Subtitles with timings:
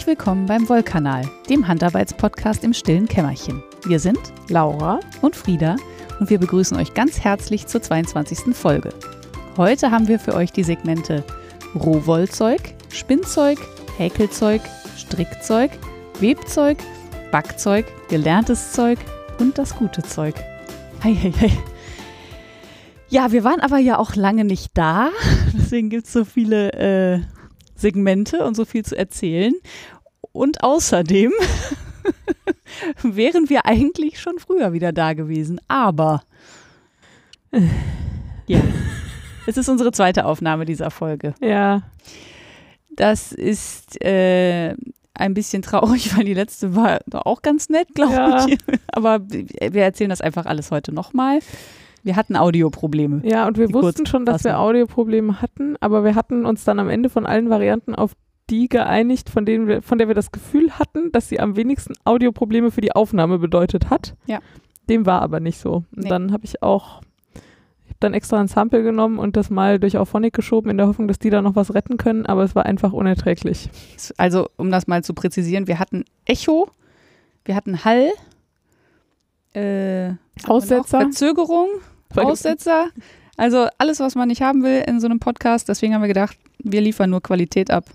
[0.00, 3.62] Herzlich willkommen beim Wollkanal, dem Handarbeitspodcast im stillen Kämmerchen.
[3.84, 4.18] Wir sind
[4.48, 5.76] Laura und Frieda
[6.18, 8.56] und wir begrüßen euch ganz herzlich zur 22.
[8.56, 8.94] Folge.
[9.58, 11.22] Heute haben wir für euch die Segmente
[11.74, 13.58] Rohwollzeug, Spinnzeug,
[13.98, 14.62] Häkelzeug,
[14.96, 15.70] Strickzeug,
[16.18, 16.78] Webzeug,
[17.30, 18.98] Backzeug, gelerntes Zeug
[19.38, 20.34] und das gute Zeug.
[21.04, 21.52] Hei, hei, hei.
[23.10, 25.10] Ja, wir waren aber ja auch lange nicht da.
[25.52, 27.20] Deswegen gibt es so viele äh,
[27.80, 29.54] Segmente und so viel zu erzählen.
[30.32, 31.32] Und außerdem
[33.02, 35.60] wären wir eigentlich schon früher wieder da gewesen.
[35.68, 36.22] Aber
[38.46, 38.60] ja,
[39.46, 41.34] es ist unsere zweite Aufnahme dieser Folge.
[41.40, 41.82] Ja.
[42.96, 44.74] Das ist äh,
[45.14, 48.46] ein bisschen traurig, weil die letzte war auch ganz nett, glaube Ja.
[48.46, 48.58] ich.
[48.92, 51.40] Aber wir erzählen das einfach alles heute nochmal.
[52.02, 53.20] Wir hatten Audioprobleme.
[53.24, 54.58] Ja, und wir wussten schon, dass wir.
[54.58, 58.12] Audioprobleme hatten, aber wir hatten uns dann am Ende von allen Varianten auf
[58.48, 61.94] die geeinigt, von denen wir, von der wir das Gefühl hatten, dass sie am wenigsten
[62.04, 64.16] Audioprobleme für die Aufnahme bedeutet hat.
[64.26, 64.40] Ja.
[64.88, 65.84] Dem war aber nicht so.
[65.94, 66.08] Und Nee.
[66.08, 67.00] dann habe ich auch,
[67.84, 70.88] ich habe dann extra ein Sample genommen und das mal durch Auphonic geschoben, in der
[70.88, 73.68] Hoffnung, dass die da noch was retten können, aber es war einfach unerträglich.
[74.16, 76.68] Also, um das mal zu präzisieren, wir hatten Echo,
[77.44, 78.08] wir hatten Hall,
[79.54, 80.12] äh,
[80.46, 81.00] Aussetzer.
[81.02, 81.68] Verzögerung,
[82.16, 82.88] Aussetzer.
[83.36, 85.68] Also alles, was man nicht haben will in so einem Podcast.
[85.68, 87.86] Deswegen haben wir gedacht, wir liefern nur Qualität ab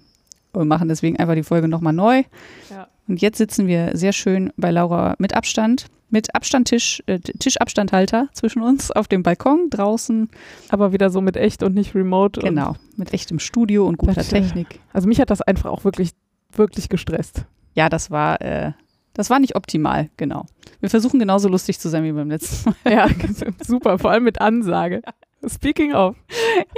[0.54, 2.24] und machen deswegen einfach die Folge nochmal neu.
[2.70, 2.88] Ja.
[3.08, 8.62] Und jetzt sitzen wir sehr schön bei Laura mit Abstand, mit Abstandtisch, äh, Tischabstandhalter zwischen
[8.64, 10.30] uns auf dem Balkon draußen.
[10.70, 12.40] aber wieder so mit echt und nicht remote.
[12.40, 14.80] Und Genau, mit echtem Studio und guter Das, Technik.
[14.94, 16.12] Also mich hat das einfach auch wirklich,
[16.54, 17.46] wirklich gestresst.
[17.76, 18.72] Ja, das war, äh,
[19.16, 20.46] das war nicht optimal, genau.
[20.82, 22.94] Wir versuchen genauso lustig zu sein wie beim letzten Mal.
[22.94, 23.08] Ja,
[23.66, 25.02] super, vor allem mit Ansage.
[25.48, 26.16] Speaking of,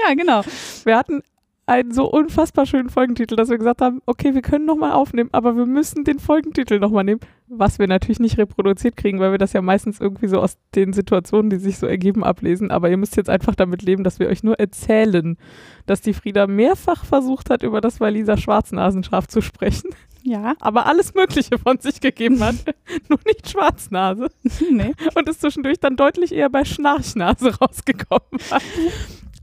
[0.07, 0.41] Ja, genau.
[0.85, 1.21] wir hatten
[1.67, 5.57] einen so unfassbar schönen Folgentitel, dass wir gesagt haben, okay, wir können nochmal aufnehmen, aber
[5.57, 9.51] wir müssen den Folgentitel nochmal nehmen, was wir natürlich nicht reproduziert kriegen, weil wir das
[9.51, 12.71] ja meistens irgendwie so aus den Situationen, die sich so ergeben, ablesen.
[12.71, 15.37] Aber ihr müsst jetzt einfach damit leben, dass wir euch nur erzählen,
[15.85, 19.89] dass die Frieda mehrfach versucht hat, über das Waliser Schwarznasenschaf zu sprechen,
[20.27, 22.55] Ja, aber alles Mögliche von sich gegeben hat,
[23.09, 24.27] nur nicht Schwarznase.
[24.71, 24.91] nee.
[25.15, 28.41] und ist zwischendurch dann deutlich eher bei Schnarchnase rausgekommen.
[28.49, 28.61] war.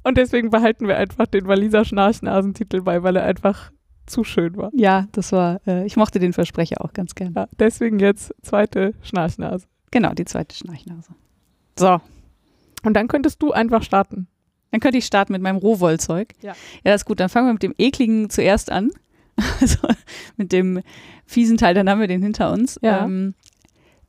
[0.02, 3.72] Und deswegen behalten wir einfach den Waliser Schnarchnasentitel bei, weil er einfach
[4.04, 4.70] zu schön war.
[4.74, 7.32] Ja, das war, äh, ich mochte den Versprecher auch ganz gern.
[7.34, 9.66] Ja, deswegen jetzt zweite Schnarchnase.
[9.90, 11.14] Genau, die zweite Schnarchnase.
[11.78, 12.00] So,
[12.84, 14.26] Und dann könntest du einfach starten.
[14.72, 16.34] dann könnte ich starten mit meinem Rohwollzeug.
[16.42, 16.50] Ja.
[16.52, 17.20] Ja, das ist gut.
[17.20, 18.90] Dann fangen wir mit dem ekligen zuerst an.
[19.60, 19.88] Also
[20.36, 20.80] mit dem
[21.26, 22.78] fiesen Teil, dann haben wir den hinter uns.
[22.82, 23.04] Ja.
[23.04, 23.34] Ähm,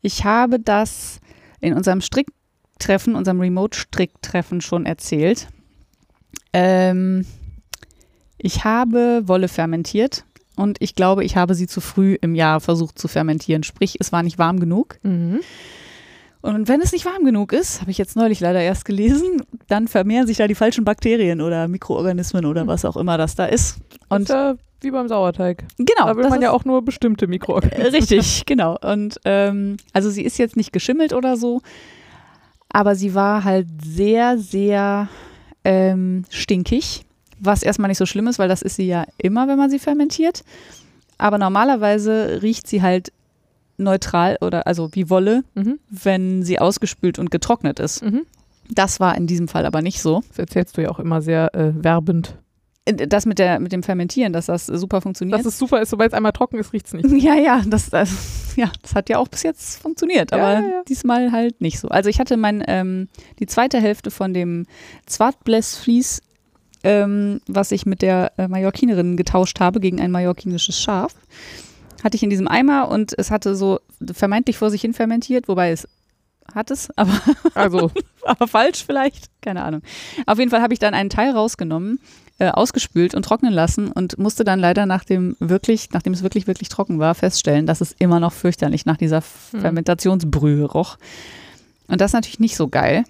[0.01, 1.19] ich habe das
[1.61, 5.47] in unserem Stricktreffen, unserem Remote-Stricktreffen schon erzählt.
[6.53, 7.25] Ähm,
[8.37, 10.25] ich habe Wolle fermentiert
[10.55, 13.63] und ich glaube, ich habe sie zu früh im Jahr versucht zu fermentieren.
[13.63, 14.99] Sprich, es war nicht warm genug.
[16.45, 19.87] Und wenn es nicht warm genug ist, habe ich jetzt neulich leider erst gelesen, dann
[19.87, 23.77] vermehren sich da die falschen Bakterien oder Mikroorganismen oder was auch immer das da ist.
[24.09, 25.63] Und Und ja wie beim Sauerteig.
[25.77, 27.87] genau, da will das man ja ist- auch nur bestimmte Mikroorganismen.
[27.95, 28.77] richtig, genau.
[28.79, 31.61] Und ähm, also sie ist jetzt nicht geschimmelt oder so,
[32.69, 35.07] aber sie war halt sehr, sehr
[35.63, 37.05] ähm, stinkig,
[37.39, 39.79] was erstmal nicht so schlimm ist, weil das ist sie ja immer, wenn man sie
[39.79, 40.43] fermentiert.
[41.17, 43.11] Aber normalerweise riecht sie halt
[43.77, 45.79] neutral oder also wie Wolle, Mhm.
[45.89, 48.03] wenn sie ausgespült und getrocknet ist.
[48.03, 48.25] Mhm.
[48.69, 50.21] Das war in diesem Fall aber nicht so.
[50.29, 52.35] Das erzählst du ja auch immer sehr äh, werbend.
[52.85, 55.37] Äh, Das mit, der, mit dem Fermentieren, dass das super funktioniert.
[55.37, 57.05] Dass es super ist, sobald es einmal trocken ist, riecht es nicht.
[57.23, 60.83] ja, ja, das, das, ja, das hat ja auch bis jetzt funktioniert, aber ja, ja.
[60.87, 61.89] diesmal halt nicht so.
[61.89, 63.07] Also ich hatte mein, ähm,
[63.39, 64.65] die zweite Hälfte von dem
[65.05, 66.21] Zwartblässvlies,
[66.83, 71.13] ähm, was ich mit der äh, Mallorquinerin getauscht habe gegen ein mallorquinisches Schaf,
[72.05, 73.79] hatte ich in diesem Eimer und es hatte so
[74.13, 75.87] vermeintlich vor sich hin fermentiert, wobei es
[76.53, 77.19] hat es, aber
[77.55, 77.91] Also,
[78.23, 79.81] aber falsch vielleicht, keine Ahnung.
[80.27, 81.99] Auf jeden Fall habe ich dann einen Teil rausgenommen,
[82.37, 86.45] äh, ausgespült und trocknen lassen und musste dann leider nach dem wirklich, nachdem es wirklich,
[86.45, 89.61] wirklich trocken war, feststellen, dass es immer noch fürchterlich nach dieser Hm.
[89.61, 90.97] Fermentationsbrühe roch.
[91.87, 93.03] Und das ist natürlich nicht so geil,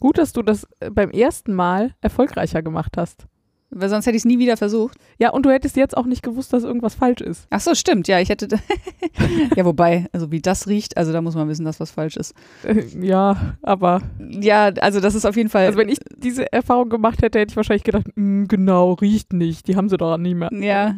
[0.00, 3.24] gut, dass du das äh, beim ersten Mal erfolgreicher gemacht hast.
[3.70, 4.96] Weil sonst hätte ich es nie wieder versucht.
[5.18, 7.46] Ja, und du hättest jetzt auch nicht gewusst, dass irgendwas falsch ist.
[7.50, 8.48] Ach so, stimmt, ja, ich hätte.
[9.56, 12.34] ja, wobei, also wie das riecht, also da muss man wissen, dass was falsch ist.
[12.64, 14.00] Äh, Ja, aber
[14.30, 15.66] Ja, also das ist auf jeden Fall.
[15.66, 19.68] also wenn ich diese Erfahrung gemacht hätte, hätte ich wahrscheinlich gedacht, "Mm, genau, riecht nicht.
[19.68, 20.50] Die haben sie doch nie mehr.
[20.52, 20.94] Ja,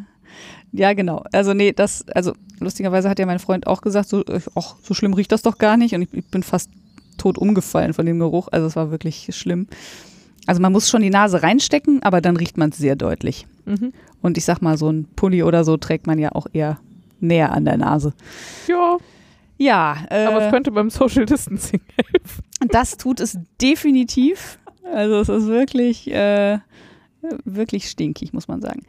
[0.72, 1.24] ja, genau.
[1.32, 4.94] Also nee, das, also lustigerweise hat ja mein Freund auch gesagt, so, äh, ach, so
[4.94, 5.94] schlimm riecht das doch gar nicht.
[5.94, 6.70] Und ich, ich bin fast
[7.18, 8.48] tot umgefallen von dem Geruch.
[8.52, 9.66] Also es war wirklich schlimm.
[10.50, 13.46] Also man muss schon die Nase reinstecken, aber dann riecht man es sehr deutlich.
[13.66, 13.92] Mhm.
[14.20, 16.80] Und ich sag mal, so ein Pulli oder so trägt man ja auch eher
[17.20, 18.14] näher an der Nase.
[18.66, 18.96] Ja,
[19.58, 22.42] Ja, äh, aber es könnte beim Social Distancing helfen.
[22.66, 24.58] das tut es definitiv.
[24.92, 26.58] Also es ist wirklich, äh,
[27.44, 28.82] wirklich stinkig, muss man sagen.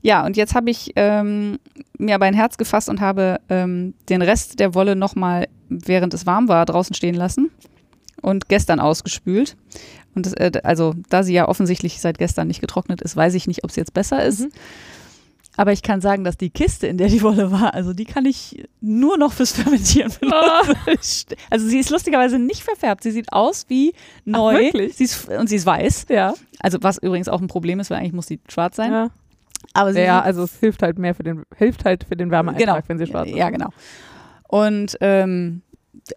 [0.00, 1.58] Ja, und jetzt habe ich ähm,
[1.98, 6.24] mir aber ein Herz gefasst und habe ähm, den Rest der Wolle nochmal, während es
[6.24, 7.50] warm war, draußen stehen lassen
[8.22, 9.56] und gestern ausgespült.
[10.14, 13.46] Und das, äh, also, da sie ja offensichtlich seit gestern nicht getrocknet ist, weiß ich
[13.46, 14.40] nicht, ob es jetzt besser ist.
[14.40, 14.50] Mhm.
[15.54, 18.24] Aber ich kann sagen, dass die Kiste, in der die Wolle war, also die kann
[18.24, 21.26] ich nur noch fürs Fermentieren benutzen.
[21.50, 23.02] Also sie ist lustigerweise nicht verfärbt.
[23.02, 23.92] Sie sieht aus wie
[24.24, 24.54] neu.
[24.58, 24.96] wirklich?
[24.96, 26.06] Sie ist, und sie ist weiß.
[26.08, 26.32] Ja.
[26.60, 28.92] Also was übrigens auch ein Problem ist, weil eigentlich muss sie schwarz sein.
[28.92, 29.08] Ja.
[29.74, 32.64] Aber sie ja, also es hilft halt mehr für den, hilft halt für den Wärmeeintrag,
[32.66, 32.88] Genau.
[32.88, 33.36] wenn sie schwarz ist.
[33.36, 33.68] Ja, genau.
[34.48, 35.60] Und ähm,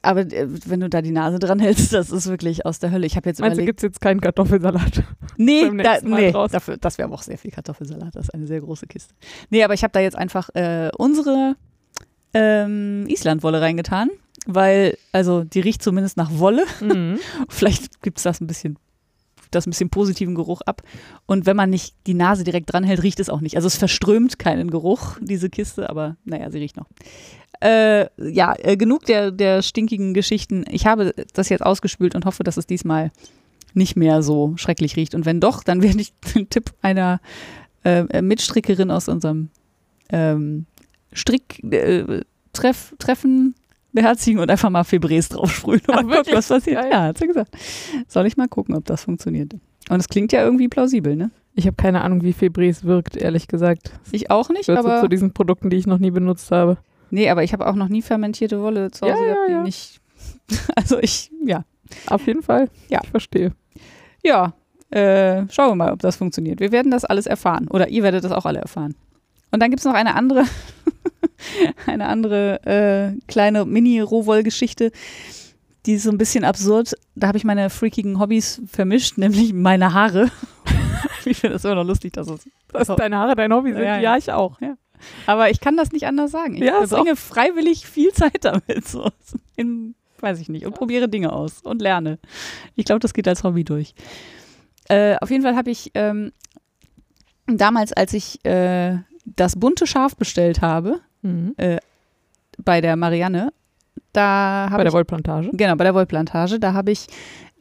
[0.01, 3.05] aber äh, wenn du da die Nase dran hältst, das ist wirklich aus der Hölle.
[3.05, 5.03] Ich habe jetzt Meinst überlegt, gibt es jetzt keinen Kartoffelsalat?
[5.37, 8.15] nee, da, nee dafür, das wäre aber auch sehr viel Kartoffelsalat.
[8.15, 9.13] Das ist eine sehr große Kiste.
[9.49, 11.55] Nee, aber ich habe da jetzt einfach äh, unsere
[12.33, 14.09] ähm, Islandwolle reingetan,
[14.45, 16.65] weil also die riecht zumindest nach Wolle.
[16.81, 17.19] Mhm.
[17.49, 18.77] Vielleicht gibt es das ein bisschen
[19.51, 20.81] das ein bisschen positiven Geruch ab.
[21.25, 23.55] Und wenn man nicht die Nase direkt dran hält, riecht es auch nicht.
[23.55, 26.87] Also es verströmt keinen Geruch, diese Kiste, aber naja, sie riecht noch.
[27.61, 30.65] Äh, ja, äh, genug der, der stinkigen Geschichten.
[30.69, 33.11] Ich habe das jetzt ausgespült und hoffe, dass es diesmal
[33.73, 35.15] nicht mehr so schrecklich riecht.
[35.15, 37.19] Und wenn doch, dann werde ich den Tipp einer
[37.83, 39.49] äh, Mitstrickerin aus unserem
[40.09, 40.65] ähm,
[41.13, 43.55] Strick-Treff Treffen
[43.95, 45.81] beherzigen und einfach mal Febrés draufsprühen.
[45.87, 46.85] und Ach, mal gucken, was passiert.
[46.91, 47.55] Ja, hat sie gesagt.
[48.07, 49.53] Soll ich mal gucken, ob das funktioniert.
[49.89, 51.31] Und es klingt ja irgendwie plausibel, ne?
[51.53, 53.91] Ich habe keine Ahnung, wie Febrés wirkt, ehrlich gesagt.
[54.11, 56.77] Ich auch nicht, aber zu diesen Produkten, die ich noch nie benutzt habe.
[57.09, 59.53] Nee, aber ich habe auch noch nie fermentierte Wolle zu Hause Ja, gehabt, ja, die
[59.53, 59.61] ja.
[59.63, 60.01] nicht.
[60.75, 61.63] Also ich, ja,
[62.07, 62.69] Auf jeden Fall.
[62.89, 62.99] Ja.
[63.03, 63.51] Ich verstehe.
[64.23, 64.53] ja.
[64.91, 66.59] Äh, schauen wir mal, ob das funktioniert.
[66.59, 68.95] Wir werden das alles erfahren oder ihr werdet das auch alle erfahren.
[69.51, 70.45] Und dann gibt es noch eine andere,
[71.87, 74.91] eine andere äh, kleine Mini-Rohwoll-Geschichte,
[75.85, 76.93] die ist so ein bisschen absurd.
[77.15, 80.29] Da habe ich meine freakigen Hobbys vermischt, nämlich meine Haare.
[81.25, 83.81] ich finde das immer noch lustig, dass es Dass deine Haare dein Hobby sind?
[83.81, 84.17] Ja, Ja, ja.
[84.17, 84.59] ich auch.
[85.25, 86.55] Aber ich kann das nicht anders sagen.
[86.55, 88.87] Ich Ja, verbringe freiwillig viel Zeit damit.
[88.87, 89.09] So.
[89.55, 90.65] In, weiß ich nicht.
[90.65, 92.19] Und probiere Dinge aus und lerne.
[92.75, 93.93] Ich glaube, das geht als Hobby durch.
[94.89, 96.31] Äh, auf jeden Fall habe ich ähm,
[97.47, 101.55] damals, als ich äh, das bunte Schaf bestellt habe, Mhm.
[102.63, 103.51] bei der Marianne,
[104.13, 105.49] da Bei habe der ich, Wollplantage.
[105.53, 107.07] genau, bei der Wollplantage, da habe ich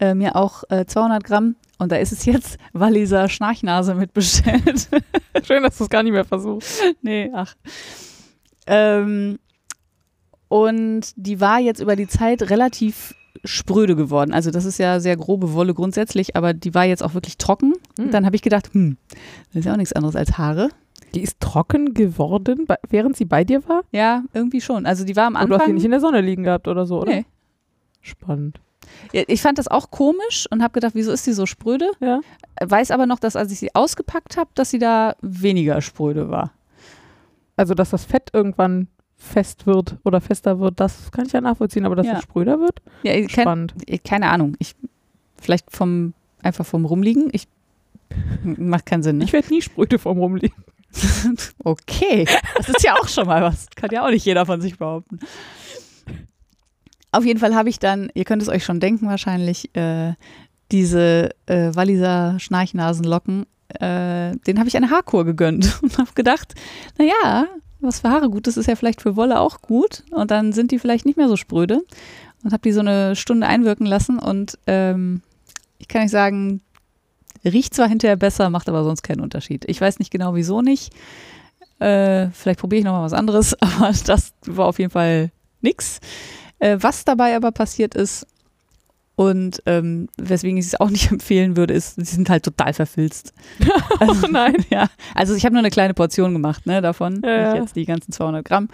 [0.01, 4.89] äh, mir auch äh, 200 Gramm, und da ist es jetzt, Walliser Schnarchnase mitbestellt.
[5.45, 6.83] Schön, dass du es gar nicht mehr versuchst.
[7.03, 7.55] nee, ach.
[8.67, 9.39] Ähm,
[10.49, 14.33] und die war jetzt über die Zeit relativ spröde geworden.
[14.33, 17.75] Also das ist ja sehr grobe Wolle grundsätzlich, aber die war jetzt auch wirklich trocken.
[17.99, 18.07] Hm.
[18.07, 18.97] Und dann habe ich gedacht, hm,
[19.49, 20.69] das ist ja auch nichts anderes als Haare.
[21.15, 23.83] Die ist trocken geworden, während sie bei dir war?
[23.93, 24.87] Ja, irgendwie schon.
[24.87, 25.75] Also die war am Und du hast die Anfang.
[25.75, 27.13] nicht in der Sonne liegen gehabt oder so, oder?
[27.13, 27.25] Nee.
[28.01, 28.61] Spannend.
[29.13, 31.91] Ich fand das auch komisch und habe gedacht, wieso ist die so spröde?
[32.01, 32.21] Ja.
[32.61, 36.53] Weiß aber noch, dass als ich sie ausgepackt habe, dass sie da weniger spröde war.
[37.57, 41.87] Also, dass das Fett irgendwann fest wird oder fester wird, das kann ich ja nachvollziehen,
[41.87, 42.15] aber dass Ja.
[42.19, 42.83] es spröder wird?
[43.05, 43.75] Ja, ich Spannend.
[43.87, 44.57] ich- keine Ahnung.
[44.59, 44.75] Ich
[45.41, 47.29] vielleicht vom einfach vom Rumliegen.
[47.33, 47.47] Ich
[48.43, 49.19] macht keinen Sinn.
[49.19, 49.25] Ne?
[49.25, 50.63] Ich werde nie spröde vorm Rumliegen.
[51.65, 52.27] Okay,
[52.57, 53.67] das ist ja auch schon mal was.
[53.75, 55.19] Kann ja auch nicht jeder von sich behaupten.
[57.15, 60.15] Auf jeden Fall habe ich dann, ihr könnt es euch schon denken wahrscheinlich, äh,
[60.73, 66.55] diese äh, Walliser Schnarchnasenlocken, äh, den habe ich eine Haarkur gegönnt und habe gedacht,
[66.99, 67.47] naja,
[67.79, 70.73] was für Haare gut ist, ist ja vielleicht für Wolle auch gut und dann sind
[70.73, 71.83] die vielleicht nicht mehr so spröde
[72.43, 75.23] und habe die so eine Stunde einwirken lassen und ähm,
[75.79, 76.63] ich kann euch sagen,
[77.45, 79.65] riecht zwar hinterher besser, macht aber sonst keinen Unterschied.
[79.69, 80.93] Ich weiß nicht genau, wieso nicht.
[81.79, 85.31] Äh, vielleicht probiere ich nochmal was anderes, aber das war auf jeden Fall
[85.61, 86.01] nix.
[86.65, 88.27] Äh, was dabei aber passiert ist
[89.17, 93.33] und ähm, weswegen ich es auch nicht empfehlen würde, ist, sie sind halt total verfilzt.
[94.01, 94.57] Also, Oh nein.
[94.71, 97.53] ja, also ich habe nur eine kleine Portion gemacht ne, davon, Ja, ja.
[97.53, 98.69] nicht jetzt die ganzen 200 Gramm.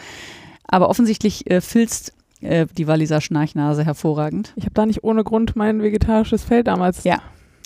[0.66, 4.52] Aber offensichtlich äh, filzt äh, die Walliser Schnarchnase hervorragend.
[4.56, 7.20] Ich habe da nicht ohne Grund mein vegetarisches Fell damals Ja.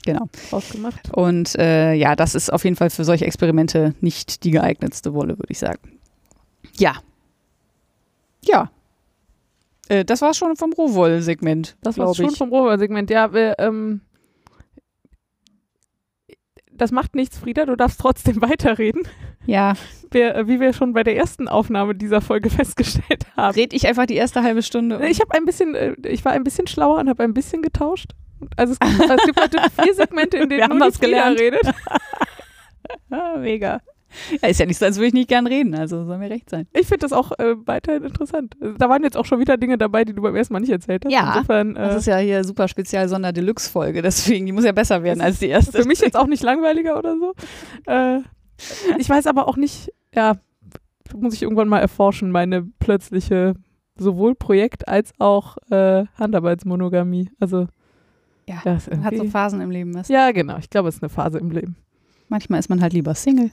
[0.06, 0.28] Genau.
[0.52, 1.10] rausgemacht.
[1.12, 5.38] Und äh, ja, das ist auf jeden Fall für solche Experimente nicht die geeignetste Wolle,
[5.38, 5.78] würde ich sagen.
[6.76, 6.94] Ja.
[8.44, 8.70] Ja.
[9.88, 11.76] Äh, das war schon vom Rohwoll-Segment.
[11.82, 13.10] Das war schon vom Rohrsegment.
[13.10, 14.00] Ja, wir, ähm,
[16.72, 17.66] das macht nichts, Frieda.
[17.66, 19.02] Du darfst trotzdem weiterreden.
[19.46, 19.74] Ja,
[20.10, 23.54] Wir, äh, wie wir schon bei der ersten Aufnahme dieser Folge festgestellt haben.
[23.54, 25.06] red ich einfach die erste halbe Stunde.
[25.06, 28.10] Ich habe ein bisschen, äh, ich war ein bisschen schlauer und habe ein bisschen getauscht.
[28.56, 30.98] Also es, gibt- es gibt heute vier Segmente, in denen Wir haben nur die was
[30.98, 31.40] Frieda gelernt.
[31.40, 31.74] redet.
[33.10, 33.80] ah, mega.
[34.42, 36.48] Ja, ist ja nicht so, als würde ich nicht gern reden, also soll mir recht
[36.50, 36.66] sein.
[36.72, 38.56] Ich finde das auch äh, weiterhin interessant.
[38.78, 41.04] Da waren jetzt auch schon wieder Dinge dabei, die du beim ersten Mal nicht erzählt
[41.04, 41.12] hast.
[41.12, 45.02] Ja, Insofern, Das äh, ist ja hier super spezial Sonder-Deluxe-Folge, deswegen, die muss ja besser
[45.02, 45.82] werden als die erste.
[45.82, 47.32] für mich jetzt auch nicht langweiliger oder so.
[47.90, 48.20] Äh,
[48.98, 50.36] ich weiß aber auch nicht, ja,
[51.16, 53.54] muss ich irgendwann mal erforschen, meine plötzliche
[53.96, 57.30] sowohl Projekt als auch äh, Handarbeitsmonogamie.
[57.40, 57.66] Also,
[58.48, 59.94] Ja, Man hat so Phasen im Leben.
[59.94, 60.08] Was?
[60.08, 60.56] ja, genau.
[60.58, 61.76] Ich glaube, es ist eine Phase im Leben.
[62.28, 63.50] Manchmal ist man halt lieber Single.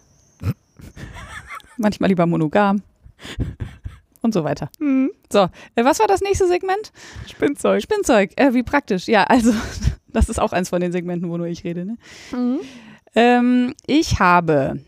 [1.77, 2.81] Manchmal lieber monogam.
[4.21, 4.69] Und so weiter.
[4.79, 5.11] Hm,
[5.75, 6.91] Äh, was war das nächste Segment?
[7.27, 7.81] Spinnzeug.
[7.81, 8.31] Spinnzeug.
[8.35, 9.07] Äh, wie praktisch.
[9.07, 9.53] Ja, also,
[10.07, 11.85] das ist auch eins von den Segmenten, wo nur ich rede.
[11.85, 11.97] Ne?
[13.15, 14.79] Ähm, ich habe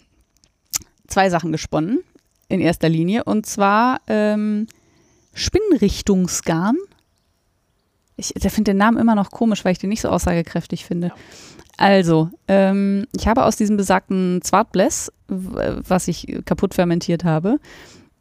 [1.08, 2.04] zwei Sachen gesponnen
[2.48, 4.68] in erster Linie und zwar ähm,
[5.34, 6.78] Spinnrichtungsgarn.
[8.16, 11.12] Ich finde den Namen immer noch komisch, weil ich den nicht so aussagekräftig finde.
[11.78, 17.60] Also, ähm, ich habe aus diesem besagten Zwartbless, was ich kaputt fermentiert habe,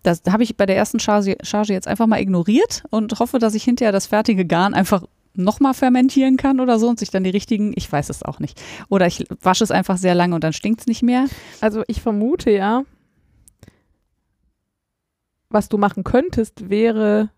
[0.03, 3.55] das habe ich bei der ersten Charge, Charge jetzt einfach mal ignoriert und hoffe, dass
[3.55, 5.05] ich hinterher das fertige Garn einfach
[5.35, 8.61] nochmal fermentieren kann oder so und sich dann die richtigen, ich weiß es auch nicht.
[8.89, 11.27] Oder ich wasche es einfach sehr lange und dann stinkt es nicht mehr.
[11.61, 12.83] Also ich vermute ja,
[15.49, 17.31] was du machen könntest, wäre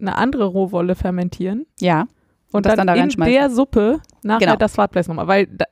[0.00, 2.06] eine andere Rohwolle fermentieren Ja.
[2.52, 4.56] und, das dann, dann da in der Suppe nachher Genau.
[4.56, 5.64] das Wartblech nochmal, weil da,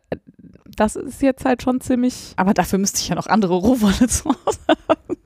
[0.67, 4.29] das ist jetzt halt schon ziemlich Aber dafür müsste ich ja noch andere Rohwolle zu
[4.31, 5.17] Hause haben.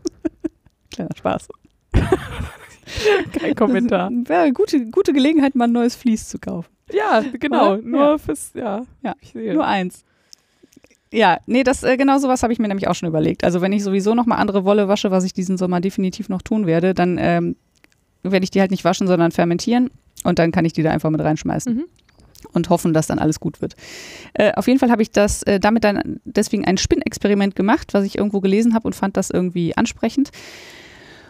[0.91, 1.49] Kleiner Spaß.
[3.39, 4.11] kein Kommentar.
[4.11, 6.69] Wäre eine gute, gute Gelegenheit, mal ein neues Vlies zu kaufen.
[6.93, 7.83] Ja, genau, Oder?
[7.83, 8.83] nur fürs, ja.
[9.03, 9.15] Ja.
[9.35, 10.05] Nur eins.
[11.11, 13.45] Ja, nee, das äh, genau sowas habe ich mir nämlich auch schon überlegt.
[13.45, 16.41] Also wenn ich sowieso noch mal andere Wolle wasche, was ich diesen Sommer definitiv noch
[16.43, 17.57] tun werde, dann ähm,
[18.23, 19.91] werde ich die halt nicht waschen, sondern fermentieren
[20.25, 21.85] und dann kann ich die da einfach mit reinschmeißen Mhm.
[22.53, 23.75] Und hoffen, dass dann alles gut wird.
[24.35, 28.05] Äh, auf jeden Fall habe ich das äh, damit dann deswegen ein Spinnexperiment gemacht, was
[28.05, 30.31] ich irgendwo gelesen habe und fand das irgendwie ansprechend.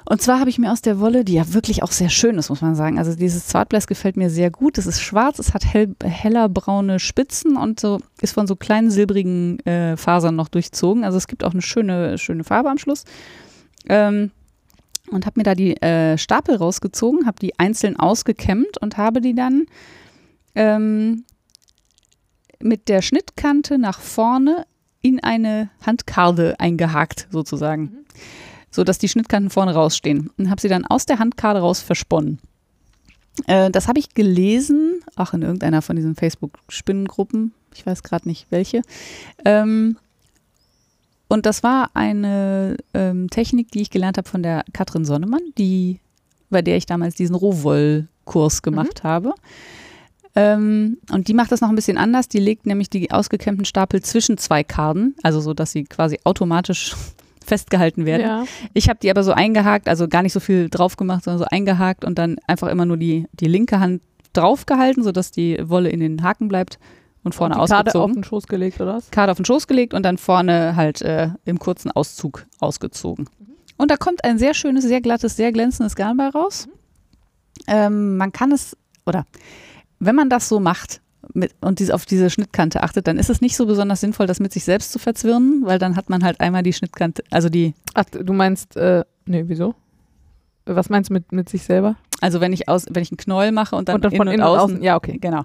[0.05, 2.51] Und zwar habe ich mir aus der Wolle, die ja wirklich auch sehr schön ist,
[2.51, 2.99] muss man sagen.
[2.99, 4.77] Also dieses Zwartbläs gefällt mir sehr gut.
[4.79, 8.91] Es ist schwarz, es hat hell, heller braune Spitzen und so ist von so kleinen
[8.91, 11.05] silbrigen äh, Fasern noch durchzogen.
[11.05, 13.05] Also es gibt auch eine schöne, schöne Farbe am Schluss.
[13.89, 14.33] Ähm,
[15.11, 19.35] und habe mir da die äh, Stapel rausgezogen, habe die einzeln ausgekämmt und habe die
[19.35, 19.67] dann
[20.55, 21.25] ähm,
[22.61, 24.67] mit der Schnittkante nach vorne
[25.01, 28.07] in eine Handkarde eingehakt, sozusagen.
[28.71, 30.31] So dass die Schnittkanten vorne rausstehen.
[30.39, 32.39] Und habe sie dann aus der Handkarde raus versponnen.
[33.47, 37.53] Äh, das habe ich gelesen, auch in irgendeiner von diesen Facebook-Spinnengruppen.
[37.75, 38.83] Ich weiß gerade nicht welche.
[39.45, 39.97] Ähm,
[41.29, 46.01] und das war eine ähm, Technik, die ich gelernt habe von der Katrin Sonnemann, die,
[46.51, 49.35] bei der ich damals diesen Rohwoll-Kurs gemacht habe.
[50.35, 52.29] Ähm, und die macht das noch ein bisschen anders.
[52.29, 56.95] Die legt nämlich die ausgekämmten Stapel zwischen zwei Karten, also so, dass sie quasi automatisch
[57.45, 58.23] festgehalten werden.
[58.23, 58.45] Ja.
[58.73, 61.47] Ich habe die aber so eingehakt, also gar nicht so viel drauf gemacht, sondern so
[61.51, 64.01] eingehakt und dann einfach immer nur die, die linke Hand
[64.33, 66.79] draufgehalten, sodass die Wolle in den Haken bleibt
[67.25, 68.15] und vorne Und die Karte auf ausgezogen.
[68.15, 69.11] den Schoß gelegt, oder was?
[69.11, 73.29] Karte auf den Schoß gelegt und dann vorne halt äh, im kurzen Auszug ausgezogen.
[73.77, 76.69] Und da kommt ein sehr schönes, sehr glattes, sehr glänzendes Garn bei raus.
[77.67, 79.27] Ähm, man kann es, oder
[80.05, 81.01] wenn man das so macht
[81.35, 84.41] mit, und dies, auf diese Schnittkante achtet, dann ist es nicht so besonders sinnvoll, das
[84.41, 87.75] mit sich selbst zu verzwirnen, weil dann hat man halt einmal die Schnittkante, also die,
[87.95, 89.75] Ach, du meinst, äh, nee, wieso?
[90.65, 91.97] Was meinst du mit, mit sich selber?
[92.23, 94.43] also wenn ich aus, wenn ich einen Knäuel mache und dann, und dann von innen
[94.43, 95.19] und außen, Ja, okay.
[95.21, 95.43] Genau.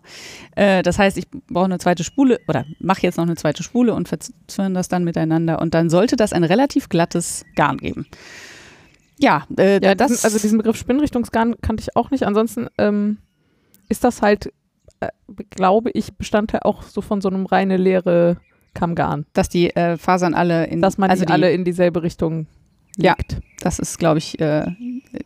[0.55, 3.93] Äh, das heißt, ich brauche eine zweite Spule oder mache jetzt noch eine zweite Spule
[3.95, 8.05] und verzwirren das dann miteinander und dann sollte das ein relativ glattes Garn geben.
[9.17, 12.23] Ja, äh, Ja, das also diesen Begriff Spinnrichtungsgarn kannte ich auch nicht.
[12.23, 13.17] Ansonsten ähm,
[13.89, 14.51] ist das halt,
[14.99, 15.09] äh,
[15.49, 18.37] glaube ich, Bestandteil auch so von so einem reine leere
[18.73, 19.25] Kammgarn.
[19.33, 22.47] dass die äh, Fasern alle in Dass man also die alle in dieselbe Richtung
[22.97, 23.15] Ja.
[23.17, 23.39] legt.
[23.61, 24.67] das ist glaube ich äh,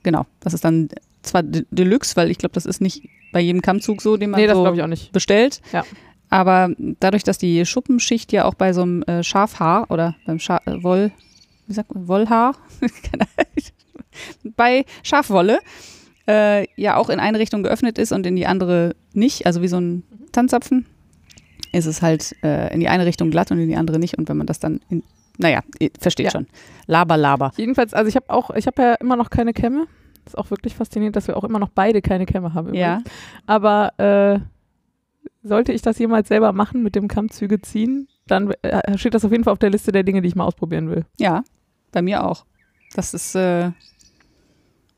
[0.03, 0.87] genau, das ist dann
[1.21, 4.39] zwar De- Deluxe, weil ich glaube, das ist nicht bei jedem Kammzug so, den man
[4.41, 5.11] Nee, das so glaube ich auch nicht.
[5.11, 5.61] bestellt.
[5.73, 5.83] Ja.
[6.29, 10.61] Aber dadurch, dass die Schuppenschicht ja auch bei so einem äh, Schafhaar oder beim Scha
[10.65, 11.11] äh, Woll,
[11.67, 12.55] wie sagt man, Wollhaar,
[14.55, 15.59] bei Schafwolle
[16.27, 19.67] äh, ja auch in eine Richtung geöffnet ist und in die andere nicht, also wie
[19.67, 20.85] so ein Tanzapfen,
[21.73, 24.17] ist es halt äh, in die eine Richtung glatt und in die andere nicht.
[24.17, 25.03] Und wenn man das dann, in,
[25.37, 26.31] naja, ihr versteht Ja.
[26.31, 26.47] schon.
[26.87, 27.51] Laber, laber.
[27.57, 29.87] Jedenfalls, also ich habe auch, ich habe ja immer noch keine Kämme.
[30.25, 32.73] Ist auch wirklich faszinierend, dass wir auch immer noch beide keine Kämme haben.
[32.75, 33.01] Ja.
[33.47, 34.39] Aber äh,
[35.43, 39.31] sollte ich das jemals selber machen, mit dem Kammzüge ziehen, dann äh, steht das auf
[39.31, 41.05] jeden Fall auf der Liste der Dinge, die ich mal ausprobieren will.
[41.17, 41.43] ja,
[41.91, 42.45] bei mir auch.
[42.93, 43.71] Das ist, äh,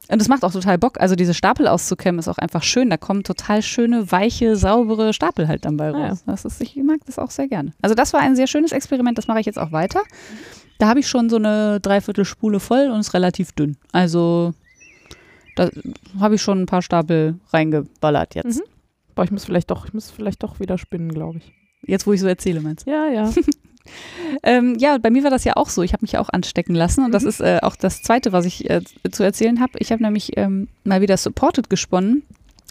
[0.10, 1.00] und das macht auch total Bock.
[1.00, 2.90] Also diese Stapel auszukämmen ist auch einfach schön.
[2.90, 6.08] Da kommen total schöne, weiche, saubere Stapel halt dann bei Ah, ja.
[6.10, 6.24] raus.
[6.26, 7.72] Das ist, ich mag das auch sehr gerne.
[7.82, 10.02] Also das war ein sehr schönes Experiment, das mache ich jetzt auch weiter.
[10.80, 13.78] da habe ich schon so eine Dreiviertelspule voll und ist relativ dünn.
[13.92, 14.54] Also
[15.56, 15.70] da
[16.20, 18.58] habe ich schon ein paar Stapel reingeballert jetzt.
[18.60, 18.64] Mhm.
[19.16, 21.54] Boah, ich muss vielleicht doch, ich muss vielleicht doch wieder spinnen, glaube ich.
[21.86, 22.92] Jetzt, wo ich so erzähle, meinst du?
[22.92, 23.32] Ja, ja.
[24.44, 25.84] Ähm, ja, bei mir war das ja auch so.
[25.84, 27.04] Ich habe mich auch anstecken lassen.
[27.06, 27.30] Und das Mhm.
[27.30, 29.74] ist äh, auch das Zweite, was ich äh, zu erzählen habe.
[29.80, 32.24] Ich habe nämlich ähm, mal wieder Supported gesponnen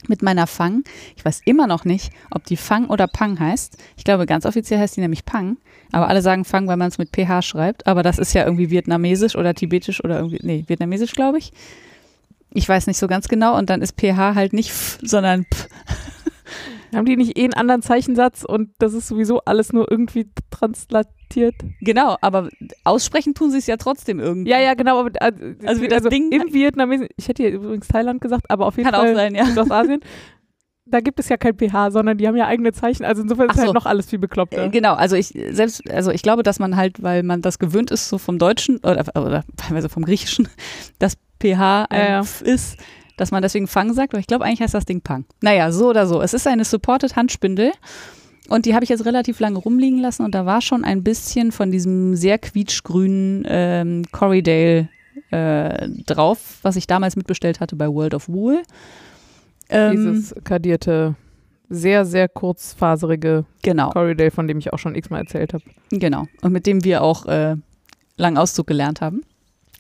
[0.09, 0.83] mit meiner Fang.
[1.17, 3.77] Ich weiß immer noch nicht, ob die Fang oder Pang heißt.
[3.97, 5.59] Ich glaube, ganz offiziell heißt die nämlich Pang.
[5.93, 7.87] Aber alle sagen Fang, weil man es mit PH schreibt.
[7.87, 11.53] Aber das ist ja irgendwie vietnamesisch oder tibetisch oder irgendwie, nee, vietnamesisch, glaube ich.
[12.55, 13.57] Ich weiß nicht so ganz genau.
[13.57, 15.57] Und dann ist PH halt nicht F, sondern P.
[16.95, 21.55] Haben die nicht eh einen anderen Zeichensatz und das ist sowieso alles nur irgendwie translatiert?
[21.81, 22.49] Genau, aber
[22.85, 24.51] aussprechen tun sie es ja trotzdem irgendwie.
[24.51, 25.01] Ja, ja, genau.
[25.01, 25.33] Aber, äh,
[25.65, 28.91] Also wie das Ding- Im Vietnamesen, ich hätte hier übrigens Thailand gesagt, aber auf jeden
[28.91, 29.47] Kann auch Fall sein, ja.
[29.47, 30.01] Südostasien.
[30.85, 33.05] Da gibt es ja kein PH, sondern die haben ja eigene Zeichen.
[33.05, 33.63] Also insofern ist so.
[33.63, 34.65] halt noch alles viel bekloppter.
[34.65, 37.91] Äh, Genau, also ich selbst, also ich glaube, dass man halt, weil man das gewöhnt
[37.91, 40.49] ist, so vom Deutschen oder, oder teilweise vom Griechischen,
[40.99, 42.21] dass PH ein Ja, ja.
[42.21, 42.77] Ist,
[43.17, 45.25] dass man deswegen Fang sagt, aber ich glaube, eigentlich heißt das Ding Pang.
[45.41, 46.21] Naja, so oder so.
[46.21, 47.73] Es ist eine Supported Handspindel
[48.49, 51.53] und die habe ich jetzt relativ lange rumliegen lassen und da war schon ein bisschen
[51.53, 54.89] von diesem sehr quietschgrünen ähm, Corridale
[55.31, 58.63] äh, drauf, was ich damals mitbestellt hatte bei World of Wool.
[59.69, 61.15] Ähm, Dieses kadierte,
[61.69, 63.91] sehr, sehr kurzfaserige genau.
[63.91, 65.65] Corridale, von dem ich auch schon x-mal erzählt habe.
[65.91, 66.27] Genau.
[66.43, 67.57] Und mit dem wir auch äh,
[68.17, 69.23] lang Auszug gelernt haben.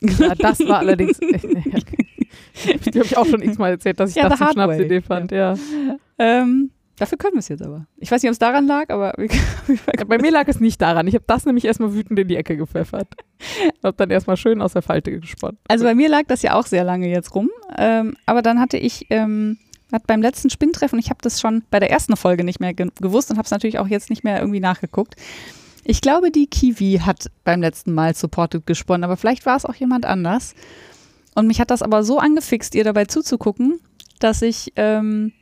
[0.00, 1.18] Ja, das war allerdings.
[2.54, 4.52] Ich glaube, ich auch schon x-mal erzählt, dass ich Ja, das eine.
[4.52, 5.32] Schnapsidee fand.
[5.32, 5.54] Ja.
[6.18, 7.86] Ähm, dafür können wir es jetzt aber.
[7.98, 9.14] Ich weiß nicht, ob es daran lag, aber
[10.06, 11.06] Bei mir lag es nicht daran.
[11.06, 13.08] Ich habe das nämlich erstmal wütend in die Ecke gepfeffert.
[13.82, 15.58] Habe dann erstmal schön aus der Falte gespannt.
[15.68, 17.50] also bei mir lag das ja auch sehr lange jetzt rum.
[17.76, 19.58] Ähm, aber dann hatte ich ähm,
[19.92, 22.88] hat beim letzten Spinntreffen, ich habe das schon bei der ersten Folge nicht mehr ge
[23.00, 25.14] gewusst und habe es natürlich auch jetzt nicht mehr irgendwie nachgeguckt.
[25.84, 29.74] Ich glaube, die Kiwi hat beim letzten Mal Supported gesponnen, aber vielleicht war es auch
[29.74, 30.54] jemand anders.
[31.34, 33.80] Und mich hat das aber so angefixt, ihr dabei zuzugucken,
[34.18, 35.32] dass ich ähm,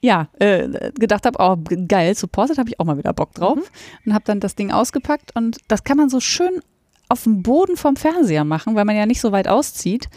[0.00, 1.56] ja äh, gedacht habe, oh
[1.88, 3.56] geil, Supported habe ich auch mal wieder Bock drauf.
[3.56, 3.62] Mhm.
[4.06, 6.60] Und habe dann das Ding ausgepackt und das kann man so schön
[7.08, 10.08] auf dem Boden vom Fernseher machen, weil man ja nicht so weit auszieht.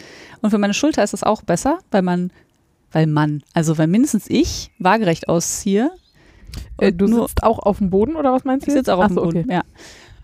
[0.42, 2.32] Und für meine Schulter ist das auch besser, weil man,
[2.92, 5.92] weil man, also weil mindestens ich waagerecht ausziehe.
[6.80, 8.72] Äh, du nur- sitzt auch auf dem Boden oder was meinst du?
[8.72, 9.44] Ich sitze auch auf dem so, Boden.
[9.46, 9.54] Okay.
[9.54, 9.64] Ja.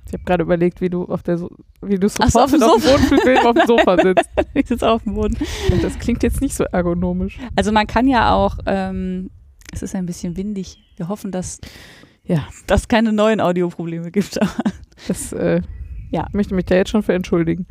[0.07, 1.49] Ich habe gerade überlegt, wie du auf der so
[1.81, 4.29] wie du so, auf dem supported auf dem Sofa sitzt.
[4.53, 5.37] ich sitze auf dem Boden.
[5.81, 7.37] Das klingt jetzt nicht so ergonomisch.
[7.55, 9.29] Also man kann ja auch, ähm,
[9.73, 10.77] es ist ein bisschen windig.
[10.97, 11.59] Wir hoffen, dass
[12.23, 12.47] Ja.
[12.67, 14.39] dass keine neuen Audioprobleme gibt.
[15.07, 15.61] Das äh,
[16.11, 16.25] Ja.
[16.29, 17.65] ich möchte mich da jetzt schon für entschuldigen.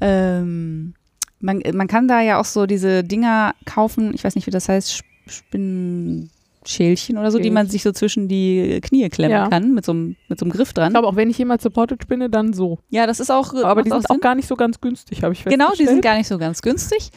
[0.00, 0.94] Ähm,
[1.40, 4.68] man, man kann da ja auch so diese Dinger kaufen, ich weiß nicht, wie das
[4.68, 6.28] heißt, Sp-
[6.64, 7.72] Spinnschälchen oder so, die man Schälchen.
[7.72, 9.48] sich so zwischen die Knie klemmen Ja.
[9.48, 10.88] kann, mit so, einem, mit so einem Griff dran.
[10.88, 12.78] Ich glaube, auch wenn ich jemals supported spinne, dann so.
[12.90, 13.54] ja, das ist auch.
[13.54, 14.16] Aber macht die sind Sinn.
[14.16, 16.04] auch gar nicht so ganz günstig, habe ich Genau, die sind festgestellt.
[16.04, 17.10] gar nicht so ganz günstig.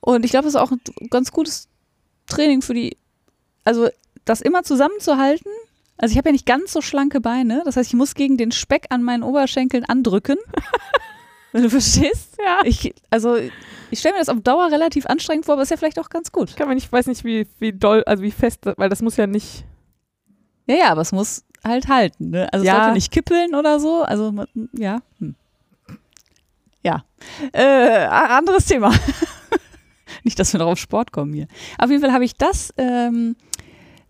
[0.00, 1.68] Und ich glaube, das ist auch ein ganz gutes
[2.26, 2.96] Training für die,
[3.64, 3.88] also
[4.24, 5.50] das immer zusammenzuhalten.
[5.98, 8.52] Also ich habe ja nicht ganz so schlanke Beine, das heißt, ich muss gegen den
[8.52, 10.38] Speck an meinen Oberschenkeln andrücken.
[11.52, 12.38] Wenn du verstehst?
[12.42, 12.60] Ja.
[12.64, 13.36] Ich, also
[13.90, 16.32] ich stelle mir das auf Dauer relativ anstrengend vor, aber ist ja vielleicht auch ganz
[16.32, 16.50] gut.
[16.50, 19.16] Ich kann mir nicht, weiß nicht, wie, wie doll, also wie fest, weil das muss
[19.16, 19.64] ja nicht.
[20.66, 22.30] Ja, ja, aber es muss halt halten.
[22.30, 22.48] Ne?
[22.52, 22.76] Also es Ja.
[22.76, 24.02] sollte nicht kippeln oder so.
[24.02, 24.32] Also
[24.72, 25.00] ja.
[25.18, 25.34] Hm.
[26.82, 27.04] Ja.
[27.52, 28.92] Äh, anderes Thema.
[30.24, 31.46] nicht, dass wir noch auf Sport kommen hier.
[31.78, 33.36] Auf jeden Fall habe ich das, ähm,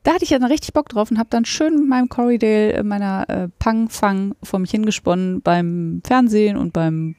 [0.02, 2.72] da hatte ich ja dann richtig Bock drauf und habe dann schön mit meinem Corridale,
[2.74, 7.16] äh, meiner äh, Pang-Fang vor mich hingesponnen beim Fernsehen und beim,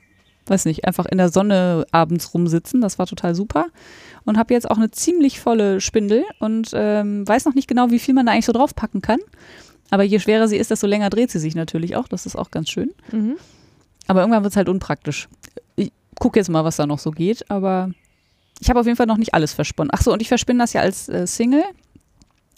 [0.47, 2.81] weiß nicht, einfach in der Sonne abends rumsitzen.
[2.81, 3.67] Das war total super.
[4.25, 7.99] Und habe jetzt auch eine ziemlich volle Spindel und ähm, weiß noch nicht genau, wie
[7.99, 9.19] viel man da eigentlich so draufpacken kann.
[9.89, 12.07] Aber je schwerer sie ist, desto länger dreht sie sich natürlich auch.
[12.07, 12.91] Das ist auch ganz schön.
[14.07, 15.27] Aber irgendwann wird es halt unpraktisch.
[15.75, 17.91] Ich gucke jetzt mal, was da noch so geht, aber
[18.59, 19.91] ich habe auf jeden Fall noch nicht alles versponnen.
[19.93, 21.63] Ach so, und ich verspinne das ja als äh, Single,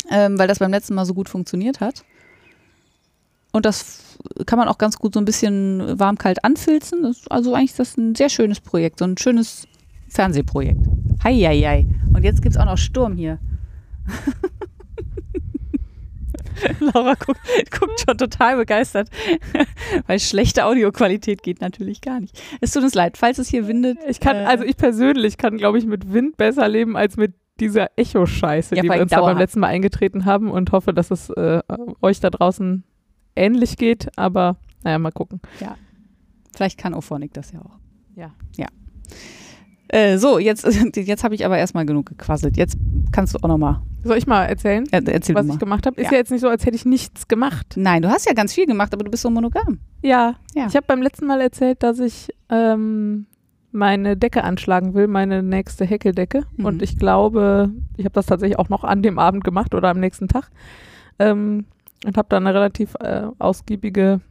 [0.09, 2.03] ähm, weil das beim letzten Mal so gut funktioniert hat.
[3.51, 4.12] Und das
[4.45, 7.03] kann man auch ganz gut so ein bisschen warm-kalt anfilzen.
[7.03, 9.67] Das ist also eigentlich ist das ein sehr schönes Projekt, so ein schönes
[10.09, 10.81] Fernsehprojekt.
[11.23, 11.87] Heieiei.
[12.13, 13.39] Und jetzt gibt es auch noch Sturm hier.
[16.79, 17.39] Laura guckt,
[17.77, 19.09] guckt schon total begeistert,
[20.07, 22.39] weil schlechte Audioqualität geht natürlich gar nicht.
[22.61, 23.97] Es tut uns leid, falls es hier windet.
[24.07, 27.33] Ich kann, äh, also ich persönlich kann, glaube ich, mit Wind besser leben als mit
[27.59, 31.11] dieser Echo-Scheiße, Ja, die wir uns da beim letzten Mal eingetreten haben und hoffe, dass
[31.11, 31.61] es äh,
[32.01, 32.83] euch da draußen
[33.35, 35.39] ähnlich geht, aber naja, mal gucken.
[36.55, 37.79] Vielleicht kann Ophonic das ja auch.
[38.15, 38.31] Ja.
[38.57, 38.67] Ja.
[39.87, 40.65] Äh, so, jetzt,
[40.95, 42.57] jetzt habe ich aber erstmal genug gequasselt.
[42.57, 42.77] Jetzt
[43.11, 43.81] kannst du auch nochmal.
[44.03, 45.99] Soll ich mal erzählen, Äh, erzähl was ich gemacht habe?
[45.99, 46.11] Ist Ja.
[46.13, 47.73] ja jetzt nicht so, als hätte ich nichts gemacht.
[47.77, 49.79] Nein, du hast ja ganz viel gemacht, aber du bist so monogam.
[50.01, 50.67] Ja, Ja.
[50.67, 53.27] ich habe beim letzten Mal erzählt, dass ich ähm,
[53.71, 56.43] meine Decke anschlagen will, meine nächste Häkeldecke.
[56.57, 56.65] Mhm.
[56.65, 59.99] Und ich glaube, ich habe das tatsächlich auch noch an dem Abend gemacht oder am
[59.99, 60.49] nächsten Tag.
[61.19, 61.65] Ähm,
[62.05, 64.21] und habe dann eine relativ äh, ausgiebige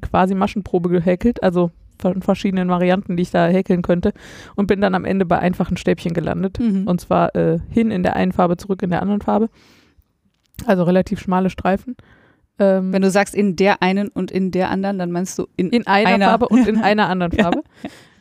[0.00, 4.12] quasi Maschenprobe gehäkelt, also von verschiedenen Varianten, die ich da häkeln könnte.
[4.56, 6.58] Und bin dann am Ende bei einfachen Stäbchen gelandet.
[6.58, 6.86] Mhm.
[6.86, 9.48] Und zwar äh, hin in der einen Farbe, zurück in der anderen Farbe.
[10.66, 11.96] Also relativ schmale Streifen.
[12.58, 15.70] Ähm, Wenn du sagst in der einen und in der anderen, dann meinst du in,
[15.70, 16.26] in einer, einer.
[16.26, 17.62] Farbe und in einer anderen Farbe.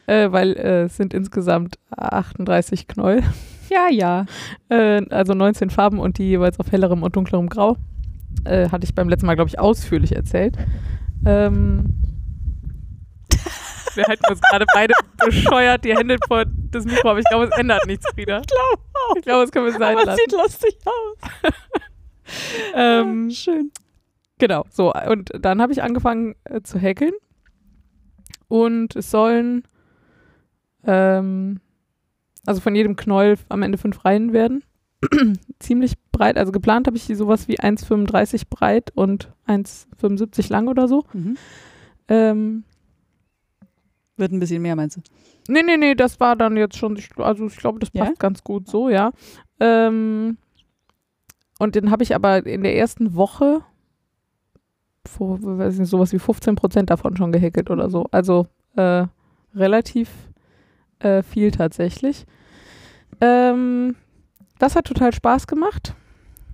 [0.08, 3.24] Äh, weil äh, es sind insgesamt 38 Knäuel.
[3.70, 4.26] Ja, ja.
[4.70, 7.78] Äh, also 19 Farben und die jeweils auf hellerem und dunklerem Grau.
[8.46, 10.58] Äh, hatte ich beim letzten Mal, glaube ich, ausführlich erzählt.
[11.26, 11.96] Ähm,
[13.96, 17.58] wir halten uns gerade beide bescheuert die Hände vor das Mikro, aber ich glaube, es
[17.58, 18.41] ändert nichts, Frieda.
[18.41, 18.82] Ich glaube
[19.17, 20.20] Ich glaube, es können wir sein Aber lassen.
[20.24, 21.52] sieht lustig aus.
[22.74, 23.72] Ähm, Schön.
[24.39, 24.94] Genau, so.
[24.94, 27.12] Und dann habe ich angefangen äh, zu häkeln.
[28.48, 29.63] Und es sollen,
[30.86, 31.60] ähm,
[32.46, 34.63] also von jedem Knäuel am Ende fünf Reihen werden.
[35.60, 40.88] Ziemlich breit, also geplant habe ich die sowas wie 1,35 breit und 1,75 lang oder
[40.88, 41.04] so.
[41.14, 41.38] Mhm.
[42.08, 42.64] Ähm,
[44.18, 45.02] Wird ein bisschen mehr, meinst du?
[45.48, 48.06] nee, nee, nee, das war dann jetzt schon, also ich glaube, das Ja?
[48.06, 49.12] passt ganz gut so, ja.
[49.60, 50.38] Ähm,
[51.60, 53.62] und den habe ich aber in der ersten Woche
[55.06, 58.06] vor, weiß nicht, sowas wie 15 Prozent davon schon gehäkelt oder so.
[58.12, 59.06] Also äh,
[59.56, 60.10] relativ
[61.00, 62.26] äh, viel tatsächlich.
[63.20, 63.96] Ähm,
[64.62, 65.95] das hat total Spaß gemacht.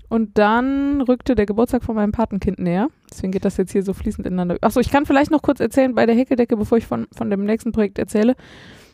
[0.09, 2.87] Und dann rückte der Geburtstag von meinem Patenkind näher.
[3.11, 4.57] Deswegen geht das jetzt hier so fließend ineinander.
[4.61, 7.43] Achso, ich kann vielleicht noch kurz erzählen bei der Häkeldecke, bevor ich von, von dem
[7.43, 8.35] nächsten Projekt erzähle,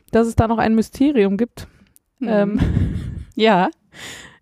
[0.10, 1.68] dass es da noch ein Mysterium gibt.
[2.22, 2.60] Ähm,
[3.36, 3.70] ja.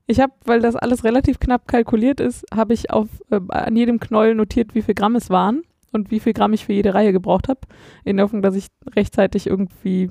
[0.08, 4.00] ich habe, weil das alles relativ knapp kalkuliert ist, habe ich auf, äh, an jedem
[4.00, 7.12] Knäuel notiert, wie viel Gramm es waren und wie viel Gramm ich für jede Reihe
[7.12, 7.60] gebraucht habe,
[8.06, 10.10] in der Hoffnung, dass ich rechtzeitig irgendwie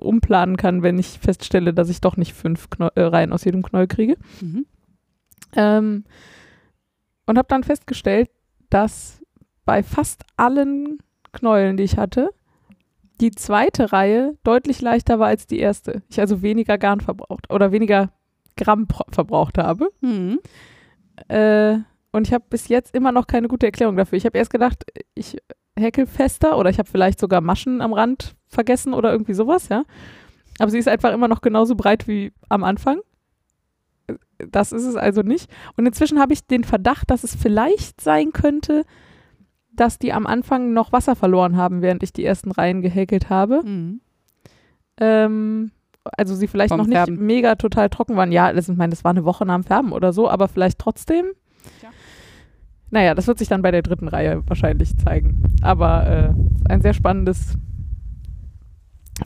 [0.00, 3.62] umplanen kann, wenn ich feststelle, dass ich doch nicht fünf Knäu äh, Reihen aus jedem
[3.62, 4.16] Knäuel kriege.
[4.40, 4.66] Mhm.
[5.54, 6.04] Ähm,
[7.26, 8.30] und habe dann festgestellt,
[8.70, 9.22] dass
[9.64, 10.98] bei fast allen
[11.32, 12.30] Knäueln, die ich hatte,
[13.20, 16.02] die zweite Reihe deutlich leichter war als die erste.
[16.08, 18.10] Ich also weniger Garn verbraucht oder weniger
[18.56, 19.90] Gramm verbraucht habe.
[20.00, 20.40] Mhm.
[21.28, 21.78] Äh,
[22.12, 24.16] und ich habe bis jetzt immer noch keine gute Erklärung dafür.
[24.16, 25.36] Ich habe erst gedacht, ich
[25.78, 29.84] häkel fester oder ich habe vielleicht sogar Maschen am Rand vergessen oder irgendwie sowas, ja.
[30.58, 33.00] Aber sie ist einfach immer noch genauso breit wie am Anfang.
[34.38, 35.50] Das ist es also nicht.
[35.76, 38.84] Und inzwischen habe ich den Verdacht, dass es vielleicht sein könnte,
[39.72, 43.62] dass die am Anfang noch Wasser verloren haben, während ich die ersten Reihen gehäkelt habe.
[43.64, 44.00] Mhm.
[44.98, 45.70] Ähm,
[46.04, 47.24] also sie vielleicht Vom noch nicht Färben.
[47.24, 48.32] mega total trocken waren.
[48.32, 50.78] Ja, das, ich meine, das war eine Woche nach dem Färben oder so, aber vielleicht
[50.78, 51.26] trotzdem.
[51.82, 51.88] Ja.
[52.90, 55.42] Naja, das wird sich dann bei der dritten Reihe wahrscheinlich zeigen.
[55.62, 57.54] Aber äh, ein sehr spannendes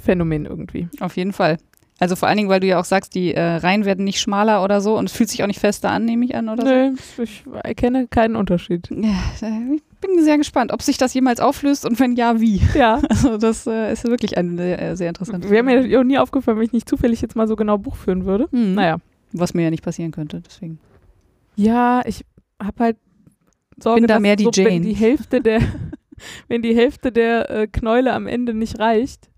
[0.00, 0.88] Phänomen irgendwie.
[1.00, 1.58] Auf jeden Fall.
[2.00, 4.64] Also vor allen Dingen, weil du ja auch sagst, die äh, Reihen werden nicht schmaler
[4.64, 6.96] oder so und es fühlt sich auch nicht fester an, nehme ich an, oder Nö,
[7.22, 8.88] ich erkenne keinen Unterschied.
[8.88, 8.96] so.
[8.96, 12.60] Ja, äh, ich bin sehr gespannt, ob sich das jemals auflöst und wenn ja, wie.
[12.74, 13.00] Ja.
[13.08, 16.66] Also das äh, ist wirklich eine äh, sehr interessante Wäre mir auch nie aufgefallen, wenn
[16.66, 18.48] ich nicht zufällig jetzt mal so genau Buch führen würde.
[18.50, 18.74] Mhm.
[18.74, 18.98] Naja.
[19.32, 20.80] Was mir ja nicht passieren könnte, deswegen.
[21.56, 22.24] Ja, ich
[22.60, 22.96] habe halt
[23.80, 24.80] Sorge, Bin da mehr die so, wenn Jane.
[24.80, 25.60] die Hälfte der,
[26.48, 29.30] wenn die Hälfte der äh, Knäule am Ende nicht reicht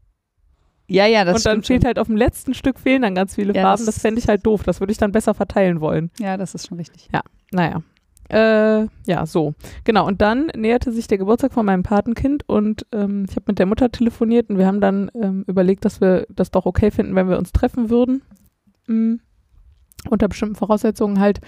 [0.89, 1.87] Ja, ja, das und dann fehlt schon.
[1.89, 4.29] halt auf dem letzten Stück fehlen dann ganz viele Ja, Farben, das- das fände ich
[4.29, 4.63] halt doof.
[4.63, 6.11] Das würde ich dann besser verteilen wollen.
[6.21, 7.09] Ja, das ist schon richtig.
[7.53, 7.83] Naja.
[8.29, 9.55] Äh, ja, so.
[9.85, 10.07] Genau.
[10.07, 13.67] Und dann näherte sich der Geburtstag von meinem Patenkind und ähm, ich habe mit der
[13.67, 17.29] Mutter telefoniert und wir haben dann ähm, überlegt, dass wir das doch okay finden, wenn
[17.29, 18.23] wir uns treffen würden.
[18.89, 19.21] Mhm.
[20.11, 21.41] Unter bestimmten Voraussetzungen halt.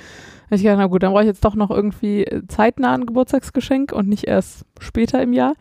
[0.50, 3.92] Ich gedacht, na gut, dann brauche ich jetzt doch noch irgendwie äh, zeitnah ein Geburtstagsgeschenk
[3.92, 5.54] und nicht erst später im Jahr.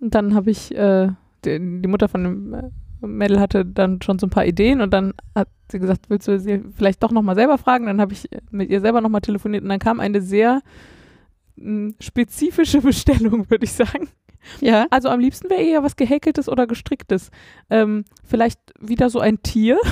[0.00, 1.08] Und dann habe ich, äh,
[1.44, 2.62] die, die Mutter von dem äh,
[3.06, 6.38] Mädel hatte dann schon so ein paar Ideen und dann hat sie gesagt, willst du
[6.38, 7.86] sie vielleicht doch nochmal selber fragen?
[7.86, 10.60] Dann habe ich mit ihr selber nochmal telefoniert und dann kam eine sehr
[11.56, 14.08] mh, spezifische Bestellung, würde ich sagen.
[14.60, 14.86] Ja.
[14.90, 17.30] Also am liebsten wäre eher was gehäkeltes oder gestricktes.
[17.70, 19.78] Ähm, vielleicht wieder so ein Tier.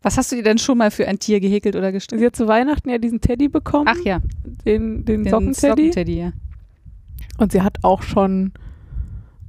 [0.00, 2.20] Was hast du dir denn schon mal für ein Tier gehäkelt oder gestrickt?
[2.20, 4.20] Sie hat zu Weihnachten ja diesen Teddy bekommen, Ach ja,
[4.64, 5.88] den, den, den Sockenteddy.
[5.88, 6.32] Sockenteddy, ja.
[7.38, 8.52] Und sie hat auch schon,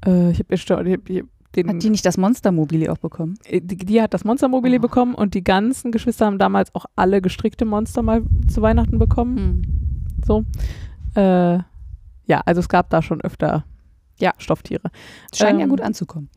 [0.03, 3.35] äh, ich habe hab den, Hat die nicht das Monstermobili auch bekommen?
[3.45, 4.81] äh, die, die hat das Monstermobile Oh.
[4.81, 9.37] bekommen und die ganzen Geschwister haben damals auch alle gestrickte Monster mal zu Weihnachten bekommen.
[9.37, 9.61] Hm.
[10.25, 10.45] So.
[11.15, 11.59] Äh,
[12.27, 13.65] ja, also es gab da schon öfter
[14.19, 14.33] Ja.
[14.37, 14.91] Stofftiere.
[15.33, 16.29] Scheint ja Ähm, gut anzukommen.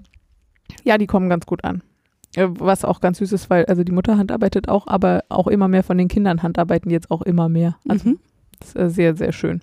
[0.84, 1.82] Ja, die kommen ganz gut an.
[2.34, 5.68] Äh, Was auch ganz süß ist, weil also die Mutter handarbeitet auch, aber auch immer
[5.68, 7.76] mehr von den Kindern handarbeiten jetzt auch immer mehr.
[7.86, 8.18] Also Mhm.
[8.58, 9.60] das ist äh, sehr, sehr schön.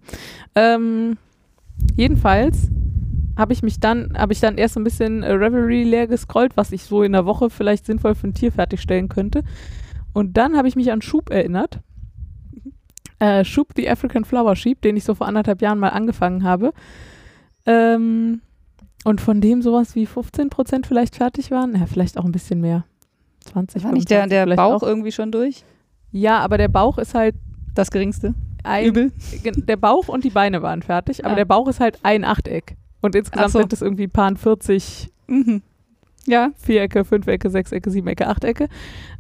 [0.53, 1.17] Ähm,
[1.95, 2.69] jedenfalls
[3.39, 6.56] habe ich mich dann, habe ich dann erst so ein bisschen äh, Reverie leer gescrollt,
[6.58, 9.43] was ich so in der Woche vielleicht sinnvoll für ein Tier fertigstellen könnte.
[10.13, 11.80] Und dann habe ich mich an Schub erinnert.
[13.19, 16.71] Äh, Schub, the African Flower Sheep, den ich so vor anderthalb Jahren mal angefangen habe.
[17.65, 18.41] Ähm,
[19.04, 21.75] und von dem sowas wie 15 Prozent vielleicht fertig waren.
[21.75, 22.86] Ja, vielleicht auch ein bisschen mehr.
[23.45, 24.88] 20, War nicht der, 25 der Bauch Auch.
[24.88, 25.63] irgendwie schon durch?
[26.12, 27.36] Ja, aber der Bauch ist halt
[27.73, 28.34] Das geringste?
[28.63, 29.12] ein, Übel?
[29.43, 31.38] Der Bauch und die Beine waren fertig, aber Ah.
[31.38, 32.75] der Bauch ist halt ein Achteck.
[33.01, 33.59] Und insgesamt so.
[33.59, 35.62] sind es irgendwie paar 40 Mhm.
[36.25, 36.51] Ja.
[36.57, 38.67] Vierecke, Fünfecke, Sechsecke, Siebenecke, Achtecke.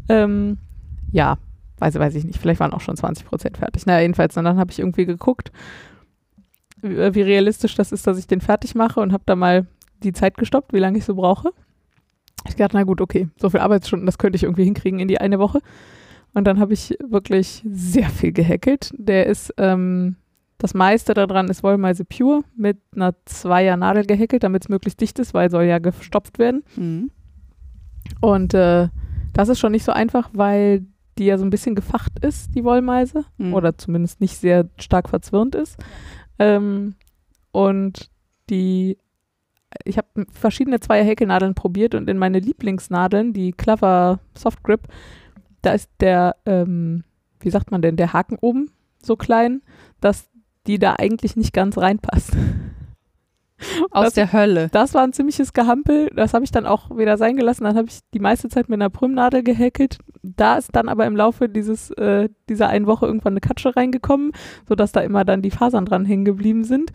[0.09, 0.57] Ähm,
[1.11, 1.37] ja,
[1.77, 2.39] weiß, weiß ich nicht.
[2.39, 3.85] Vielleicht waren auch schon 20 Prozent fertig.
[3.85, 4.35] Naja, jedenfalls.
[4.37, 5.51] Und dann habe ich irgendwie geguckt,
[6.81, 9.67] wie, äh, wie realistisch das ist, dass ich den fertig mache und habe da mal
[10.03, 11.51] die Zeit gestoppt, wie lange ich so brauche.
[12.47, 15.19] Ich dachte, na gut, okay, so viele Arbeitsstunden, das könnte ich irgendwie hinkriegen in die
[15.19, 15.59] eine Woche.
[16.33, 18.93] Und dann habe ich wirklich sehr viel gehackelt.
[18.97, 20.15] Der ist, ähm,
[20.59, 25.17] das meiste daran ist Wollmeise Pure mit einer Zweier Nadel gehackelt, damit es möglichst dicht
[25.17, 26.63] ist, weil soll ja gestopft werden.
[26.75, 27.11] Mhm.
[28.19, 28.89] Und äh,
[29.33, 30.85] das ist schon nicht so einfach, weil
[31.17, 33.23] die ja so ein bisschen gefacht ist, die Wollmeise.
[33.37, 33.53] Mhm.
[33.53, 35.77] Oder zumindest nicht sehr stark verzwirnt ist.
[36.39, 36.95] Ähm,
[37.53, 38.11] und
[38.49, 38.97] die,
[39.85, 44.89] ich habe verschiedene Zweier-Häkelnadeln probiert und in meine Lieblingsnadeln, die Clever Soft Grip,
[45.61, 47.05] da ist der, ähm,
[47.39, 49.61] wie sagt man denn, der Haken oben so klein,
[50.01, 50.29] dass
[50.67, 52.31] die da eigentlich nicht ganz reinpasst.
[53.91, 54.69] Aus das- der Hölle.
[54.71, 56.09] Das war ein ziemliches Gehampel.
[56.15, 57.65] Das habe ich dann auch wieder sein gelassen.
[57.65, 59.97] Dann habe ich die meiste Zeit mit einer Prümnadel gehäkelt.
[60.23, 64.31] Da ist dann aber im Laufe dieses, äh, dieser einen Woche irgendwann eine Katsche reingekommen,
[64.67, 66.91] sodass da immer dann die Fasern dran hängen geblieben sind.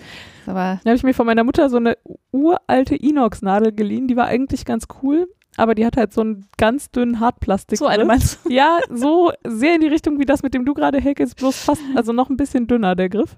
[0.46, 1.98] Aber Dann habe ich mir von meiner Mutter so eine
[2.32, 4.08] uralte Inox-Nadel geliehen.
[4.08, 7.78] Die war eigentlich ganz cool, aber die hat halt so einen ganz dünnen Hartplastik.
[7.78, 8.50] so eine meinst du?
[8.52, 11.82] Ja, so sehr in die Richtung wie das, mit dem du gerade häkelst, bloß fast,
[11.94, 13.36] also noch ein bisschen dünner der Griff.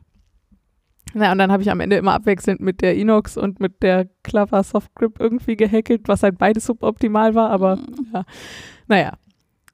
[1.18, 4.06] Na, und dann habe ich am Ende immer abwechselnd mit der Inox und mit der
[4.22, 7.78] Clever Soft Grip irgendwie gehackelt, was halt beides suboptimal war, aber
[8.86, 9.12] naja.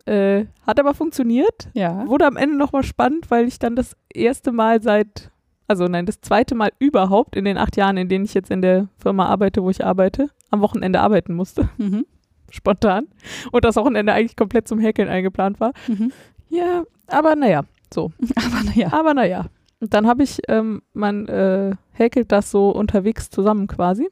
[0.07, 1.69] Äh, hat aber funktioniert.
[1.75, 2.07] Ja.
[2.09, 5.31] Wurde am Ende nochmal spannend, weil ich dann das erste Mal seit,
[5.67, 8.63] also nein, das zweite Mal überhaupt in den acht Jahren, in denen ich jetzt in
[8.63, 12.05] der Firma arbeite, wo ich arbeite, am Wochenende arbeiten musste, Mhm.
[12.51, 13.07] spontan.
[13.51, 15.73] Und das Wochenende eigentlich komplett zum Häkeln eingeplant war.
[15.89, 16.13] Mhm.
[16.51, 18.13] Ja, aber naja, so.
[18.37, 18.93] Aber naja.
[18.93, 19.47] Aber naja.
[19.83, 24.09] Und dann habe ich, ähm, man äh, häkelt das so unterwegs zusammen quasi.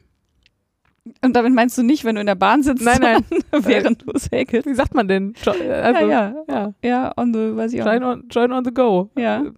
[1.25, 3.25] Und damit meinst du nicht, wenn du in der Bahn sitzt, Nein, nein.
[3.65, 4.67] während du es häkelst?
[4.69, 5.33] Wie sagt man denn?
[5.47, 6.55] Jo äh, also, ja, ja.
[6.55, 6.75] ja.
[6.83, 9.11] Ja, on the, weiß ich auch Join on, join on the go.
[9.17, 9.45] Ja.
[9.45, 9.53] Äh,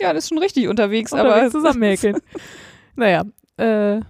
[0.00, 2.16] Ja, das ist schon richtig unterwegs, unterwegs aber zusammen häkeln.
[2.96, 3.24] naja,
[3.58, 4.00] äh,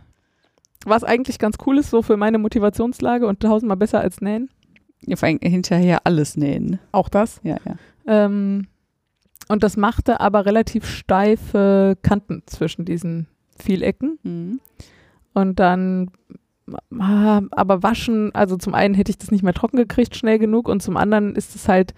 [0.86, 4.50] was eigentlich ganz cool ist, so für meine Motivationslage und tausendmal besser als nähen.
[5.04, 6.78] Ja, vor allem hinterher alles nähen.
[6.92, 7.40] Auch das.
[7.42, 7.74] Ja, ja.
[8.06, 8.68] Ähm,
[9.48, 13.28] und das machte aber relativ steife Kanten zwischen diesen
[13.58, 14.18] Vielecken.
[14.22, 14.60] Mhm.
[15.34, 16.10] Und dann,
[16.98, 20.68] ah, aber waschen, also zum einen hätte ich das nicht mehr trocken gekriegt, schnell genug.
[20.68, 21.94] Und zum anderen ist es halt,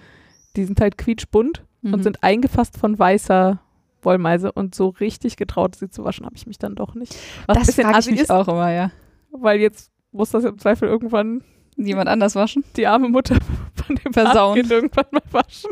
[0.57, 1.95] die sind halt quietschbunt Mhm.
[1.95, 3.61] und sind eingefasst von weißer
[4.03, 4.53] Wollmeise.
[4.53, 7.15] Und so richtig getraut, sie zu waschen, habe ich mich dann doch nicht.
[7.47, 8.91] Was ein das bisschen frage ich assi mich ist, auch immer, ja.
[9.31, 11.43] weil jetzt muss das im Zweifel irgendwann
[11.77, 12.65] Jemand anders waschen?
[12.77, 13.37] die arme Mutter
[13.75, 14.55] von dem Versauen.
[14.55, 15.71] Kind irgendwann mal waschen.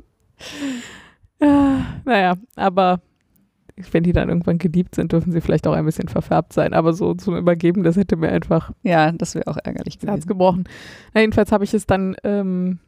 [1.40, 3.00] Ja, naja, aber
[3.90, 6.74] wenn die dann irgendwann geliebt sind, dürfen sie vielleicht auch ein bisschen verfärbt sein.
[6.74, 10.16] Aber so zum Übergeben, das hätte mir einfach Ja, das wäre auch ärgerlich das Herz
[10.20, 10.28] gewesen.
[10.28, 10.64] gebrochen.
[11.12, 12.78] Na, jedenfalls habe ich es dann ähm,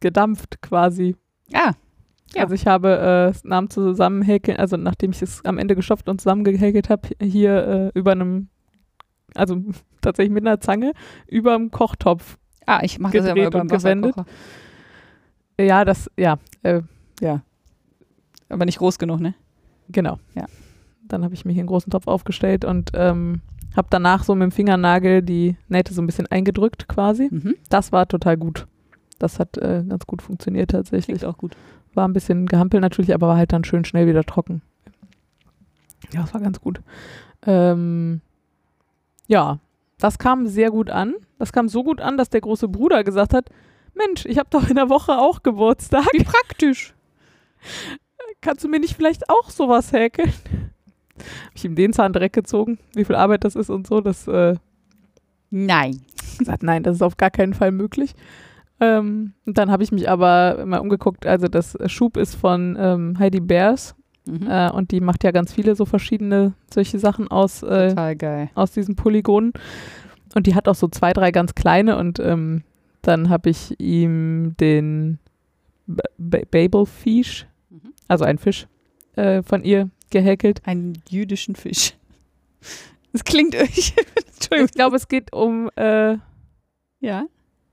[0.00, 1.16] gedampft quasi.
[1.54, 1.72] Ah,
[2.34, 2.42] Ja.
[2.42, 6.20] Also ich habe äh, es nahm zusammenhäkeln, also nachdem ich es am Ende gestopft und
[6.20, 8.48] zusammengehäkelt habe, hier äh, über einem,
[9.34, 9.56] also
[10.02, 10.92] tatsächlich mit einer Zange,
[11.26, 12.36] über einem Kochtopf.
[12.66, 14.14] ah ich mache das ja beim und gewendet.
[14.14, 14.26] Wasserkocher.
[15.58, 16.82] Ja, das, ja, äh,
[17.22, 17.40] Ja.
[18.48, 19.34] Aber nicht groß genug, ne?
[19.88, 20.18] genau.
[20.34, 20.46] Ja.
[21.02, 23.40] Dann habe ich mir hier einen großen Topf aufgestellt und ähm,
[23.76, 27.28] habe danach so mit dem Fingernagel die Nähte so ein bisschen eingedrückt quasi.
[27.30, 27.54] Mhm.
[27.70, 28.66] Das war total gut.
[29.18, 31.18] Das hat äh, ganz gut funktioniert tatsächlich.
[31.18, 31.56] Klingt auch gut.
[31.94, 34.62] War ein bisschen gehampelt natürlich, aber war halt dann schön schnell wieder trocken.
[36.12, 36.80] Ja, das war ganz gut.
[37.46, 38.20] Ähm,
[39.26, 39.58] ja,
[39.98, 41.14] das kam sehr gut an.
[41.38, 43.50] Das kam so gut an, dass der große Bruder gesagt hat,
[43.94, 46.06] Mensch, ich habe doch in der Woche auch Geburtstag.
[46.12, 46.94] Wie praktisch.
[48.40, 50.32] Kannst du mir nicht vielleicht auch sowas häkeln?
[51.18, 54.00] Hab ich ihm den Zahn direkt gezogen, wie viel Arbeit das ist und so.
[54.00, 54.54] Das äh,
[55.50, 56.02] Nein.
[56.38, 58.14] gesagt, nein, das ist auf gar keinen Fall möglich.
[58.80, 61.26] Ähm, und dann habe ich mich aber mal umgeguckt.
[61.26, 63.94] Also das Schub ist von ähm, Heidi Bears
[64.28, 64.46] Mhm.
[64.46, 68.94] äh, und die macht ja ganz viele so verschiedene solche Sachen aus, äh, aus diesen
[68.94, 69.52] Polygonen.
[70.34, 72.62] Und die hat auch so zwei, drei ganz kleine und ähm,
[73.00, 75.18] Dann habe ich ihm den
[76.18, 77.46] Babelfish.
[78.08, 78.66] Also ein Fisch,
[79.16, 80.62] äh, von ihr gehäkelt.
[80.66, 81.94] Einen jüdischen Fisch.
[83.12, 83.92] Das klingt irgendwie.
[84.50, 86.16] Ich glaube, es geht um äh,
[87.00, 87.24] Ja.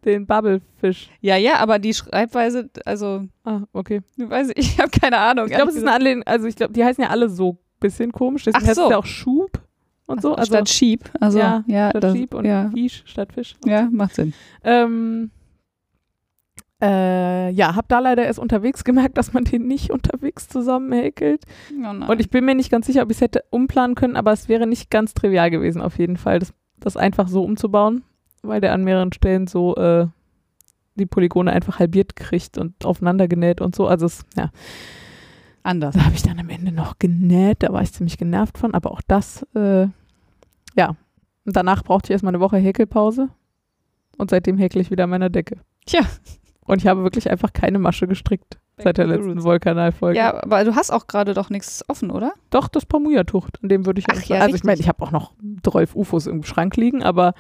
[0.04, 1.10] den Bubblefish.
[1.22, 4.02] Ja, ja, aber die Schreibweise, also, Ah, okay.
[4.18, 5.46] ich weiß ich, habe keine Ahnung.
[5.48, 7.58] Ich glaube, es ist eine Anlehnung, also ich glaube, die heißen ja alle so ein
[7.80, 8.44] bisschen komisch.
[8.44, 8.84] Deswegen Ach heißt so.
[8.86, 9.62] es ja auch Schub
[10.06, 10.36] und so.
[10.36, 11.10] Also statt Sheep.
[11.22, 13.56] Also, Ja, ja, statt das, Sheep und ja, Fisch statt Fisch.
[13.66, 14.34] ja, macht Sinn.
[14.64, 15.32] Ähm,
[16.82, 21.44] äh, ja, hab da leider erst unterwegs gemerkt, dass man den nicht unterwegs zusammen häkelt.
[21.72, 22.12] Oh.
[22.12, 24.50] Und ich bin mir nicht ganz sicher, ob ich es hätte umplanen können, aber es
[24.50, 28.04] wäre nicht ganz trivial gewesen, auf jeden Fall, das, das einfach so umzubauen,
[28.42, 30.08] weil der an mehreren Stellen so äh,
[30.96, 33.88] die Polygone einfach halbiert kriegt und aufeinander genäht und so.
[33.88, 34.52] Also, es, ja,
[35.64, 35.96] Anders.
[35.96, 38.92] da habe ich dann am Ende noch genäht, da war ich ziemlich genervt von, aber
[38.92, 39.88] auch das, äh,
[40.76, 40.96] ja.
[41.46, 43.30] Und danach brauchte ich erstmal eine Woche Häkelpause
[44.18, 45.60] und seitdem häkle ich wieder an meiner Decke.
[45.86, 46.02] Tja.
[46.68, 49.44] Und ich habe wirklich einfach keine Masche gestrickt seit der letzten.
[49.44, 50.18] Wollkanalfolge.
[50.18, 52.34] Ja, aber du hast auch gerade doch nichts offen, oder?
[52.50, 55.02] Doch, das Pamuja-Tuch, an dem würde ich Ach auch- ja, Also ich meine, ich habe
[55.04, 55.32] auch noch
[55.64, 57.34] 12 UFOs im Schrank liegen, aber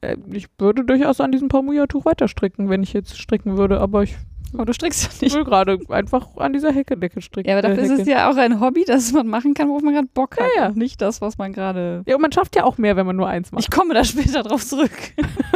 [0.00, 4.04] äh, ich würde durchaus an diesem Pamuja-Tuch weiter stricken, wenn ich jetzt stricken würde, aber
[4.04, 4.14] ich
[4.54, 5.34] Aber du strickst ja Ich nicht.
[5.34, 7.50] will gerade einfach an dieser Heckedecke stricken.
[7.50, 8.10] Ja, aber dafür ist es Hecke.
[8.12, 10.46] ja auch ein Hobby, das man machen kann, worauf man gerade Bock hat.
[10.56, 10.70] Ja, ja.
[10.70, 12.02] Nicht das, was man gerade.
[12.06, 13.64] Ja, und man schafft ja auch mehr, wenn man nur eins macht.
[13.64, 14.92] Ich komme da später drauf zurück.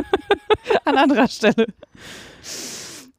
[0.85, 1.67] An anderer Stelle.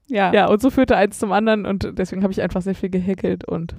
[0.10, 0.34] Ja.
[0.34, 3.46] Ja, und so führte eins zum anderen und deswegen habe ich einfach sehr viel gehäkelt
[3.46, 3.76] und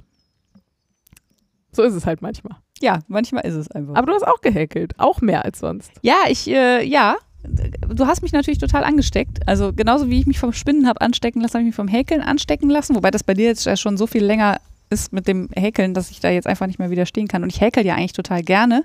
[1.71, 2.57] so ist es halt manchmal.
[2.81, 3.95] Ja, manchmal ist es einfach.
[3.95, 5.91] Aber du hast auch gehäkelt, auch mehr als sonst.
[6.01, 7.15] Ja, ich, äh, ja.
[7.43, 9.47] Du hast mich natürlich total angesteckt.
[9.47, 12.21] Also genauso wie ich mich vom Spinnen habe anstecken lassen, habe ich mich vom Häkeln
[12.21, 12.95] anstecken lassen.
[12.95, 14.57] Wobei das bei dir jetzt ja schon so viel länger
[14.89, 17.43] ist mit dem Häkeln, dass ich da jetzt einfach nicht mehr widerstehen kann.
[17.43, 18.83] Und ich häkel ja eigentlich total gerne.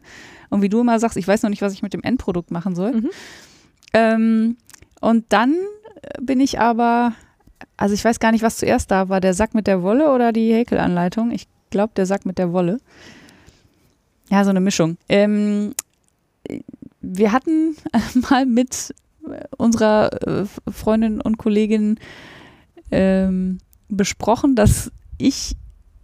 [0.49, 2.75] Und wie du immer sagst, ich weiß noch nicht, was ich mit dem Endprodukt machen
[2.75, 2.93] soll.
[2.93, 3.11] Mhm.
[3.93, 4.57] Ähm,
[5.01, 5.57] und dann
[6.21, 7.13] bin ich aber,
[7.77, 10.33] also ich weiß gar nicht, was zuerst da war, der Sack mit der Wolle oder
[10.33, 11.31] die Häkelanleitung.
[11.31, 12.79] Ich glaube, der Sack mit der Wolle.
[14.31, 14.97] Ja, so eine Mischung.
[15.09, 15.75] Ähm,
[17.01, 17.77] wir hatten
[18.31, 18.95] mal mit
[19.57, 21.99] unserer äh, Freundin und Kollegin
[22.91, 25.57] ähm, besprochen, dass ich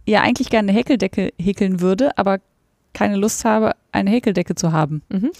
[0.05, 2.39] ja eigentlich gerne eine Häkeldecke häkeln würde, aber
[2.93, 5.01] keine Lust habe, eine Häkeldecke zu haben.
[5.09, 5.31] Mhm.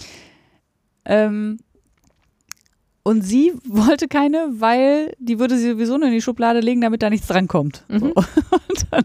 [1.04, 1.58] Ähm,
[3.04, 7.02] und sie wollte keine, weil die würde sie sowieso nur in die Schublade legen, damit
[7.02, 7.84] da nichts drankommt.
[7.88, 7.98] Mhm.
[8.00, 8.06] So.
[8.16, 9.04] Und dann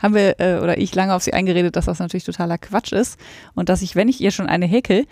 [0.00, 3.18] haben wir, äh, oder ich lange auf sie eingeredet, dass das natürlich totaler Quatsch ist
[3.54, 5.06] und dass ich, wenn ich ihr schon eine häkel,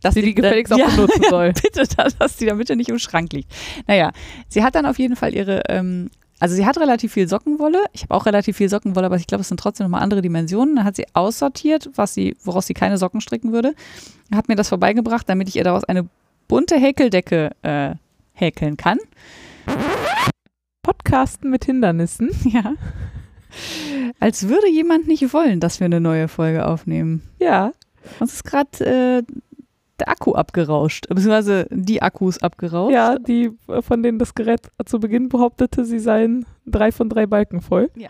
[0.00, 1.52] dass Die die gefälligst auch ja, benutzen soll.
[1.52, 3.50] bitte, dass, dass die da bitte nicht im Schrank liegt.
[3.86, 4.12] Naja,
[4.48, 7.84] sie hat dann auf jeden Fall ihre, ähm, also sie hat relativ viel Sockenwolle.
[7.92, 10.76] Ich habe auch relativ viel Sockenwolle, aber ich glaube, es sind trotzdem nochmal andere Dimensionen.
[10.76, 13.74] Dann hat sie aussortiert, was sie, woraus sie keine Socken stricken würde.
[14.32, 16.08] Hat mir das vorbeigebracht, damit ich ihr daraus eine
[16.48, 17.94] bunte Häkeldecke äh,
[18.32, 18.98] häkeln kann.
[20.82, 22.30] Podcasten mit Hindernissen.
[22.44, 22.74] Ja.
[24.20, 27.22] Als würde jemand nicht wollen, dass wir eine neue Folge aufnehmen.
[27.38, 27.72] Ja.
[28.20, 29.22] Uns ist gerade äh,
[29.98, 32.92] der Akku abgerauscht, beziehungsweise die Akkus abgerauscht.
[32.92, 37.26] Ja, die, äh, von denen das Gerät zu Beginn behauptete, sie seien drei von drei
[37.26, 37.90] Balken voll.
[37.96, 38.08] Ja.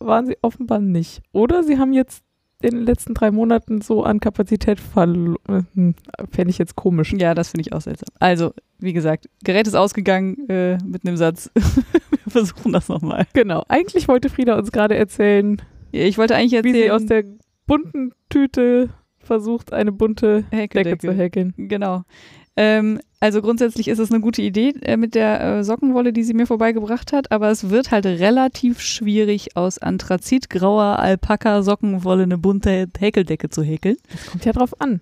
[0.00, 1.22] Waren sie offenbar nicht.
[1.32, 2.24] Oder sie haben jetzt
[2.64, 5.94] in den letzten drei Monaten so an Kapazität verloren.
[6.30, 7.12] Fände ich jetzt komisch.
[7.12, 8.08] Ja, das finde ich auch seltsam.
[8.20, 11.50] Also, wie gesagt, Gerät ist ausgegangen äh, mit einem Satz.
[11.54, 13.26] Wir versuchen das nochmal.
[13.32, 13.64] Genau.
[13.68, 17.24] Eigentlich wollte Frieda uns gerade erzählen, Ich wollte eigentlich wie sie erzählen, aus der
[17.66, 20.98] bunten Tüte versucht, eine bunte Decke Häkeldecke.
[20.98, 21.54] zu häkeln.
[21.56, 22.02] Genau.
[22.56, 26.34] Ähm, also grundsätzlich ist es eine gute Idee äh, mit der äh, Sockenwolle, die sie
[26.34, 33.48] mir vorbeigebracht hat, aber es wird halt relativ schwierig, aus anthrazitgrauer Alpaka-Sockenwolle eine bunte Häkeldecke
[33.48, 33.96] zu häkeln.
[34.10, 35.00] Das kommt ja drauf an.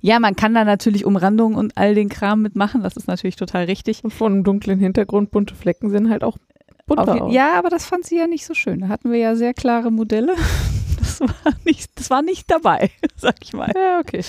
[0.00, 3.64] Ja, man kann da natürlich Umrandungen und all den Kram mitmachen, das ist natürlich total
[3.64, 4.04] richtig.
[4.04, 7.32] Und vor einem dunklen Hintergrund bunte Flecken sehen halt auch Auf bunter aus.
[7.32, 8.80] ja, aber das fand sie ja nicht so schön.
[8.80, 10.34] Da hatten wir ja sehr klare Modelle.
[11.18, 13.72] Das war nicht, das war nicht dabei, sag ich mal.
[13.74, 14.22] Ja, okay.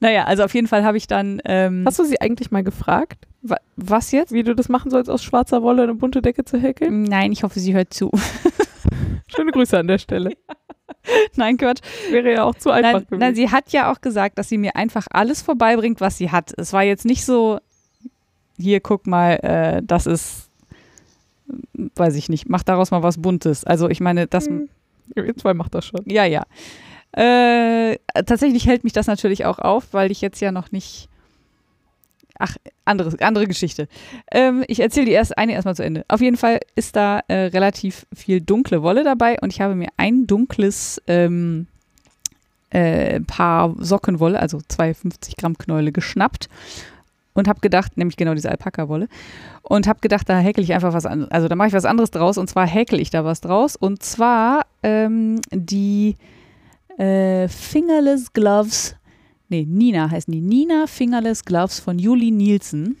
[0.00, 1.40] Naja, also auf jeden Fall habe ich dann.
[1.44, 4.32] Ähm, Hast du sie eigentlich mal gefragt, wa was jetzt?
[4.32, 7.02] wie du das machen sollst, aus schwarzer Wolle eine bunte Decke zu häkeln?
[7.04, 8.10] Nein, ich hoffe, sie hört zu.
[9.34, 10.32] Schöne Grüße an der Stelle.
[11.36, 11.80] Nein, Quatsch.
[12.10, 13.18] Wäre ja auch zu einfach Nein, gewesen.
[13.20, 16.52] nein, sie hat ja auch gesagt, dass sie mir einfach alles vorbeibringt, was sie hat.
[16.56, 17.58] Es war jetzt nicht so,
[18.58, 20.50] hier guck mal, äh, das ist,
[21.96, 23.64] weiß ich nicht, mach daraus mal was Buntes.
[23.64, 24.68] Also ich meine, das, Hm,
[25.26, 26.00] Ihr zwei macht das schon.
[26.06, 26.44] ja, ja.
[27.12, 31.08] Äh, tatsächlich hält mich das natürlich auch auf, weil ich jetzt ja noch nicht.
[32.38, 32.56] Ach,
[32.86, 33.86] andere, andere Geschichte.
[34.32, 36.04] Ähm, ich erzähle die erst eine erstmal zu Ende.
[36.08, 39.90] Auf jeden Fall ist da äh, relativ viel dunkle Wolle dabei und ich habe mir
[39.98, 41.66] ein dunkles ähm,
[42.70, 46.48] äh, Paar Sockenwolle, also zwei 50 Gramm Knäule, geschnappt
[47.34, 49.08] und habe gedacht, nämlich genau diese Alpaka-Wolle,
[49.62, 52.10] und habe gedacht, da häkel ich einfach was anderes, also da mache ich was anderes
[52.10, 52.38] draus.
[52.38, 53.76] Und zwar häkel ich da was draus.
[53.76, 56.16] Und zwar ähm, die
[56.98, 58.96] äh, Fingerless Gloves,
[59.48, 62.96] nee, Nina heißen die, Nina Fingerless Gloves von Julie Nielsen.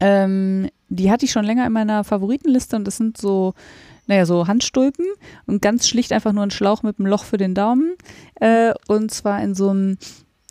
[0.00, 3.54] Ähm, die hatte ich schon länger in meiner Favoritenliste und das sind so,
[4.06, 5.04] naja, so Handstulpen
[5.46, 7.94] und ganz schlicht einfach nur ein Schlauch mit einem Loch für den Daumen.
[8.40, 9.98] Äh, und zwar in so einem,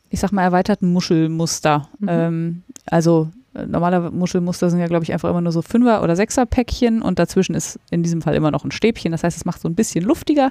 [0.09, 1.87] ich sag mal, erweiterten Muschelmuster.
[1.99, 2.07] Mhm.
[2.09, 6.15] Ähm, also äh, normale Muschelmuster sind ja, glaube ich, einfach immer nur so Fünfer- oder
[6.15, 9.11] Sechser-Päckchen und dazwischen ist in diesem Fall immer noch ein Stäbchen.
[9.11, 10.49] Das heißt, es macht so ein bisschen luftiger.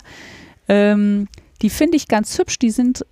[0.69, 1.29] Ähm,
[1.63, 2.59] die finde ich ganz hübsch.
[2.59, 3.07] Die sind,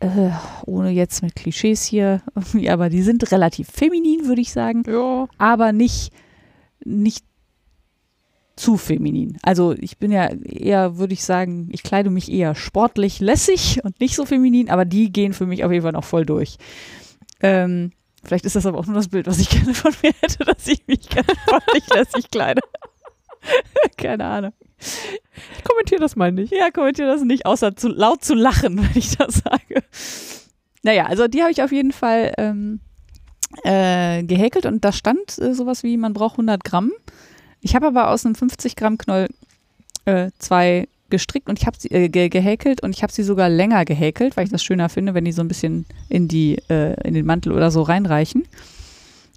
[0.00, 0.30] äh,
[0.66, 2.22] ohne jetzt mit Klischees hier,
[2.68, 5.26] aber die sind relativ feminin, würde ich sagen, Ja.
[5.38, 6.12] aber nicht,
[6.84, 7.24] nicht
[8.60, 9.38] zu feminin.
[9.42, 13.98] Also ich bin ja eher, würde ich sagen, ich kleide mich eher sportlich lässig und
[14.00, 16.58] nicht so feminin, aber die gehen für mich auf jeden Fall noch voll durch.
[17.40, 17.92] Ähm,
[18.22, 20.66] vielleicht ist das aber auch nur das Bild, was ich gerne von mir hätte, dass
[20.68, 22.60] ich mich ganz sportlich lässig kleide.
[23.96, 24.52] Keine Ahnung.
[24.78, 26.52] Ich kommentiere das mal nicht.
[26.52, 29.82] Ja, kommentiere das nicht, außer zu laut zu lachen, wenn ich das sage.
[30.82, 32.80] Naja, also die habe ich auf jeden Fall ähm,
[33.64, 36.92] äh, gehäkelt und da stand äh, sowas wie, man braucht 100 Gramm.
[37.60, 39.28] Ich habe aber aus einem 50 Gramm Knoll
[40.04, 43.48] äh, zwei gestrickt und ich habe sie äh, ge gehäkelt und ich habe sie sogar
[43.48, 46.94] länger gehäkelt, weil ich das schöner finde, wenn die so ein bisschen in die äh,
[47.06, 48.46] in den Mantel oder so reinreichen.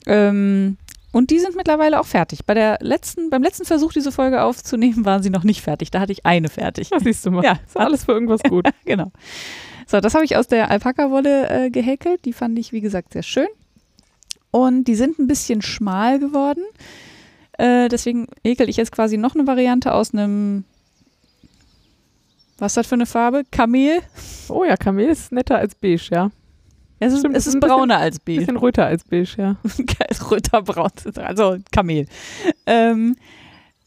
[0.05, 0.77] Ähm,
[1.11, 2.45] und die sind mittlerweile auch fertig.
[2.45, 5.91] Bei der letzten, beim letzten Versuch, diese Folge aufzunehmen, waren sie noch nicht fertig.
[5.91, 6.89] Da hatte ich eine fertig.
[6.89, 7.43] Das siehst du mal.
[7.43, 7.59] Ja.
[7.65, 8.67] Ist alles für irgendwas gut.
[8.85, 9.11] genau.
[9.85, 12.25] So, das habe ich aus der Alpaka-Wolle äh, gehäkelt.
[12.25, 13.47] Die fand ich, wie gesagt, sehr schön.
[14.49, 16.63] Und die sind ein bisschen schmal geworden.
[17.57, 20.63] Äh, deswegen häkel ich jetzt quasi noch eine Variante aus einem,
[22.57, 23.43] was ist das für eine Farbe?
[23.51, 23.99] Kamel?
[24.49, 26.31] Oh ja, Kamel ist netter als beige, ja.
[26.99, 28.39] Ja, es ist, Stimmt, es ist ein bisschen- brauner als beige.
[28.39, 29.55] Bisschen röter als beige, ja.
[30.31, 32.07] Röterbraun, also Kamel.
[32.65, 33.15] Ähm,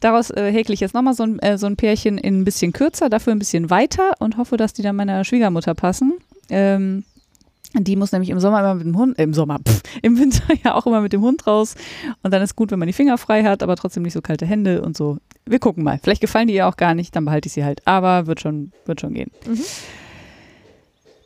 [0.01, 2.73] daraus äh, häkle ich jetzt nochmal so ein, äh, so ein Pärchen in ein bisschen
[2.73, 6.15] kürzer, dafür ein bisschen weiter und hoffe, dass die dann meiner Schwiegermutter passen.
[6.51, 7.05] Ähm,
[7.75, 10.43] die muss nämlich im Sommer immer mit dem Hund, äh, im Sommer, pff, im Winter
[10.65, 11.75] ja auch immer mit dem Hund raus.
[12.23, 14.47] Und dann ist gut, wenn man die Finger frei hat, aber trotzdem nicht so kalte
[14.47, 15.19] Hände und so.
[15.45, 15.99] Wir gucken mal.
[16.03, 17.87] Vielleicht gefallen die ihr auch gar nicht, dann behalte ich sie halt.
[17.87, 19.31] Aber wird schon, wird schon gehen.
[19.47, 19.61] Mhm.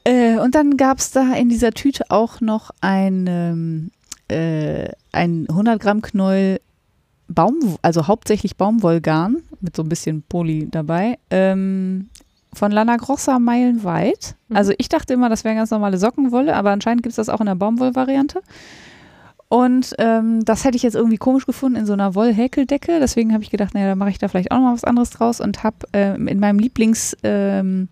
[0.05, 3.91] Äh, und dann gab es da in dieser Tüte auch noch ein, ähm,
[4.29, 6.61] äh, ein 100 Gramm Knäuel
[7.29, 11.19] Baum, also hauptsächlich Baumwollgarn mit so ein bisschen Poli dabei.
[11.31, 12.09] Ähm,
[12.53, 14.35] von Lana Grossa meilenweit.
[14.49, 14.57] Mhm.
[14.57, 17.41] Also ich dachte immer, das wäre ganz normale Sockenwolle, aber anscheinend gibt es das auch
[17.41, 18.43] in der Baumwollvariante.
[19.49, 23.01] Und ähm, das hätte ich jetzt irgendwie komisch gefunden in so einer Wollhäkeldecke.
[23.01, 25.11] Deswegen habe ich gedacht, naja, da mache ich da vielleicht auch noch mal was anderes
[25.11, 27.89] draus und habe ähm, in meinem Lieblings, ähm,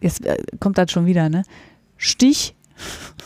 [0.00, 1.42] jetzt äh, kommt das schon wieder, ne?
[1.98, 2.54] Stich,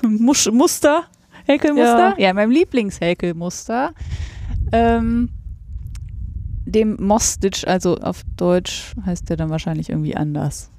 [0.02, 1.04] Musch, Muster,
[1.46, 2.14] Häkelmuster.
[2.16, 2.18] Ja.
[2.18, 3.92] Ja, in meinem Lieblingshäkelmuster.
[4.72, 5.28] Ähm,
[6.64, 10.70] dem Moss-Stitch, also auf Deutsch heißt der dann wahrscheinlich irgendwie anders.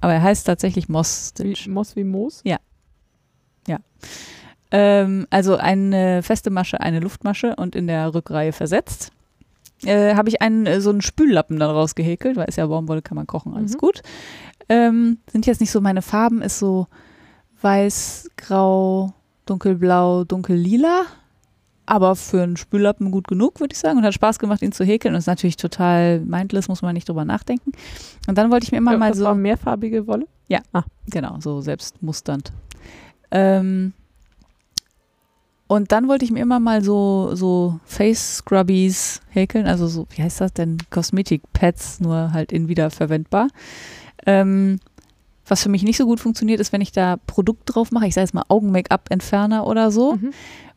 [0.00, 1.66] Aber er heißt tatsächlich Moss-Stitch.
[1.66, 2.42] Wie, Moss wie Moos.
[4.70, 9.12] Ähm, also eine feste Masche, eine Luftmasche und in der Rückreihe versetzt.
[9.84, 13.16] Äh, habe ich einen, äh, so einen Spüllappen dann rausgehäkelt, weil ist ja Baumwolle, kann
[13.16, 13.78] man kochen, alles Mhm.
[13.78, 14.02] gut.
[14.68, 16.86] Ähm, sind jetzt nicht so meine Farben, ist so
[17.62, 19.14] weiß, grau,
[19.46, 21.04] dunkelblau, dunkellila.
[21.90, 23.96] Aber für einen Spüllappen gut genug, würde ich sagen.
[23.98, 25.14] Und hat Spaß gemacht, ihn zu häkeln.
[25.14, 27.72] Und ist natürlich total mindless, muss man nicht drüber nachdenken.
[28.26, 29.24] Und dann wollte ich mir immer Ja, mal das so.
[29.24, 30.26] war mehrfarbige Wolle.
[31.08, 32.52] Genau, so selbstmusternd.
[33.30, 33.94] Ähm,
[35.66, 40.22] und dann wollte ich mir immer mal so, so Face Scrubbies häkeln, also so, wie
[40.22, 40.78] heißt das denn?
[40.90, 43.48] Kosmetik-Pads, nur halt in wiederverwendbar.
[44.26, 44.78] Ähm,
[45.50, 48.14] was für mich nicht so gut funktioniert, ist, wenn ich da Produkt drauf mache, ich
[48.14, 50.30] sage jetzt mal Augen-Make-up-Entferner oder so, Mhm.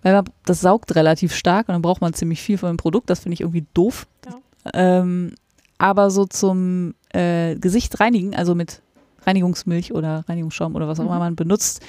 [0.03, 3.09] weil man, das saugt relativ stark und dann braucht man ziemlich viel von dem Produkt,
[3.09, 4.07] das finde ich irgendwie doof.
[4.25, 4.71] Ja.
[4.73, 5.33] Ähm,
[5.77, 8.81] aber so zum äh, Gesicht reinigen, also mit
[9.25, 11.09] Reinigungsmilch oder Reinigungsschaum oder was auch Mhm.
[11.09, 11.81] immer man benutzt,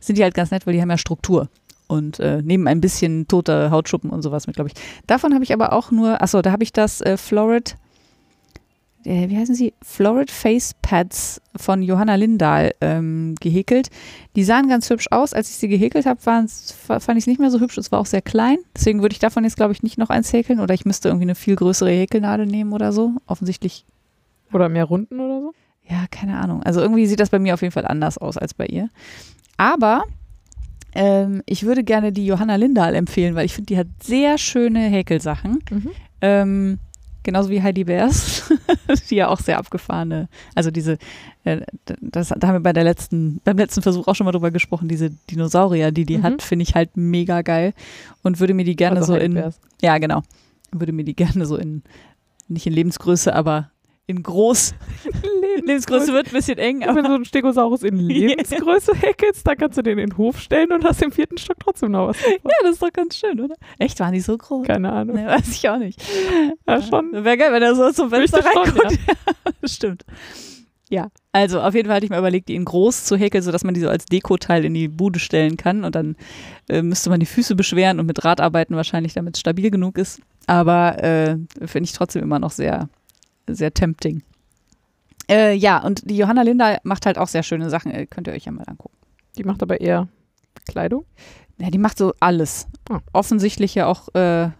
[0.00, 1.48] sind die halt ganz nett, weil die haben ja Struktur
[1.88, 4.82] und äh, nehmen ein bisschen tote Hautschuppen und sowas mit, glaube ich.
[5.06, 7.76] Davon habe ich aber auch nur, achso, da habe ich das äh, Florid,
[9.04, 9.72] wie heißen sie?
[9.82, 13.88] Florid Face Pads von Johanna Lindahl ähm, gehäkelt.
[14.36, 15.32] Die sahen ganz hübsch aus.
[15.32, 17.78] Als ich sie gehäkelt habe, fand ich es nicht mehr so hübsch.
[17.78, 18.58] Es war auch sehr klein.
[18.76, 21.24] Deswegen würde ich davon jetzt, glaube ich, nicht noch eins häkeln oder ich müsste irgendwie
[21.24, 23.12] eine viel größere Häkelnadel nehmen oder so.
[23.26, 23.84] Offensichtlich
[24.52, 25.52] Oder mehr Runden oder so.
[25.88, 26.62] ja, keine Ahnung.
[26.62, 28.90] Also irgendwie sieht das bei mir auf jeden Fall anders aus als bei ihr.
[29.56, 30.04] Aber
[30.94, 34.80] ähm, ich würde gerne die Johanna Lindahl empfehlen, weil ich finde, die hat sehr schöne
[34.80, 35.60] Häkelsachen.
[35.70, 35.90] Mhm.
[36.20, 36.78] Ähm,
[37.22, 38.50] genauso wie Heidi Bears,
[39.10, 40.98] die ja auch sehr abgefahrene, also diese,
[41.44, 41.60] äh,
[42.00, 44.88] das, da haben wir bei der letzten, beim letzten Versuch auch schon mal drüber gesprochen,
[44.88, 46.22] diese Dinosaurier, die die Mhm.
[46.22, 47.74] hat, finde ich halt mega geil
[48.22, 49.60] und würde mir die gerne Also so Heidi in, Bears.
[49.82, 50.22] ja genau,
[50.72, 51.82] würde mir die gerne so in,
[52.48, 53.70] nicht in Lebensgröße, aber
[54.10, 54.74] in groß,
[55.64, 59.46] Lebensgröße wird ein bisschen eng, Ja, wenn aber du so ein Stegosaurus in Lebensgröße häkelst,
[59.46, 62.08] dann kannst du den in den Hof stellen und hast im vierten Stock trotzdem noch
[62.08, 62.18] was.
[62.18, 62.32] davon.
[62.44, 63.54] ja, das ist doch ganz schön, oder?
[63.78, 64.66] Echt, waren die so groß?
[64.66, 65.16] Keine Ahnung.
[65.16, 66.02] Nee, weiß ich auch nicht.
[66.66, 67.12] Ja, schon.
[67.12, 68.98] Wäre geil, wenn er so zum Fenster schon, reinguckt.
[69.62, 70.04] Das stimmt.
[70.92, 73.62] Ja, also auf jeden Fall hatte ich mir überlegt, die in groß zu häkeln, sodass
[73.62, 76.16] man die so als Dekoteil in die Bude stellen kann und dann
[76.68, 79.98] äh, müsste man die Füße beschweren und mit Draht arbeiten wahrscheinlich, damit es stabil genug
[79.98, 80.20] ist.
[80.48, 82.88] Aber äh, finde ich trotzdem immer noch sehr,
[83.54, 84.22] sehr tempting.
[85.28, 88.32] Äh, ja, und die Johanna Linda macht halt auch sehr schöne Sachen, äh, könnt ihr
[88.32, 88.96] euch ja mal angucken.
[89.36, 90.08] Die macht aber eher
[90.68, 91.04] Kleidung.
[91.58, 92.66] Ja, die macht so alles.
[92.88, 93.00] Ah.
[93.12, 94.50] Offensichtlich ja auch äh,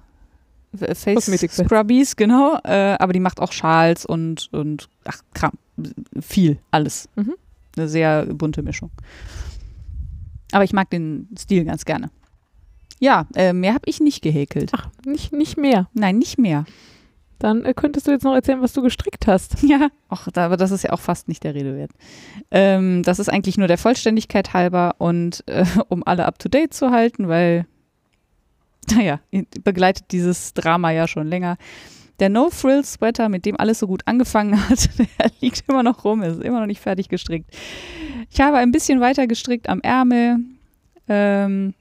[0.76, 1.68] Face Kosmetiksets.
[1.68, 2.58] Scrubbies, genau.
[2.62, 5.52] Äh, aber die macht auch Schals und, und ach, Kram.
[6.20, 7.08] Viel, alles.
[7.16, 7.34] Mhm.
[7.76, 8.90] Eine sehr bunte Mischung.
[10.52, 12.10] Aber ich mag den Stil ganz gerne.
[12.98, 14.70] Ja, äh, mehr habe ich nicht gehäkelt.
[14.74, 15.88] Ach, nicht, nicht mehr.
[15.94, 16.66] Nein, nicht mehr.
[17.40, 19.56] Dann äh, könntest du jetzt noch erzählen, was du gestrickt hast.
[19.70, 21.90] Ja, ach, da, aber das ist ja auch fast nicht der Rede wert.
[22.50, 26.74] Ähm, das ist eigentlich nur der Vollständigkeit halber und äh, um alle up to date
[26.74, 27.66] zu halten, weil,
[28.94, 29.20] naja,
[29.64, 31.56] begleitet dieses Drama ja schon länger.
[32.18, 36.42] Der No-Frill-Sweater, mit dem alles so gut angefangen hat, der liegt immer noch rum, ist
[36.42, 37.50] immer noch nicht fertig gestrickt.
[38.30, 40.38] Ich habe ein bisschen weiter gestrickt am Ärmel.
[41.08, 41.74] Ähm,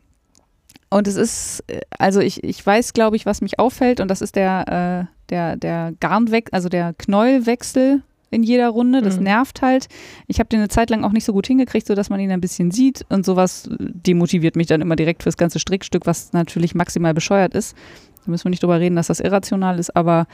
[0.89, 4.21] und es ist, äh, also ich, ich weiß, glaube ich, was mich auffällt und das
[4.21, 8.01] ist der, äh, der, der Garnwechsel, also der Knäuelwechsel
[8.31, 9.01] in jeder Runde.
[9.01, 9.23] Das Mhm.
[9.23, 9.87] nervt halt.
[10.27, 12.41] Ich habe den eine Zeit lang auch nicht so gut hingekriegt, sodass man ihn ein
[12.41, 17.13] bisschen sieht und sowas demotiviert mich dann immer direkt fürs ganze Strickstück, was natürlich maximal
[17.13, 17.75] bescheuert ist.
[18.25, 20.27] Da müssen wir nicht drüber reden, dass das irrational ist, aber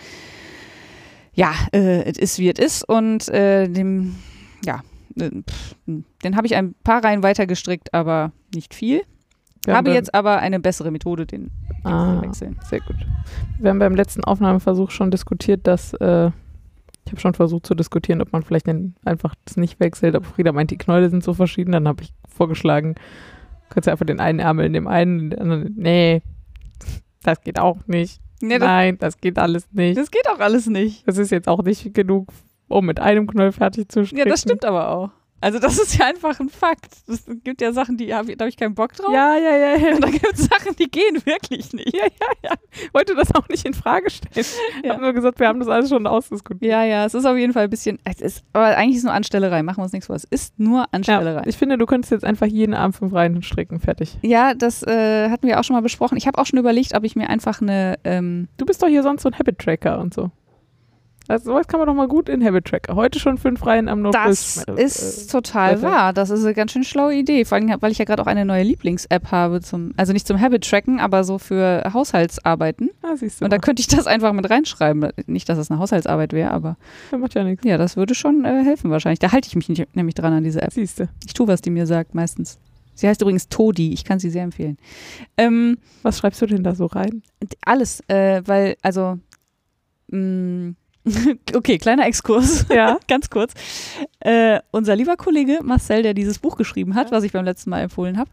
[1.34, 4.16] ja, äh, es ist wie es ist und äh, dem,
[4.66, 4.82] ja,
[5.20, 5.76] äh, pff,
[6.24, 9.02] den habe ich ein paar Reihen weiter gestrickt, aber nicht viel.
[9.66, 11.52] Wir habe jetzt aber eine bessere Methode, den
[11.84, 12.16] Ah.
[12.16, 12.60] zu wechseln.
[12.64, 12.96] Sehr gut.
[13.60, 16.32] Wir haben beim letzten Aufnahmeversuch schon diskutiert, dass äh,
[17.06, 20.16] ich habe schon versucht zu diskutieren, ob man vielleicht den, einfach das nicht wechselt.
[20.16, 21.72] Aber Frieda meint, die Knäule sind so verschieden.
[21.72, 22.96] Dann habe ich vorgeschlagen,
[23.70, 25.74] kannst du einfach den einen Ärmel in dem einen, den anderen.
[25.78, 26.22] Nee,
[27.24, 28.20] das geht auch nicht.
[28.42, 29.98] Nee, das, Nein, das geht alles nicht.
[29.98, 31.08] das geht auch alles nicht.
[31.08, 32.30] Das ist jetzt auch nicht genug,
[32.68, 34.30] um mit einem Knoll fertig zu Ja, stricken.
[34.30, 35.10] das stimmt aber auch.
[35.42, 36.92] Also das ist ja einfach ein Fakt.
[37.08, 39.14] Es gibt ja Sachen, die hab, da habe ich keinen Bock drauf.
[39.14, 39.94] Ja, ja, ja, ja.
[39.96, 41.94] Und da gibt es Sachen, die gehen wirklich nicht.
[41.96, 42.52] Ja, ja, ja.
[42.94, 44.32] Wollte das auch nicht in Frage stellen.
[44.36, 44.94] Ich Ja.
[44.94, 46.72] habe nur gesagt, wir haben das alles schon ausdiskutiert.
[46.72, 49.04] Ja, ja, es ist auf jeden Fall ein bisschen, es ist, aber eigentlich ist es
[49.04, 50.16] nur Anstellerei, machen wir uns nichts vor.
[50.16, 51.44] Es ist nur Ja, Anstellerei.
[51.46, 54.18] ich finde, du könntest jetzt einfach jeden Abend fünf Reihen stricken, fertig.
[54.24, 56.18] Ja, das äh, hatten wir auch schon mal besprochen.
[56.18, 59.04] Ich habe auch schon überlegt, ob ich mir einfach eine, ähm, Du bist doch hier
[59.04, 60.32] sonst so ein Habit-Tracker und so.
[61.28, 62.94] Also sowas kann man doch mal gut in Habit-Tracker.
[62.96, 64.80] Heute schon fünf Reihen am das Notfall.
[64.80, 66.14] ist total wahr.
[66.14, 67.46] Das ist eine ganz schön schlaue Idee.
[67.46, 70.40] Vor allem, weil ich ja gerade auch eine neue Lieblings-App habe, zum, also nicht zum
[70.40, 72.92] Habit-Tracken, aber so für Haushaltsarbeiten.
[73.02, 73.46] Ah, siehst du.
[73.46, 75.10] Und da könnte ich das einfach mit reinschreiben.
[75.26, 76.78] Nicht, dass es eine Haushaltsarbeit wäre, aber
[77.12, 77.66] Ja, macht ja nichts.
[77.66, 79.20] ja, das würde schon äh, helfen wahrscheinlich.
[79.20, 80.74] Da halte ich mich nicht, nämlich dran an diese App.
[80.74, 81.10] Siehst du.
[81.26, 82.60] Ich tue, was die mir sagt, meistens.
[82.94, 83.92] Sie heißt übrigens Todi.
[83.94, 84.78] Ich kann sie sehr empfehlen.
[85.38, 87.24] Ähm, Was schreibst du denn da so rein?
[87.66, 89.18] alles, äh, weil, also,
[90.12, 90.74] mh,
[91.56, 92.98] okay, kleiner Exkurs, Ja.
[93.08, 93.54] ganz kurz.
[94.20, 97.82] Äh, unser lieber Kollege Marcel, der dieses Buch geschrieben hat, was ich beim letzten Mal
[97.82, 98.30] empfohlen habe,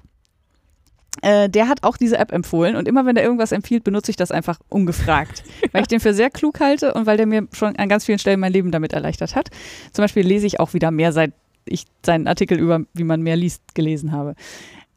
[1.21, 4.17] äh, der hat auch diese App empfohlen und immer wenn er irgendwas empfiehlt, benutze ich
[4.17, 7.77] das einfach ungefragt, weil ich den für sehr klug halte und weil der mir schon
[7.77, 9.51] an ganz vielen Stellen mein Leben damit erleichtert hat.
[9.93, 11.33] Zum Beispiel lese ich auch wieder mehr, seit
[11.65, 14.35] ich seinen Artikel über wie man mehr liest gelesen habe.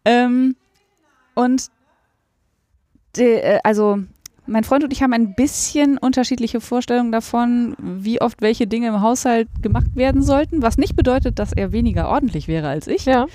[0.06, 0.56] Ähm,
[1.36, 1.68] und
[3.18, 4.00] de, äh, also
[4.48, 9.02] mein Freund und ich haben ein bisschen unterschiedliche Vorstellungen davon, wie oft welche Dinge im
[9.02, 13.26] Haushalt gemacht werden sollten, was nicht bedeutet, dass er weniger ordentlich wäre als ich, Ja,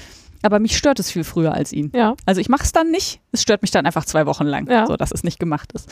[0.42, 1.90] aber mich stört es viel früher als ihn.
[1.94, 2.14] ja.
[2.26, 4.86] Also ich mache es dann nicht, es stört mich dann einfach zwei Wochen lang, Ja.
[4.86, 5.90] so dass es nicht gemacht ist.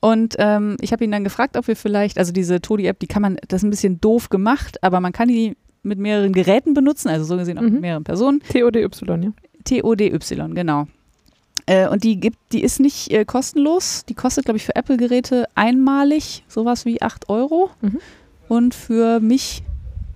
[0.00, 3.22] Und ähm, ich habe ihn dann gefragt, ob wir vielleicht, also diese Todi-App, die kann
[3.22, 7.08] man, das ist ein bisschen doof gemacht, aber man kann die mit mehreren Geräten benutzen,
[7.08, 7.72] also so gesehen auch Mhm.
[7.72, 8.40] mit mehreren Personen.
[8.52, 9.32] TODY, ja.
[9.64, 10.86] T-O-D-Y, genau.
[11.66, 14.04] Äh, und die gibt, die ist nicht äh, kostenlos.
[14.08, 17.70] Die kostet, glaube ich, für Apple-Geräte einmalig sowas wie 8 Euro.
[17.80, 17.98] Mhm.
[18.48, 19.62] Und für mich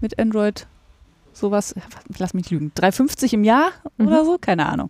[0.00, 0.66] mit Android
[1.32, 1.74] sowas,
[2.18, 3.68] lass mich lügen, 3,50 im Jahr
[3.98, 4.06] Mhm.
[4.08, 4.88] oder so, keine Ahnung.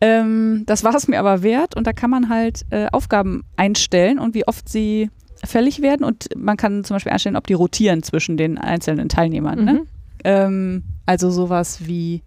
[0.00, 4.18] Ähm, das war es mir aber wert und da kann man halt äh, Aufgaben einstellen
[4.18, 5.10] und wie oft sie
[5.44, 9.64] fällig werden und man kann zum Beispiel einstellen, ob die rotieren zwischen den einzelnen Teilnehmern.
[9.64, 9.72] Ne?
[9.74, 9.86] Mhm.
[10.24, 12.22] Ähm, also sowas wie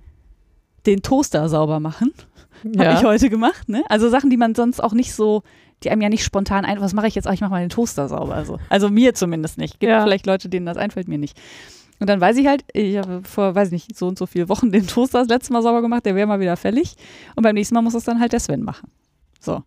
[0.86, 2.12] den Toaster sauber machen.
[2.78, 2.98] Habe Ja.
[2.98, 3.84] ich heute gemacht, ne?
[3.90, 5.44] Also Sachen, die man sonst auch nicht so
[5.84, 7.28] die einem ja nicht spontan ein, was mache ich jetzt?
[7.28, 8.36] Ach, ich mache mal den Toaster sauber.
[8.36, 9.82] Also, also mir zumindest nicht.
[9.82, 10.02] Gibt Ja.
[10.02, 11.38] vielleicht Leute, denen das einfällt, mir nicht.
[12.00, 14.72] Und dann weiß ich halt, ich habe vor, weiß nicht, so und so viele Wochen
[14.72, 16.96] den Toaster das letzte Mal sauber gemacht, der wäre mal wieder fällig.
[17.36, 18.90] Und beim nächsten Mal muss es dann halt der Sven machen.
[19.42, 19.62] So.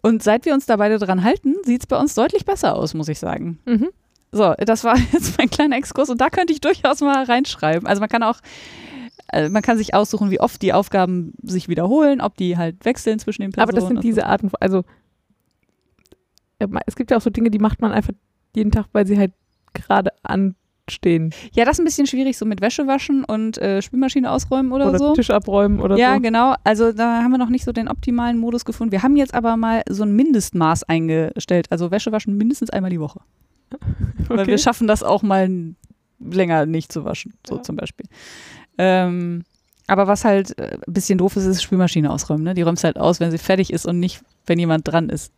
[0.00, 2.94] Und seit wir uns da beide dran halten, sieht es bei uns deutlich besser aus,
[2.94, 3.58] muss ich sagen.
[3.64, 3.88] Mhm.
[4.30, 7.88] So, das war jetzt mein kleiner Exkurs und da könnte ich durchaus mal reinschreiben.
[7.88, 8.36] Also man kann auch,
[9.32, 13.18] äh, man kann sich aussuchen, wie oft die Aufgaben sich wiederholen, ob die halt wechseln
[13.18, 13.68] zwischen den Personen.
[13.70, 14.84] Aber das sind diese Arten, von- also
[16.86, 18.12] es gibt ja auch so Dinge, die macht man einfach
[18.54, 19.32] jeden Tag, weil sie halt
[19.74, 21.30] gerade anstehen.
[21.32, 21.48] so.
[21.52, 24.88] Ja, das ist ein bisschen schwierig, so mit Wäsche waschen und äh, Spülmaschine ausräumen oder,
[24.88, 25.12] Oder so.
[25.12, 26.20] Tisch abräumen oder ja, so.
[26.20, 26.54] genau.
[26.64, 28.92] Also da haben wir noch nicht so den optimalen Modus gefunden.
[28.92, 31.66] Wir haben jetzt aber mal so ein Mindestmaß eingestellt.
[31.70, 33.20] Also Wäsche waschen mindestens einmal die Woche.
[34.28, 34.46] Weil Okay.
[34.52, 35.74] wir schaffen das auch mal
[36.18, 37.62] länger nicht zu waschen, so Ja.
[37.62, 38.06] zum Beispiel.
[38.78, 39.44] Ähm,
[39.86, 42.44] aber was halt äh, ein bisschen doof ist, ist Spülmaschine ausräumen.
[42.44, 42.54] Ne?
[42.54, 45.32] Die räumst halt aus, wenn sie fertig ist und nicht, wenn jemand dran ist.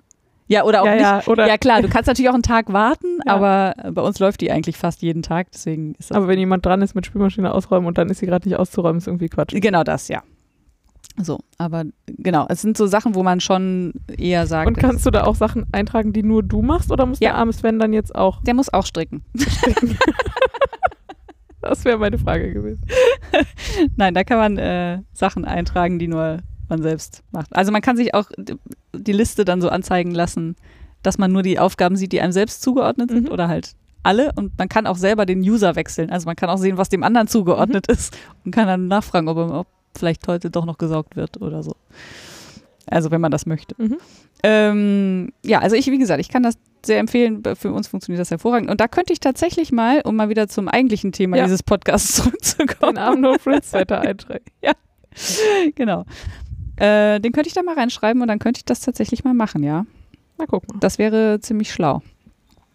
[0.51, 1.03] Ja, oder auch ja, nicht.
[1.03, 3.35] ja, oder, Ja, klar, du kannst natürlich auch einen Tag warten, Ja.
[3.35, 6.17] aber äh, bei uns läuft die eigentlich fast jeden Tag, deswegen ist das.
[6.17, 8.97] aber wenn jemand dran ist mit Spülmaschine ausräumen und dann ist sie gerade nicht auszuräumen,
[8.97, 9.53] ist irgendwie Quatsch.
[9.61, 10.23] genau das, ja.
[11.21, 15.11] So, aber genau, es sind so Sachen, wo man schon eher sagt, Und kannst du
[15.11, 17.31] da auch Sachen eintragen, die nur du machst oder muss Ja.
[17.31, 18.41] der arme Sven dann jetzt auch?
[18.45, 19.23] der muss auch stricken.
[21.61, 22.83] Das wäre meine Frage gewesen.
[23.97, 26.39] Nein, da kann man äh, Sachen eintragen, die nur
[26.69, 27.55] man selbst macht.
[27.57, 28.31] Also man kann sich auch
[28.95, 30.57] die Liste dann so anzeigen lassen,
[31.03, 33.33] dass man nur die Aufgaben sieht, die einem selbst zugeordnet sind Mhm.
[33.33, 34.33] oder halt alle.
[34.37, 36.11] Und man kann auch selber den User wechseln.
[36.11, 37.95] Also man kann auch sehen, was dem anderen zugeordnet Mhm.
[37.95, 41.75] ist und kann dann nachfragen, ob, ob vielleicht heute doch noch gesaugt wird oder so.
[42.87, 43.75] Also wenn man das möchte.
[43.83, 43.97] Mhm.
[44.43, 46.55] Ähm, ja, also ich, wie gesagt, ich kann das
[46.87, 47.43] sehr empfehlen.
[47.57, 48.71] Für uns funktioniert das hervorragend.
[48.71, 51.45] Und da könnte ich tatsächlich mal, um mal wieder zum eigentlichen Thema Ja.
[51.45, 54.45] dieses Podcasts zurückzukommen, Den armen No Fritz Wetter eintragen.
[55.75, 56.05] genau.
[56.77, 59.65] Äh, den könnte ich da mal reinschreiben und dann könnte ich das tatsächlich mal machen,
[59.65, 59.85] ja.
[60.39, 60.79] Na guck mal.
[60.79, 62.03] Das wäre ziemlich schlau.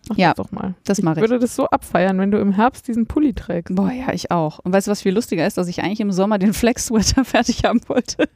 [0.10, 0.76] Mach Ja, das doch mal.
[0.84, 1.22] Das Ich mache ich.
[1.22, 3.74] würde das so abfeiern, wenn du im Herbst diesen Pulli trägst.
[3.74, 4.60] Boah, ja, ich auch.
[4.60, 7.64] Und weißt du, was viel lustiger ist, dass ich eigentlich im Sommer den Flex-Sweater fertig
[7.64, 8.28] haben wollte?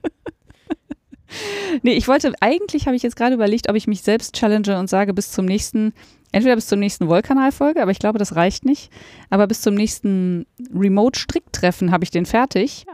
[1.82, 4.90] Nee, ich wollte, eigentlich habe ich jetzt gerade überlegt, ob ich mich selbst challenge und
[4.90, 5.94] sage, bis zum nächsten,
[6.32, 8.92] entweder bis zum nächsten Wollkanal-Folge, aber ich glaube, das reicht nicht.
[9.30, 12.86] Aber bis zum nächsten Remote-Stricktreffen habe ich den fertig.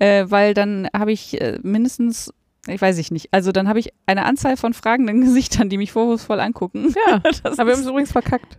[0.00, 2.32] Äh, weil dann habe ich äh, mindestens,
[2.68, 5.92] ich weiß ich nicht, also dann habe ich eine Anzahl von fragenden Gesichtern, die mich
[5.92, 6.94] vorwurfsvoll angucken.
[7.06, 8.58] Ja, Das aber wir haben es übrigens verkackt.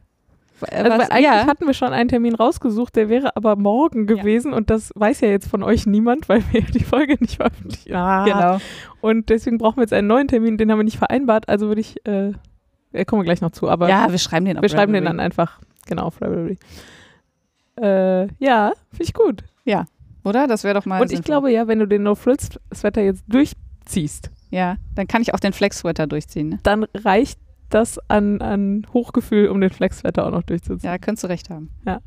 [0.63, 1.47] Äh, was- eigentlich ja.
[1.47, 5.29] hatten wir schon einen Termin rausgesucht, der wäre aber morgen gewesen und das weiß ja
[5.29, 7.95] jetzt von euch niemand, weil wir ja die Folge nicht veröffentlichen.
[7.95, 8.23] Ah.
[8.25, 8.57] Genau.
[9.01, 11.47] Und deswegen brauchen wir jetzt einen neuen Termin, den haben wir nicht vereinbart.
[11.49, 12.33] Also würde ich, äh,
[13.05, 15.17] kommen wir gleich noch zu, aber Ja, wir schreiben den auf wir schreiben den Ravelry.
[15.17, 16.57] dann einfach, genau, auf Ravelry.
[17.81, 19.43] Äh, ja, finde ich gut.
[20.25, 20.47] Oder?
[20.47, 20.97] Das wäre doch mal.
[20.99, 21.23] und ich sinnvoll.
[21.23, 26.07] glaube ja, wenn du den No-Frills-Sweater jetzt durchziehst, Ja, dann kann ich auch den Flex-Sweater
[26.07, 26.49] durchziehen.
[26.49, 26.59] Ne?
[26.63, 27.39] dann reicht
[27.69, 30.89] das an, an Hochgefühl, um den Flex-Sweater auch noch durchzuziehen.
[30.91, 31.69] Ja, könntest du recht haben.
[31.85, 31.99] Ja.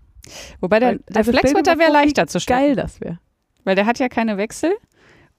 [0.61, 2.61] Wobei der, Weil- der also mal wäre leichter zu stricken.
[2.61, 3.19] Geil das wäre.
[3.65, 4.73] Weil der hat ja keine Wechsel.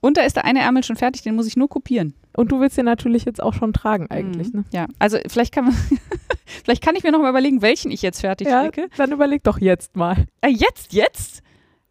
[0.01, 2.13] Und da ist der eine Ärmel schon fertig, den muss ich nur kopieren.
[2.35, 4.59] Und du willst den natürlich jetzt auch schon tragen eigentlich, Mhm.
[4.59, 4.65] ne?
[4.73, 5.73] Ja, also vielleicht kann man,
[6.45, 8.89] vielleicht kann ich mir noch mal überlegen, welchen ich jetzt fertig Ja, stricke.
[8.97, 10.25] dann überleg doch jetzt mal.
[10.41, 11.41] Äh, jetzt, jetzt?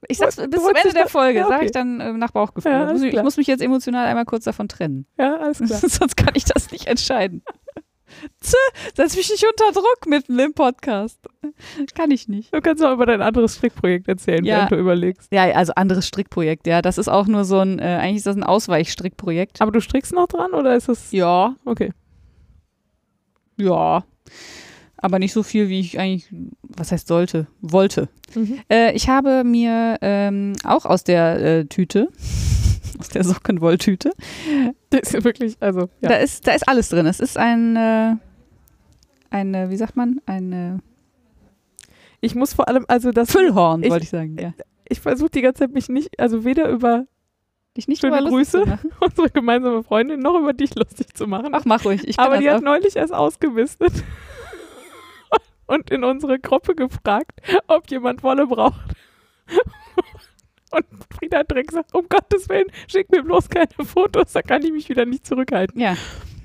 [0.08, 1.64] Ich sag's Du bis zum Ende der Folge, ja, sage okay.
[1.66, 2.72] ich dann äh, nach Bauchgefühl.
[2.72, 5.06] Ja, ich, ich muss mich jetzt emotional einmal kurz davon trennen.
[5.16, 5.78] Ja, alles klar.
[5.78, 7.42] Sonst kann ich das nicht entscheiden.
[8.94, 11.18] Setz mich nicht unter Druck mitten im Podcast.
[11.94, 12.54] Kann ich nicht.
[12.54, 14.56] Du kannst auch über dein anderes Strickprojekt erzählen, Ja.
[14.56, 15.32] während du überlegst.
[15.32, 16.82] Ja, also anderes Strickprojekt, ja.
[16.82, 19.60] Das ist auch nur so ein, äh, eigentlich ist das ein Ausweichstrickprojekt.
[19.60, 21.12] Aber du strickst noch dran oder ist das.
[21.12, 21.92] Ja, Okay.
[23.58, 24.04] ja.
[24.96, 26.28] Aber nicht so viel, wie ich eigentlich,
[26.62, 28.08] was heißt sollte, wollte.
[28.36, 28.60] Mhm.
[28.70, 32.08] Äh, ich habe mir ähm, auch aus der äh, Tüte,
[33.02, 34.12] aus der Sockenwolltüte,
[34.90, 35.88] Das ist wirklich, also.
[36.00, 36.10] Ja.
[36.10, 37.06] da, ist, da ist alles drin.
[37.06, 38.14] Es ist ein, äh,
[39.30, 40.78] eine, wie sagt man, ein äh,
[42.20, 43.32] Ich muss vor allem, also das.
[43.32, 44.36] Füllhorn, wollte ich sagen.
[44.38, 44.52] Ja.
[44.88, 47.06] Ich versuche die ganze Zeit mich nicht, also weder über
[47.76, 48.78] Dich nicht Schöne Grüße.
[49.00, 51.54] unsere gemeinsame Freundin noch über dich lustig zu machen.
[51.54, 52.18] Ach, mach ruhig.
[52.18, 52.62] Aber die hat auch.
[52.62, 53.92] neulich erst ausgemistet
[55.66, 58.92] und in unsere Gruppe gefragt, ob jemand Wolle braucht.
[60.72, 60.84] Und
[61.16, 64.72] Frieda hat direkt gesagt, um Gottes Willen, schick mir bloß keine Fotos, da kann ich
[64.72, 65.80] mich wieder nicht zurückhalten.
[65.80, 65.96] Ja,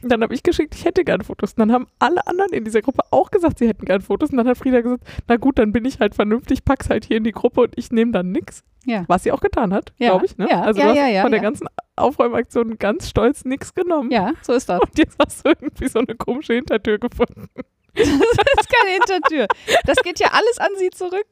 [0.03, 1.53] Und dann habe ich geschickt, ich hätte gern Fotos.
[1.53, 4.30] Und dann haben alle anderen in dieser Gruppe auch gesagt, sie hätten gern Fotos.
[4.32, 7.17] Und dann hat Frieda gesagt, na gut, dann bin ich halt vernünftig, pack's halt hier
[7.17, 8.63] in die Gruppe und ich nehme dann nix.
[8.86, 9.05] ja.
[9.07, 10.38] Was sie auch getan hat, Ja, glaube ich.
[10.38, 10.47] Ne?
[10.49, 14.11] ja, also ja, du hast ja, von der ganzen Aufräumaktion ganz stolz nichts genommen.
[14.11, 14.80] Ja, so ist das.
[14.82, 17.47] Und jetzt hast du irgendwie so eine komische Hintertür gefunden.
[17.97, 19.47] Das ist keine Hintertür.
[19.88, 21.25] Das geht ja alles an sie zurück.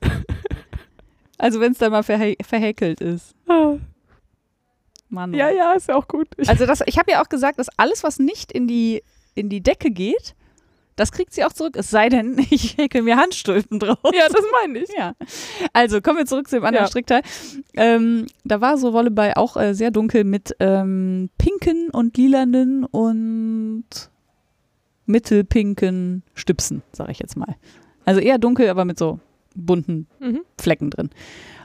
[1.38, 3.34] Also wenn es dann mal verhä verhäkelt ist.
[3.48, 3.74] Ah.
[5.08, 5.32] Mann.
[5.34, 6.28] Ja, ja, ist ja auch gut.
[6.36, 9.02] Ich, Also das, ich habe ja auch gesagt, dass alles, was nicht in die,
[9.34, 10.34] in die Decke geht,
[10.96, 11.76] das kriegt sie auch zurück.
[11.76, 13.98] Es sei denn, ich häkel mir Handstulpen draus.
[14.12, 14.90] ja, das meine ich.
[14.96, 15.14] Ja.
[15.72, 16.88] Also kommen wir zurück zu dem anderen Ja.
[16.88, 17.22] Strickteil.
[17.74, 22.84] Ähm, da war so Wolle bei auch äh, sehr dunkel mit ähm, pinken und lilanen
[22.84, 23.84] und
[25.06, 27.56] mittelpinken Stüpsen, sage ich jetzt mal.
[28.04, 29.20] Also eher dunkel, aber mit so
[29.54, 30.40] bunten Mhm.
[30.60, 31.10] Flecken drin.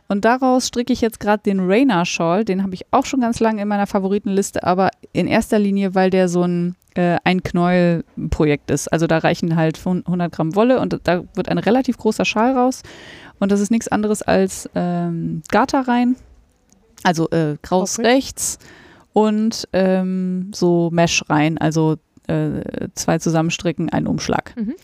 [0.08, 2.44] Und daraus stricke ich jetzt gerade den Rainer Shawl.
[2.44, 6.10] Den habe ich auch schon ganz lange in meiner Favoritenliste, aber in erster Linie, weil
[6.10, 8.88] der so ein äh, ein Knäuel-Projekt ist.
[8.92, 12.82] Also da reichen halt 100 Gramm Wolle und da wird ein relativ großer Schal raus.
[13.40, 16.16] Und das ist nichts anderes als ähm, Garter rein,
[17.04, 18.08] also äh, Kraus Okay.
[18.08, 18.58] rechts
[19.14, 24.56] und ähm, so Mesh rein, also äh, zwei zusammenstricken, ein Umschlag.
[24.58, 24.76] Mhm.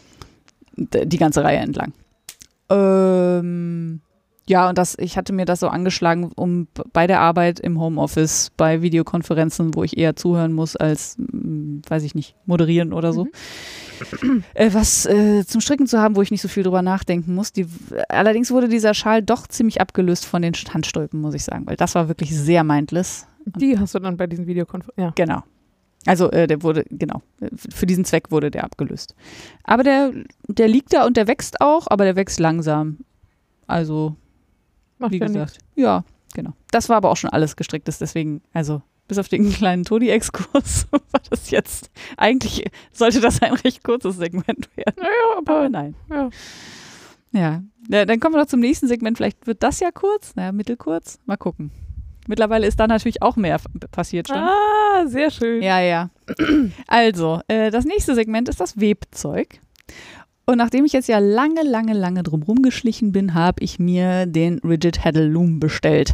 [0.78, 1.94] Die ganze Reihe entlang.
[2.70, 4.02] Ähm,
[4.48, 8.52] ja, und das, ich hatte mir das so angeschlagen, um bei der Arbeit im Homeoffice,
[8.56, 13.28] bei Videokonferenzen, wo ich eher zuhören muss, als, mm, weiß ich nicht, moderieren oder so.
[14.56, 17.54] Äh, was äh, zum Stricken zu haben, wo ich nicht so viel drüber nachdenken muss.
[17.54, 17.66] Die,
[18.10, 21.96] allerdings wurde dieser Schal doch ziemlich abgelöst von den Handstulpen, muss ich sagen, weil das
[21.96, 23.26] war wirklich sehr mindless.
[23.46, 25.02] Die hast du dann bei diesen Videokonferenzen.
[25.02, 25.14] Ja.
[25.16, 25.44] Genau.
[26.06, 27.22] Also äh, der wurde, genau,
[27.70, 29.16] für diesen Zweck wurde der abgelöst.
[29.64, 30.12] Aber der,
[30.48, 33.00] der liegt da und der wächst auch, aber der wächst langsam.
[33.68, 34.16] Also,
[35.00, 35.66] Macht wie ja gesagt, nichts.
[35.76, 36.04] ja,
[36.34, 36.54] genau.
[36.72, 41.22] Das war aber auch schon alles gestricktes, deswegen, also bis auf den kleinen Todi-Exkurs war
[41.30, 44.96] das jetzt, eigentlich sollte das ein recht kurzes Segment werden.
[44.98, 45.96] Naja, Aber aber nein.
[46.10, 46.30] ja.
[47.32, 49.18] Ja, ja dann kommen wir doch zum nächsten Segment.
[49.18, 51.20] Vielleicht wird das ja kurz, naja, mittelkurz.
[51.26, 51.72] Mal gucken.
[52.28, 53.60] Mittlerweile ist da natürlich auch mehr
[53.92, 54.38] passiert schon.
[54.38, 55.62] Ah, sehr schön.
[55.62, 56.10] Ja, ja.
[56.88, 59.60] Also, äh, das nächste Segment ist das Webzeug.
[60.46, 64.60] Und nachdem ich jetzt ja lange, lange, lange drum rumgeschlichen bin, habe ich mir den
[64.60, 66.14] Rigid Heddle Loom bestellt.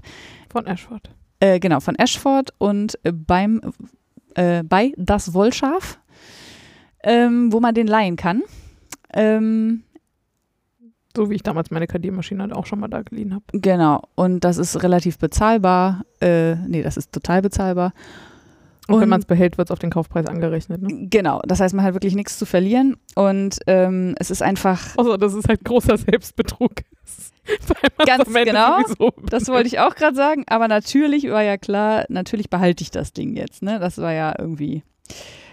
[0.50, 1.10] Von Ashford.
[1.40, 3.62] Äh, genau, von Ashford und äh, beim,
[4.36, 6.00] äh, bei Das Wollschaf,
[7.04, 8.44] ähm, wo man den leihen kann.
[9.14, 9.84] Ähm,
[11.16, 13.44] So wie ich damals meine Kadiermaschine halt auch schon mal da geliehen habe.
[13.54, 16.04] genau, und das ist relativ bezahlbar.
[16.22, 17.94] Äh, nee, das ist total bezahlbar.
[18.88, 20.82] Und, Und- wenn man es behält, wird es auf den Kaufpreis angerechnet.
[20.82, 21.08] Ne?
[21.10, 22.98] Genau, das heißt, man hat wirklich nichts zu verlieren.
[23.16, 26.72] Und ähm, es ist einfach Außer, dass es halt großer Selbstbetrug
[27.06, 27.32] ist.
[28.06, 28.80] Ganz genau.
[29.30, 33.14] Das wollte ich auch gerade sagen, aber natürlich war ja klar, natürlich behalte ich das
[33.14, 33.80] Ding jetzt, ne?
[33.80, 34.84] Das war ja irgendwie.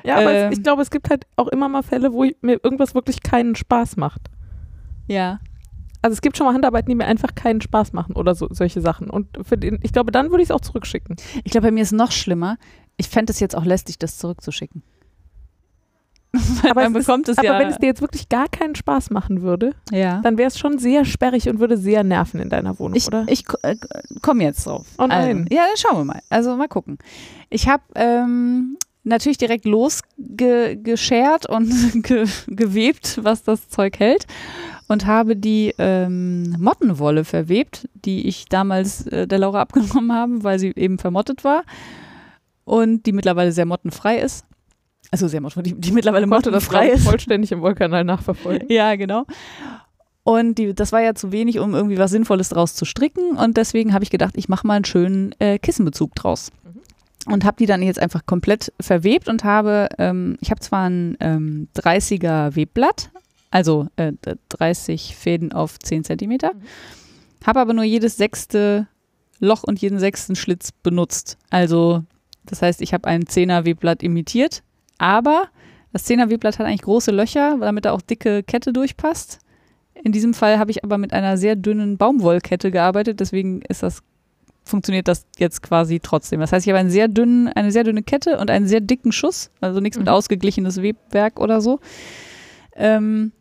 [0.04, 0.52] Ja, aber Ähm.
[0.52, 3.22] es, ich glaube, es gibt halt auch immer mal Fälle, wo ich, mir irgendwas wirklich
[3.22, 4.22] keinen Spaß macht.
[5.06, 5.40] Ja.
[6.02, 8.80] Also es gibt schon mal Handarbeiten, die mir einfach keinen Spaß machen oder so, solche
[8.80, 9.10] Sachen.
[9.10, 11.16] Und für den, ich glaube, dann würde ich es auch zurückschicken.
[11.44, 12.56] Ich glaube, bei mir ist noch schlimmer.
[12.96, 14.82] Ich fände es jetzt auch lästig, das zurückzuschicken.
[16.70, 17.58] Aber es ist- es Aber ja.
[17.58, 20.20] wenn es dir jetzt wirklich gar keinen Spaß machen würde, ja.
[20.22, 23.24] dann wäre es schon sehr sperrig und würde sehr nerven in deiner Wohnung, Ich, oder?
[23.28, 23.76] ich äh,
[24.20, 24.86] komme jetzt drauf.
[24.98, 25.38] Oh nein.
[25.44, 26.20] Also, ja, dann schauen wir mal.
[26.28, 26.98] Also mal gucken.
[27.48, 34.26] Ich habe ähm, natürlich direkt losgeschert und ge gewebt, was das Zeug hält.
[34.88, 40.58] Und habe die ähm, Mottenwolle verwebt, die ich damals äh, der Laura abgenommen habe, weil
[40.58, 41.62] sie eben vermottet war.
[42.64, 44.44] Und die mittlerweile sehr mottenfrei ist.
[45.10, 47.04] Also sehr mottenfrei, die, die mittlerweile mottenfrei ist.
[47.04, 48.68] vollständig im Wollkanal nachverfolgen.
[48.72, 49.24] Ja, genau.
[50.28, 53.38] Und die, das war ja zu wenig, um irgendwie was Sinnvolles draus zu stricken.
[53.38, 56.50] Und deswegen habe ich gedacht, ich mache mal einen schönen äh, Kissenbezug draus.
[57.24, 61.16] Und habe die dann jetzt einfach komplett verwebt und habe, ähm, ich habe zwar ein
[61.20, 63.10] ähm, 30er Webblatt,
[63.50, 64.12] also äh,
[64.50, 66.62] 30 Fäden auf 10 Zentimeter, Mhm.
[67.46, 68.86] habe aber nur jedes sechste
[69.40, 71.38] Loch und jeden sechsten Schlitz benutzt.
[71.50, 72.02] Also
[72.44, 74.62] das heißt, ich habe ein 10er Webblatt imitiert,
[74.98, 75.48] aber
[75.92, 79.38] das 10er Webblatt hat eigentlich große Löcher, damit da auch dicke Kette durchpasst.
[80.04, 84.02] In diesem Fall habe ich aber mit einer sehr dünnen Baumwollkette gearbeitet, deswegen ist das
[84.64, 86.40] funktioniert das jetzt quasi trotzdem.
[86.40, 89.12] Das heißt, ich habe einen sehr dünnen, eine sehr dünne Kette und einen sehr dicken
[89.12, 90.12] Schuss, also nichts mit Mhm.
[90.12, 91.80] ausgeglichenes Webwerk oder so.
[92.76, 93.32] Ähm,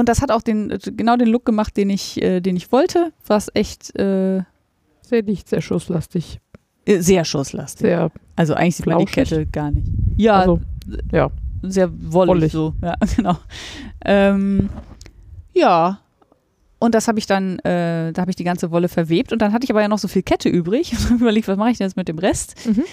[0.00, 3.12] und das hat auch den, genau den Look gemacht, den ich, äh, den ich wollte,
[3.26, 4.42] was echt äh,
[5.02, 6.40] Sehr dicht, sehr schusslastig.
[6.86, 7.86] äh, sehr schusslastig.
[7.86, 9.30] Sehr, Also eigentlich sieht man die Flauschig?
[9.30, 9.86] Kette gar nicht.
[10.16, 10.60] Ja, also,
[11.12, 11.30] ja.
[11.62, 12.52] sehr wollig, Wollig.
[12.52, 12.74] so.
[12.82, 13.36] Ja, genau.
[14.04, 14.68] Ähm,
[15.54, 16.00] ja.
[16.78, 19.52] Und das habe ich dann, äh, da habe ich die ganze Wolle verwebt und dann
[19.52, 21.78] hatte ich aber ja noch so viel Kette übrig und habe überlegt, was mache ich
[21.78, 22.54] denn jetzt mit dem Rest?
[22.66, 22.84] Mhm.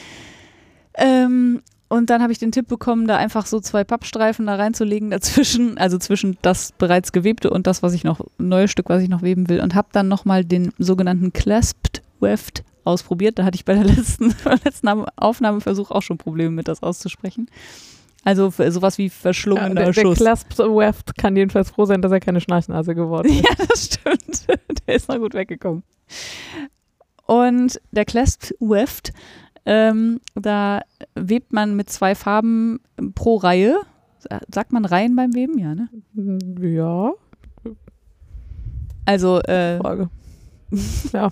[0.96, 5.10] Ähm, und dann habe ich den Tipp bekommen, da einfach so zwei Pappstreifen da reinzulegen
[5.10, 9.10] dazwischen, also zwischen das bereits gewebte und das, was ich noch, neue Stück, was ich
[9.10, 9.62] noch weben will.
[9.62, 13.40] Und habe dann nochmal den sogenannten Clasped Weft ausprobiert.
[13.40, 17.50] Da hatte ich bei der letzten, beim letzten Aufnahmeversuch auch schon Probleme mit, das auszusprechen.
[18.24, 20.18] Also sowas wie Ja, verschlungener der, der Schuss.
[20.18, 23.44] Clasp Weft kann jedenfalls froh sein, dass er keine Schnarchnase geworden ist.
[23.48, 24.48] Ja, das stimmt.
[24.86, 25.84] Der ist noch gut weggekommen.
[27.26, 29.14] Und der Clasp Weft,
[29.66, 30.82] ähm, da
[31.22, 32.80] webt man mit zwei Farben
[33.16, 33.78] pro Reihe.
[34.54, 35.58] Sagt man Reihen beim Weben?
[35.60, 35.90] Ja, ne?
[36.62, 37.12] Ja,
[39.06, 40.10] Also, äh, Frage.
[41.14, 41.30] ja.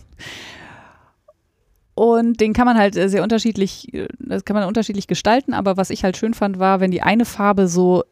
[1.94, 5.78] Und den kann man halt äh, sehr unterschiedlich, äh, das kann man unterschiedlich gestalten, aber
[5.78, 8.04] was ich halt schön fand, war, wenn die eine Farbe so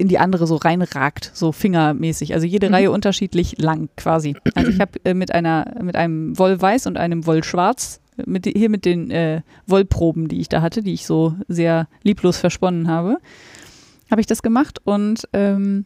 [0.00, 2.32] in die andere so reinragt, so fingermäßig.
[2.32, 2.74] Also jede Mhm.
[2.74, 4.36] Reihe unterschiedlich lang quasi.
[4.54, 8.84] Also ich habe äh, mit einer, mit einem Wollweiß und einem Wollschwarz, mit, hier mit
[8.84, 13.18] den äh, Wollproben, die ich da hatte, die ich so sehr lieblos versponnen habe,
[14.10, 15.84] habe ich das gemacht und ähm,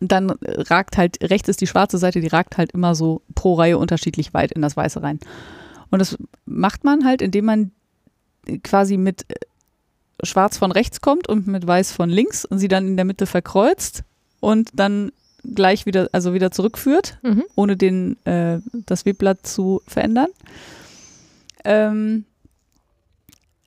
[0.00, 3.76] dann ragt halt, rechts ist die schwarze Seite, die ragt halt immer so pro Reihe
[3.76, 5.20] unterschiedlich weit in das Weiße rein.
[5.90, 6.16] Und das
[6.46, 7.72] macht man halt, indem man
[8.62, 9.34] quasi mit äh,
[10.22, 13.26] Schwarz von rechts kommt und mit Weiß von links und sie dann in der Mitte
[13.26, 14.04] verkreuzt
[14.40, 15.12] und dann
[15.54, 17.44] gleich wieder, also wieder zurückführt, Mhm.
[17.54, 20.28] ohne den, äh, das Webblatt zu verändern.
[21.64, 22.24] Ähm,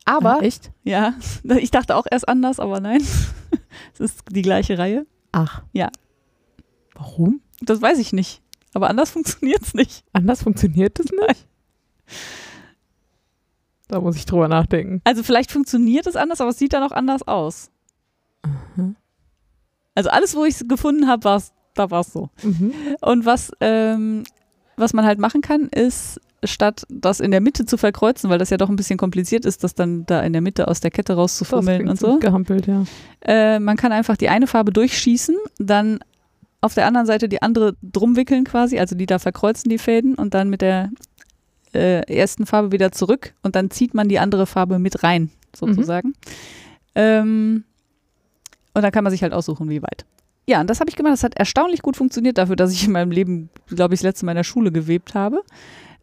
[0.06, 0.72] aber, Ah, echt?
[0.84, 1.14] ja,
[1.60, 3.02] ich dachte auch erst anders, aber nein,
[3.94, 5.06] es ist die gleiche Reihe.
[5.32, 5.64] Ach.
[5.74, 5.90] Ja.
[6.96, 7.42] Warum?
[7.62, 8.42] Das weiß ich nicht.
[8.74, 10.04] Aber anders funktioniert es nicht.
[10.14, 11.48] Anders funktioniert das nicht?
[13.88, 15.02] Da muss ich drüber nachdenken.
[15.04, 17.70] Also vielleicht funktioniert es anders, aber es sieht dann auch anders aus.
[18.76, 18.96] Mhm.
[19.96, 22.30] Also alles, wo ich es gefunden habe, war's, da war es so.
[22.44, 22.74] Mhm.
[23.02, 24.24] Und was, ähm,
[24.78, 28.50] was man halt machen kann, ist, statt das in der Mitte zu verkreuzen, weil das
[28.50, 31.14] ja doch ein bisschen kompliziert ist, das dann da in der Mitte aus der Kette
[31.14, 32.20] rauszufummeln und so.
[32.20, 32.84] Gehampelt, ja.
[33.22, 36.00] Äh, man kann einfach die eine Farbe durchschießen, dann
[36.62, 40.16] auf der anderen Seite die andere drum wickeln quasi, also die da verkreuzen die Fäden
[40.16, 40.90] und dann mit der
[41.74, 46.14] äh, ersten Farbe wieder zurück und dann zieht man die andere Farbe mit rein, sozusagen.
[46.96, 47.64] Ähm,
[48.74, 50.06] und dann kann man sich halt aussuchen, wie weit.
[50.48, 51.14] Ja, und das habe ich gemacht.
[51.14, 54.26] Das hat erstaunlich gut funktioniert dafür, dass ich in meinem Leben, glaube ich, das letzte
[54.26, 55.42] Mal in der Schule gewebt habe.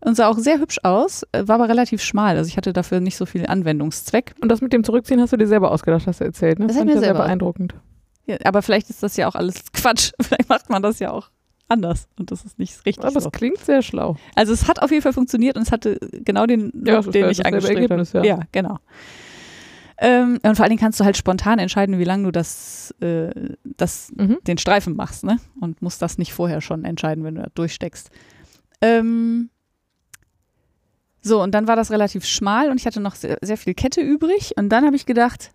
[0.03, 2.39] Und sah auch sehr hübsch aus, äh, war aber relativ schmal.
[2.39, 4.35] Also ich hatte dafür nicht so viel Anwendungszweck.
[4.41, 6.69] Und das mit dem Zurückziehen hast du dir selber ausgedacht, hast du erzählt, ne?
[6.69, 7.75] Das hab fand ich ja sehr beeindruckend.
[8.27, 10.13] Ja, aber vielleicht ist das ja auch alles Quatsch.
[10.23, 11.31] Vielleicht macht man das ja auch
[11.69, 13.29] anders und das ist nicht richtig Aber so.
[13.29, 14.17] es klingt sehr schlau.
[14.35, 17.31] Also es hat auf jeden Fall funktioniert und es hatte genau den Ja, den ja
[17.31, 18.05] ich angestrebt habe.
[18.15, 18.25] ja.
[18.25, 18.79] ja, genau.
[20.03, 23.31] Ähm, und vor allen Dingen kannst du halt spontan entscheiden, wie lange du das, äh,
[23.65, 24.39] das, Mhm.
[24.47, 25.39] den Streifen machst, ne?
[25.61, 28.11] Und musst das nicht vorher schon entscheiden, wenn du da durchsteckst.
[28.81, 29.51] Ähm,
[31.21, 34.01] so, und dann war das relativ schmal und ich hatte noch sehr, sehr viel Kette
[34.01, 34.55] übrig.
[34.57, 35.51] Und dann habe ich gedacht,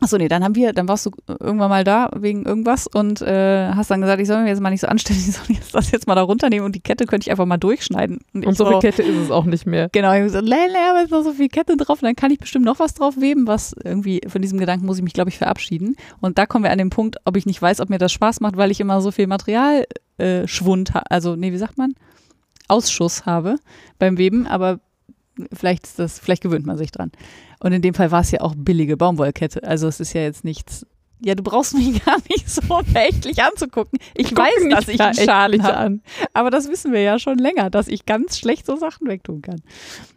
[0.00, 3.68] achso, nee, dann haben wir, dann warst du irgendwann mal da wegen irgendwas und äh,
[3.68, 5.90] hast dann gesagt, ich soll mir jetzt mal nicht so anstellen, ich soll jetzt das
[5.90, 8.20] jetzt mal da runternehmen und die Kette könnte ich einfach mal durchschneiden.
[8.32, 9.88] Und ich so viel Kette ist es auch nicht mehr.
[9.92, 10.54] Genau, ich habe gesagt, nee,
[10.90, 13.46] aber ist noch so viel Kette drauf, dann kann ich bestimmt noch was drauf weben,
[13.46, 15.96] was irgendwie, von diesem Gedanken muss ich mich, glaube ich, verabschieden.
[16.20, 18.40] Und da kommen wir an den Punkt, ob ich nicht weiß, ob mir das Spaß
[18.40, 21.94] macht, weil ich immer so viel Materialschwund, äh, also, nee, wie sagt man?
[22.68, 23.56] Ausschuss habe
[23.98, 24.80] beim Weben, aber
[25.52, 27.10] vielleicht ist das, vielleicht gewöhnt man sich dran.
[27.60, 29.62] Und in dem Fall war es ja auch billige Baumwollkette.
[29.64, 30.86] Also es ist ja jetzt nichts.
[31.22, 33.98] Ja, du brauchst mich gar nicht so verächtlich anzugucken.
[34.14, 35.76] Ich Guck weiß, dass ich einen habe.
[35.76, 36.02] an.
[36.32, 39.60] Aber das wissen wir ja schon länger, dass ich ganz schlecht so Sachen wegtun kann.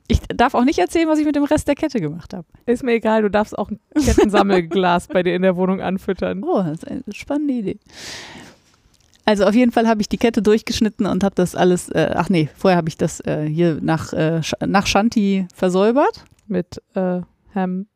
[0.08, 2.48] Ich darf auch nicht erzählen, was ich mit dem Rest der Kette gemacht habe.
[2.66, 6.44] Ist mir egal, du darfst auch ein Kettensammelglas bei dir in der Wohnung anfüttern.
[6.44, 7.80] Oh, das ist eine spannende Idee.
[9.26, 12.30] Also auf jeden Fall habe ich die Kette durchgeschnitten und habe das alles, äh, ach
[12.30, 16.26] nee, vorher habe ich das äh, hier nach, äh, nach Shanti versäubert.
[16.48, 17.22] Mit äh,
[17.56, 17.88] Ham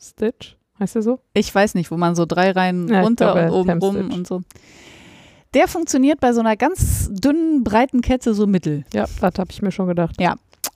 [0.00, 1.20] Stitch, heißt der so?
[1.34, 4.26] Ich weiß nicht, wo man so drei Reihen Ja, runter glaube, und oben rum und
[4.26, 4.42] so.
[5.54, 8.84] Der funktioniert bei so einer ganz dünnen, breiten Kette so mittel.
[8.94, 10.16] Ja, das habe ich mir schon gedacht.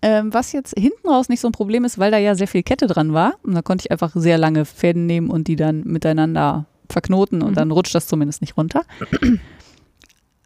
[0.02, 2.62] Ähm, was jetzt hinten raus nicht so ein Problem ist, weil da ja sehr viel
[2.62, 3.34] Kette dran war.
[3.42, 7.50] Und da konnte ich einfach sehr lange Fäden nehmen und die dann miteinander verknoten und
[7.52, 7.54] Mhm.
[7.54, 8.82] dann rutscht das zumindest nicht runter.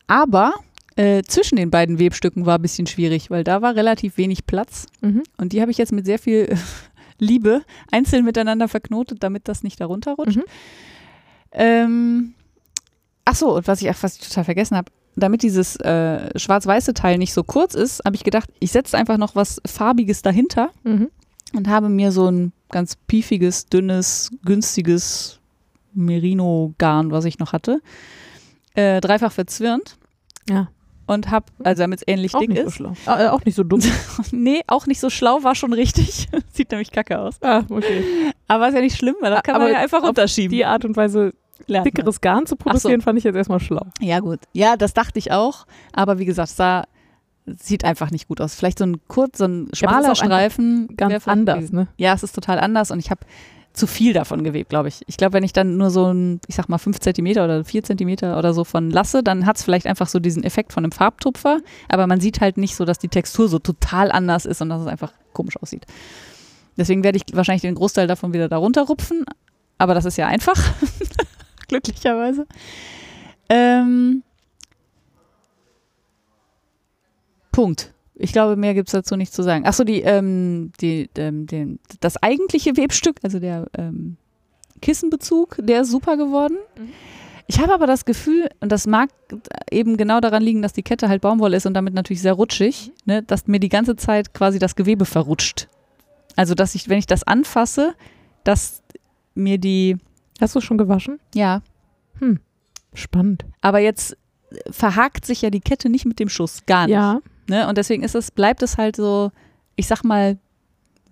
[0.07, 0.55] Aber
[0.97, 4.87] äh, zwischen den beiden Webstücken war ein bisschen schwierig, weil da war relativ wenig Platz.
[5.01, 5.23] Mhm.
[5.37, 6.57] Und die habe ich jetzt mit sehr viel
[7.19, 10.37] Liebe einzeln miteinander verknotet, damit das nicht darunter rutscht.
[10.37, 10.45] Mhm.
[11.53, 12.35] Ähm,
[13.25, 17.19] ach so, und was ich, was ich total vergessen habe, damit dieses äh, schwarz-weiße Teil
[17.19, 21.09] nicht so kurz ist, habe ich gedacht, ich setze einfach noch was Farbiges dahinter Mhm.
[21.57, 25.41] und habe mir so ein ganz piefiges, dünnes, günstiges
[25.95, 27.81] Merino-Garn, was ich noch hatte,
[28.75, 29.97] äh, dreifach verzwirnt
[30.49, 30.69] Ja,
[31.09, 32.65] und habe, also damit es ähnlich auch dick nicht ist.
[32.65, 32.93] so schlau.
[33.07, 33.81] Äh, auch nicht so dumm.
[34.31, 36.29] nee, auch nicht so schlau, war schon richtig.
[36.53, 37.37] Sieht nämlich kacke aus.
[37.43, 38.05] ah, okay.
[38.47, 40.51] Aber ist ja nicht schlimm, weil das Ah, kann man aber ja einfach auf runterschieben.
[40.57, 41.33] Die Art und Weise,
[41.67, 41.85] Lernt man.
[41.85, 43.87] dickeres Garn zu produzieren, fand ich jetzt erstmal schlau.
[44.01, 44.39] Ja, gut.
[44.53, 45.67] Ja, das dachte ich auch.
[45.93, 46.85] Aber wie gesagt, es sah,
[47.47, 48.55] sieht einfach nicht gut aus.
[48.55, 50.89] Vielleicht so ein kurz, so ein schmaler einfach Streifen.
[50.97, 51.89] Ganz anders, ne?
[51.97, 53.21] Ja, es ist total anders und ich habe
[53.73, 55.03] zu viel davon gewebt, glaube ich.
[55.07, 57.85] Ich glaube, wenn ich dann nur so ein, ich sag mal, 5 Zentimeter oder 4
[57.85, 60.93] Zentimeter oder so von lasse, dann hat es vielleicht einfach so diesen Effekt von einem
[60.93, 64.69] Farbtupfer, aber man sieht halt nicht so, dass die Textur so total anders ist und
[64.69, 65.87] dass es einfach komisch aussieht.
[66.77, 69.25] Deswegen werde ich wahrscheinlich den Großteil davon wieder darunter rupfen,
[69.79, 70.57] aber das ist ja einfach,
[71.69, 72.47] glücklicherweise.
[73.49, 74.23] Ähm,
[77.53, 77.93] Punkt.
[78.21, 79.65] Ich glaube, mehr gibt es dazu nicht zu sagen.
[79.65, 84.17] Achso, die, ähm, die, ähm, den, das eigentliche Webstück, also der ähm,
[84.83, 86.57] Kissenbezug, der ist super geworden.
[86.77, 86.89] Mhm.
[87.47, 89.09] Ich habe aber das Gefühl, und das mag
[89.71, 92.93] eben genau daran liegen, dass die Kette halt Baumwolle ist und damit natürlich sehr rutschig,
[93.07, 95.69] ne, dass mir die ganze Zeit quasi das Gewebe verrutscht.
[96.37, 97.95] Also, dass ich, wenn ich das anfasse,
[98.45, 98.83] dass
[99.35, 99.97] mir die,
[100.41, 101.21] Hast du schon gewaschen?
[101.35, 101.63] ja,
[102.93, 103.45] Spannend.
[103.63, 104.17] aber jetzt
[104.71, 106.95] verhakt sich ja die Kette nicht mit dem Schuss, gar nicht.
[106.95, 107.67] Ja, Ne?
[107.69, 109.33] Und deswegen ist es, bleibt es halt so,
[109.77, 110.37] ich sag mal,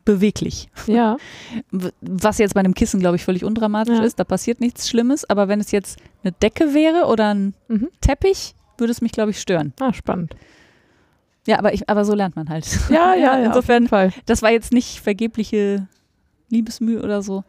[0.05, 0.69] beweglich.
[0.87, 1.17] ja.
[2.01, 4.05] Was jetzt bei einem Kissen, glaube ich, völlig undramatisch Ja.
[4.05, 4.19] ist.
[4.21, 5.29] Da passiert nichts Schlimmes.
[5.29, 7.89] Aber wenn es jetzt eine Decke wäre oder ein Mhm.
[8.01, 9.73] Teppich, würde es mich, glaube ich, stören.
[9.81, 10.37] Ah, spannend.
[11.47, 12.67] Ja, aber, ich, aber so lernt man halt.
[12.91, 13.47] Ja, ja, ja.
[13.47, 14.13] Insofern, Fall.
[14.27, 15.89] das war jetzt nicht vergebliche
[16.51, 17.43] Liebesmühe oder so.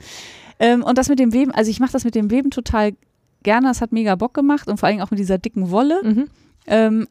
[0.59, 2.93] Ähm, und das mit dem Weben, also ich mache das mit dem Weben total
[3.43, 3.69] gerne.
[3.69, 5.99] Es hat mega Bock gemacht und vor allem auch mit dieser dicken Wolle.
[6.03, 6.29] Mhm.
[6.65, 7.07] Ähm,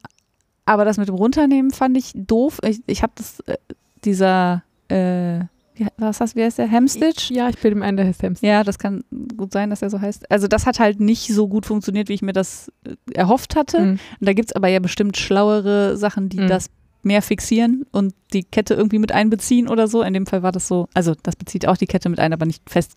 [0.66, 2.58] aber das mit dem Runternehmen fand ich doof.
[2.64, 3.56] Ich, ich habe das, äh,
[4.04, 5.40] dieser, äh,
[5.74, 6.70] wie, was heißt, wie heißt der?
[6.70, 7.30] Hamstitch?
[7.30, 8.40] Ja, ich bin im Ende des Hems.
[8.40, 9.04] Ja, das kann
[9.36, 10.30] gut sein, dass er so heißt.
[10.30, 13.80] Also das hat halt nicht so gut funktioniert, wie ich mir das äh, erhofft hatte.
[13.80, 13.90] Mhm.
[13.92, 16.48] Und da gibt es aber ja bestimmt schlauere Sachen, die Mhm.
[16.48, 16.68] das
[17.02, 20.02] mehr fixieren und die Kette irgendwie mit einbeziehen oder so.
[20.02, 22.46] In dem Fall war das so, also das bezieht auch die Kette mit ein, aber
[22.46, 22.94] nicht fest.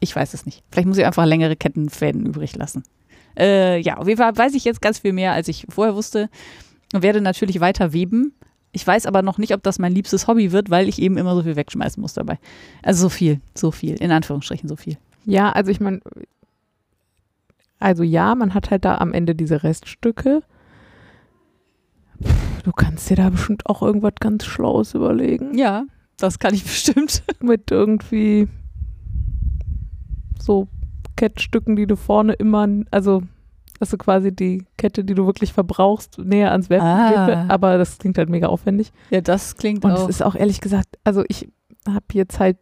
[0.00, 0.62] Ich weiß es nicht.
[0.70, 2.82] Vielleicht muss ich einfach längere Kettenfäden übrig lassen.
[3.38, 6.30] Äh, ja, auf jeden Fall weiß ich jetzt ganz viel mehr, als ich vorher wusste.
[6.92, 8.34] Und werde natürlich weiter weben.
[8.72, 11.34] Ich weiß aber noch nicht, ob das mein liebstes Hobby wird, weil ich eben immer
[11.34, 12.38] so viel wegschmeißen muss dabei.
[12.82, 14.96] Also so viel, so viel, in Anführungsstrichen so viel.
[15.24, 16.00] Ja, also ich meine,
[17.78, 20.42] also ja, man hat halt da am Ende diese Reststücke.
[22.22, 25.56] Pff, Du kannst dir da bestimmt auch irgendwas ganz Schlaues überlegen.
[25.58, 25.84] Ja,
[26.18, 27.22] das kann ich bestimmt.
[27.40, 28.48] Mit irgendwie
[30.38, 30.68] so
[31.16, 33.22] Kettstücken, die du vorne immer, also
[33.82, 36.80] dass du quasi die Kette, die du wirklich verbrauchst, näher ans Web.
[36.80, 37.46] Ah.
[37.48, 38.92] Aber das klingt halt mega aufwendig.
[39.10, 40.04] Ja, das klingt Und auch.
[40.04, 41.48] es ist auch ehrlich gesagt, also ich
[41.88, 42.58] habe jetzt halt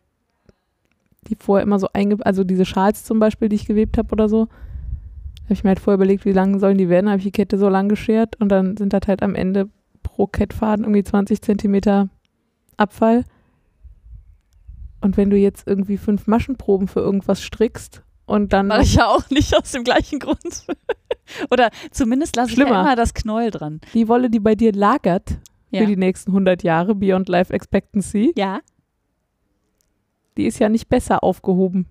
[1.28, 4.30] die vorher immer so einge, also diese Schals zum Beispiel, die ich gewebt habe oder
[4.30, 4.48] so,
[5.44, 7.58] habe ich mir halt vorher überlegt, wie lang sollen die werden, habe ich die Kette
[7.58, 9.68] so lang geschert und dann sind das halt am Ende
[10.02, 12.08] pro Kettfaden irgendwie 20 Zentimeter
[12.78, 13.24] Abfall.
[15.02, 19.06] Und wenn du jetzt irgendwie fünf Maschenproben für irgendwas strickst und dann Mache ich ja
[19.08, 20.38] auch nicht aus dem gleichen Grund.
[21.50, 23.80] Oder zumindest lasse ich ja immer das Knäuel dran.
[23.94, 25.38] die Wolle, die bei dir lagert
[25.70, 25.80] Ja.
[25.80, 28.60] für die nächsten 100 Jahre, Beyond Life Expectancy, ja,
[30.36, 31.86] die ist ja nicht besser aufgehoben.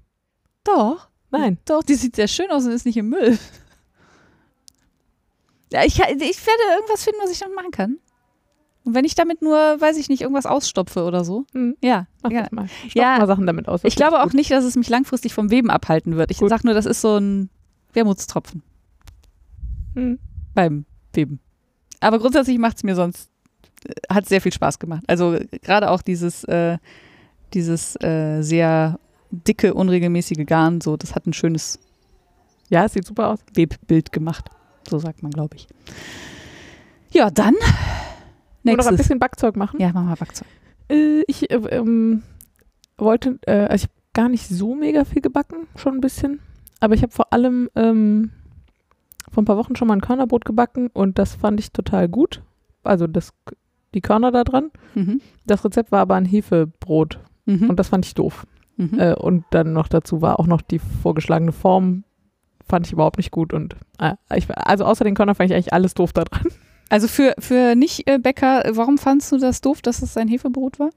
[0.64, 1.10] doch.
[1.32, 1.60] Nein.
[1.66, 3.38] Doch, die sieht sehr schön aus und ist nicht im Müll.
[5.72, 6.00] Ja, ich, ich
[6.48, 7.98] werde irgendwas finden, was ich damit machen kann.
[8.86, 11.46] Und wenn ich damit nur, weiß ich nicht, irgendwas ausstopfe oder so.
[11.54, 11.76] Hm.
[11.82, 12.08] Ja.
[12.24, 12.42] Mach ja.
[12.44, 12.68] das mal.
[12.68, 13.18] Stopp Ja.
[13.18, 13.82] mal Sachen damit aus.
[13.84, 16.32] Ich glaube auch nicht, dass es mich langfristig vom Weben abhalten wird.
[16.32, 17.50] Ich sage nur, das ist so ein
[17.94, 18.64] Wermutstropfen
[19.96, 20.20] Hm.
[20.54, 21.40] beim Weben.
[22.00, 23.30] Aber grundsätzlich macht es mir sonst,
[23.86, 25.04] äh, hat sehr viel Spaß gemacht.
[25.08, 26.78] Also gerade auch dieses, äh,
[27.54, 29.00] dieses äh, sehr
[29.32, 31.80] dicke, unregelmäßige Garn, so, das hat ein schönes
[32.70, 33.40] Ja, es sieht super aus.
[33.54, 34.50] Webbild gemacht.
[34.90, 35.68] So sagt man, glaube ich.
[37.12, 37.56] Ja, dann.
[38.64, 38.98] Wir noch ein Nächstes.
[38.98, 39.80] bisschen Backzeug machen?
[39.80, 40.48] Ja, machen wir Backzeug.
[40.90, 42.24] Äh, ich äh, ähm,
[42.98, 46.40] wollte, äh, also ich habe gar nicht so mega viel gebacken, schon ein bisschen.
[46.80, 48.32] Aber ich habe vor allem ähm,
[49.32, 52.42] vor ein paar Wochen schon mal ein Körnerbrot gebacken und das fand ich total gut.
[52.84, 53.34] Also das,
[53.94, 54.72] die Körner da dran.
[54.96, 55.22] Mhm.
[55.46, 57.70] Das Rezept war aber ein Hefebrot Mhm.
[57.70, 58.46] und das fand ich doof.
[58.78, 59.00] mhm.
[59.00, 62.04] Äh, und dann noch dazu war auch noch die vorgeschlagene Form,
[62.68, 63.54] fand ich überhaupt nicht gut.
[63.54, 66.48] Und also außer den Körner fand ich eigentlich alles doof da dran.
[66.90, 70.90] Also für, für Nicht-Bäcker, warum fandst du das doof, dass es ein Hefebrot war?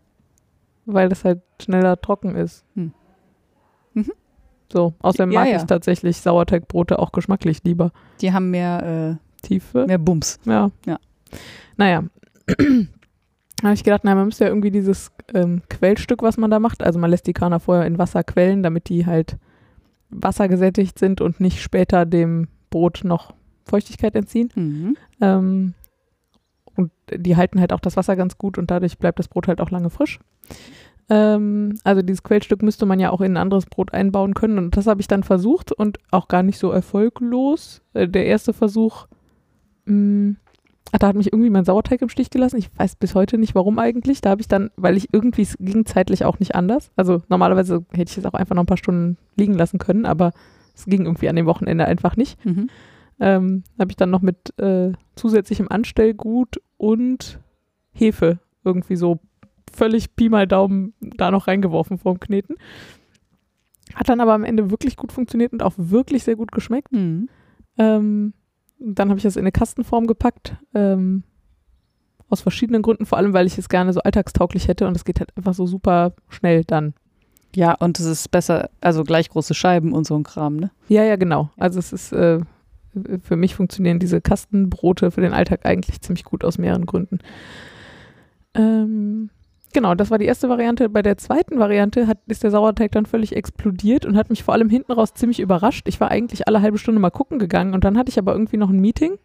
[0.84, 2.64] weil das halt schneller trocken ist.
[2.74, 2.92] Hm.
[3.94, 4.12] Mhm.
[4.72, 5.56] So, außerdem Ja, mag ja.
[5.58, 7.92] ich tatsächlich Sauerteigbrote auch geschmacklich lieber.
[8.20, 9.82] Die haben mehr, Tiefe.
[9.82, 10.40] äh, mehr Bums.
[10.44, 10.72] Ja.
[10.86, 10.98] Ja.
[11.76, 12.02] Naja.
[13.60, 16.58] Da habe ich gedacht, na, man müsste ja irgendwie dieses ähm, Quellstück, was man da
[16.58, 19.36] macht, also man lässt die Körner vorher in Wasser quellen, damit die halt
[20.10, 23.34] wassergesättigt sind und nicht später dem Brot noch
[23.64, 24.50] Feuchtigkeit entziehen.
[24.56, 24.96] Mhm.
[25.20, 25.74] Ähm,
[26.76, 29.60] und die halten halt auch das Wasser ganz gut und dadurch bleibt das Brot halt
[29.60, 30.20] auch lange frisch.
[31.08, 34.76] Ähm, also dieses Quellstück müsste man ja auch in ein anderes Brot einbauen können und
[34.76, 37.82] das habe ich dann versucht und auch gar nicht so erfolglos.
[37.92, 39.06] Äh, der erste Versuch
[39.84, 40.36] mh,
[40.94, 42.58] Ach, da hat mich irgendwie mein Sauerteig im Stich gelassen.
[42.58, 44.20] Ich weiß bis heute nicht, warum eigentlich.
[44.20, 46.90] Da habe ich dann, weil ich irgendwie, es ging zeitlich auch nicht anders.
[46.96, 50.32] Also normalerweise hätte ich es auch einfach noch ein paar Stunden liegen lassen können, aber
[50.74, 52.44] es ging irgendwie an dem Wochenende einfach nicht.
[52.44, 52.68] Mhm.
[53.22, 57.38] Ähm, habe ich dann noch mit äh, zusätzlichem Anstellgut und
[57.92, 59.20] Hefe irgendwie so
[59.72, 62.56] völlig Pi mal Daumen da noch reingeworfen vorm Kneten.
[63.94, 66.90] Hat dann aber am Ende wirklich gut funktioniert und auch wirklich sehr gut geschmeckt.
[66.90, 67.28] Mhm.
[67.78, 68.32] Ähm,
[68.80, 70.56] dann habe ich das in eine Kastenform gepackt.
[70.74, 71.22] Ähm,
[72.28, 75.20] aus verschiedenen Gründen, vor allem weil ich es gerne so alltagstauglich hätte und es geht
[75.20, 76.94] halt einfach so super schnell dann.
[77.54, 80.70] Ja, und es ist besser, also gleich große Scheiben und so ein Kram, ne?
[80.88, 81.50] Ja, ja, genau.
[81.56, 82.40] Also es ist, äh,
[83.22, 87.18] für mich funktionieren diese Kastenbrote für den Alltag eigentlich ziemlich gut aus mehreren Gründen.
[88.54, 89.30] Ähm,
[89.72, 90.88] genau, das war die erste Variante.
[90.88, 94.54] Bei der zweiten Variante hat, ist der Sauerteig dann völlig explodiert und hat mich vor
[94.54, 95.88] allem hinten raus ziemlich überrascht.
[95.88, 98.58] Ich war eigentlich alle halbe Stunde mal gucken gegangen und dann hatte ich aber irgendwie
[98.58, 99.18] noch ein Meeting,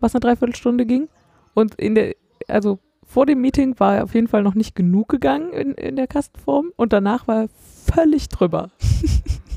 [0.00, 1.08] was eine Dreiviertelstunde ging.
[1.54, 2.14] Und in der,
[2.46, 6.06] also vor dem Meeting war auf jeden Fall noch nicht genug gegangen in, in der
[6.06, 7.48] Kastenform und danach war er
[7.94, 8.70] völlig drüber.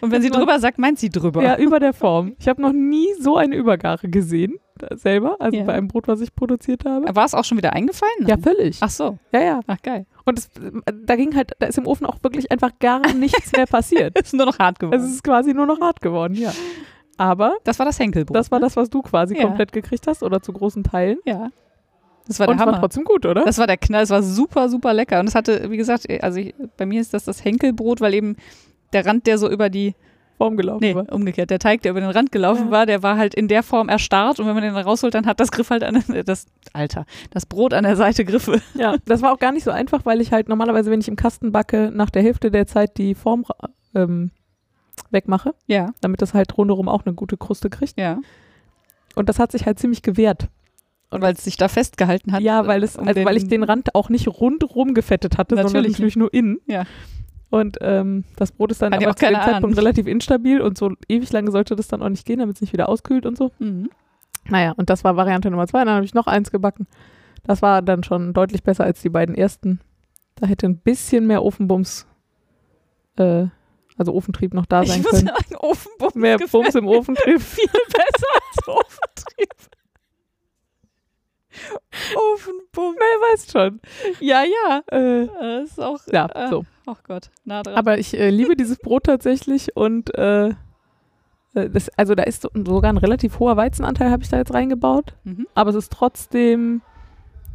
[0.00, 1.42] Und wenn sie war- drüber sagt, meint sie drüber.
[1.42, 2.34] Ja, über der Form.
[2.38, 5.64] Ich habe noch nie so eine Übergare gesehen, da selber, also Ja.
[5.64, 7.14] bei einem Brot, was ich produziert habe.
[7.14, 8.26] War es auch schon wieder eingefallen?
[8.26, 8.78] Ja, völlig.
[8.80, 9.18] Ach so.
[9.32, 9.60] Ja, ja.
[9.66, 10.06] Ach, geil.
[10.24, 10.50] Und es,
[11.04, 14.18] da ging halt, da ist im Ofen auch wirklich einfach gar nichts mehr passiert.
[14.20, 15.00] Ist nur noch hart geworden.
[15.00, 16.52] Es ist quasi nur noch hart geworden, ja.
[17.16, 18.36] Aber das war das Henkelbrot.
[18.36, 19.44] das war das, was du quasi Ja.
[19.44, 21.18] komplett gekriegt hast oder zu großen Teilen.
[21.24, 21.48] Ja.
[22.26, 22.80] Das war Und der es war Hammer.
[22.80, 23.44] trotzdem gut, oder?
[23.44, 24.02] Das war der Knall.
[24.02, 25.20] Es war super, super lecker.
[25.20, 28.36] Und es hatte, wie gesagt, also ich, bei mir ist das das Henkelbrot, weil eben
[28.92, 29.94] der Rand, der so über die,
[30.38, 31.10] Form gelaufen nee, war.
[31.10, 32.70] umgekehrt, der Teig, der über den Rand gelaufen Ja.
[32.70, 34.38] war, der war halt in der Form erstarrt.
[34.38, 37.46] Und wenn man den dann rausholt, dann hat das Griff halt an, das, Alter, das
[37.46, 38.60] Brot an der Seite Griffe.
[38.74, 41.16] Ja, das war auch gar nicht so einfach, weil ich halt normalerweise, wenn ich im
[41.16, 43.46] Kasten backe, nach der Hälfte der Zeit die Form
[43.94, 44.30] ähm,
[45.10, 47.98] wegmache, Ja, damit das halt rundherum auch eine gute Kruste kriegt.
[47.98, 48.18] ja.
[49.14, 50.48] Und das hat sich halt ziemlich gewehrt.
[51.08, 52.42] Und weil es sich da festgehalten hat.
[52.42, 55.72] Ja, weil, es, um also weil ich den Rand auch nicht rundrum gefettet hatte, sondern
[55.72, 56.58] Natürlich natürlich nur innen.
[56.66, 56.84] Ja.
[57.50, 59.74] Und ähm, das Brot ist dann Hat aber zu dem Zeitpunkt Ahnung.
[59.74, 62.72] relativ instabil und so ewig lange sollte das dann auch nicht gehen, damit es nicht
[62.72, 63.52] wieder auskühlt und so.
[63.60, 63.88] Mhm.
[64.48, 65.84] Naja, und das war Variante Nummer zwei.
[65.84, 66.86] Dann habe ich noch eins gebacken.
[67.44, 69.80] Das war dann schon deutlich besser als die beiden ersten.
[70.34, 72.06] Da hätte ein bisschen mehr Ofenbums,
[73.16, 73.46] äh,
[73.96, 75.28] also Ofentrieb noch da sein ich muss können.
[75.28, 77.40] sagen, Ofenbums Mehr Bums im Ofentrieb.
[77.40, 79.48] viel besser als Ofentrieb.
[82.34, 82.96] Ofenbums.
[82.98, 83.80] Wer weiß schon.
[84.20, 84.82] Ja, ja.
[84.96, 85.98] Äh, Das ist auch.
[86.12, 86.64] ja, äh, so.
[86.86, 87.74] Oh Gott, nah dran.
[87.74, 90.54] Aber ich äh, liebe dieses Brot tatsächlich und äh, äh,
[91.70, 95.14] das, also da ist so, sogar ein relativ hoher Weizenanteil, habe ich da jetzt reingebaut.
[95.24, 95.46] mhm.
[95.54, 96.82] Aber es ist trotzdem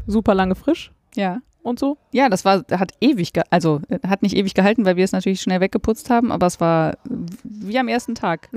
[0.08, 1.38] super lange frisch Ja.
[1.64, 1.98] und so.
[2.12, 5.42] Ja, das war, hat ewig, also äh, hat nicht ewig gehalten, weil wir es natürlich
[5.42, 6.96] schnell weggeputzt haben, aber es war äh,
[7.44, 8.50] wie am ersten Tag.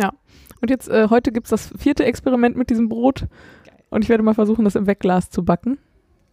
[0.60, 3.26] Und jetzt, äh, heute gibt es das vierte Experiment mit diesem Brot.
[3.94, 5.78] Und ich werde mal versuchen, das im Wegglas zu backen,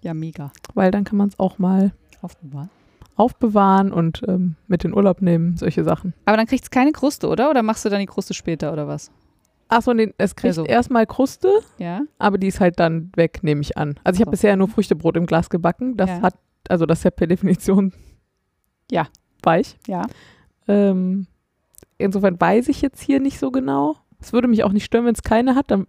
[0.02, 0.52] Ja, mega.
[0.74, 1.92] weil dann kann man es auch mal
[2.22, 2.70] Aufbewahren.
[3.16, 6.14] aufbewahren und ähm, mit in Urlaub nehmen, solche Sachen.
[6.26, 7.50] Aber dann kriegt es keine Kruste, oder?
[7.52, 9.12] Oder machst du dann die Kruste später oder was?
[9.68, 12.02] Achso, nee, es kriegt Also- erstmal Kruste, Ja.
[12.18, 13.96] aber die ist halt dann weg, nehme ich an.
[14.04, 14.32] Also ich habe So.
[14.32, 15.98] bisher nur Früchtebrot im Glas gebacken.
[15.98, 16.22] Das Ja.
[16.24, 16.34] hat,
[16.68, 17.94] also das ist ja per Definition
[18.92, 19.08] Ja.
[19.44, 19.78] weich.
[19.88, 20.08] Ja.
[20.68, 21.28] Ähm,
[22.00, 23.98] insofern weiß ich jetzt hier nicht so genau.
[24.20, 25.70] Es würde mich auch nicht stören, wenn es keine hat.
[25.72, 25.86] Dann,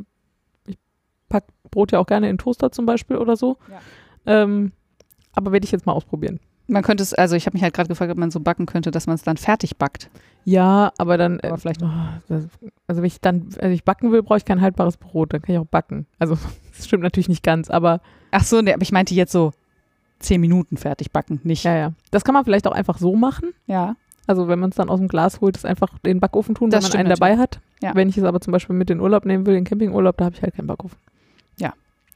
[1.33, 3.57] packe Brot ja auch gerne in Toaster zum Beispiel oder so.
[3.71, 3.81] Ja.
[4.43, 4.73] Ähm,
[5.35, 6.39] aber werde ich jetzt mal ausprobieren.
[6.69, 8.91] Man könnte es, also ich habe mich halt gerade gefragt, ob man so backen könnte,
[8.91, 10.11] dass man es dann fertig backt.
[10.45, 11.89] Ja, aber dann, Aber äh, vielleicht oh,
[12.29, 12.49] das,
[12.87, 15.55] also wenn ich dann, also ich backen will, brauche ich kein haltbares Brot, dann kann
[15.55, 16.07] ich auch backen.
[16.19, 16.37] Also
[16.77, 19.53] das stimmt natürlich nicht ganz, aber Ach so, nee, aber ich meinte jetzt so
[20.19, 21.65] zehn Minuten fertig backen, nicht.
[21.65, 21.93] ja, ja.
[22.11, 23.51] Das kann man vielleicht auch einfach so machen.
[23.67, 23.97] Ja.
[24.27, 26.71] Also wenn man es dann aus dem Glas holt, ist einfach in den Backofen tun,
[26.71, 27.61] Das wenn man einen dabei hat.
[27.83, 27.95] Ja.
[27.95, 30.17] Wenn ich es aber zum Beispiel mit in den Urlaub nehmen will, in den Campingurlaub,
[30.17, 30.97] da habe ich halt keinen Backofen.
[31.59, 31.75] Ja.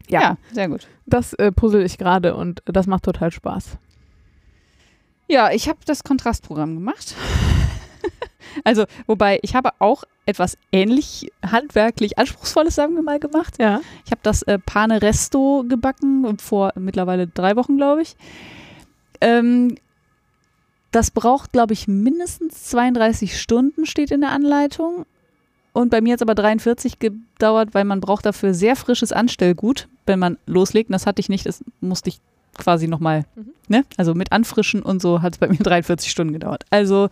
[0.09, 0.21] Ja.
[0.21, 0.87] Ja, sehr gut.
[1.07, 3.79] Das äh, puzzle ich gerade und das macht total Spaß.
[5.29, 7.15] Ja, ich habe das Kontrastprogramm gemacht.
[8.65, 13.55] also, wobei ich habe auch etwas ähnlich handwerklich anspruchsvolles, sagen wir mal, gemacht.
[13.59, 13.81] Ja.
[14.05, 18.17] Ich habe das äh, Pane Resto gebacken, vor mittlerweile drei Wochen, glaube ich.
[19.21, 19.77] Ähm,
[20.93, 25.07] das braucht, glaube ich, mindestens 32 Stunden, steht in der Anleitung.
[25.77, 29.89] Und bei mir hat es aber 43 gedauert, weil man braucht dafür sehr frisches Anstellgut,
[30.07, 30.89] wenn man loslegt.
[30.90, 32.20] Und das hatte ich nicht, das musste ich
[32.57, 33.47] quasi nochmal, Mhm.
[33.69, 33.85] ne?
[33.98, 36.65] Also mit Anfrischen und so hat es bei mir 43 Stunden gedauert.
[36.70, 37.09] Also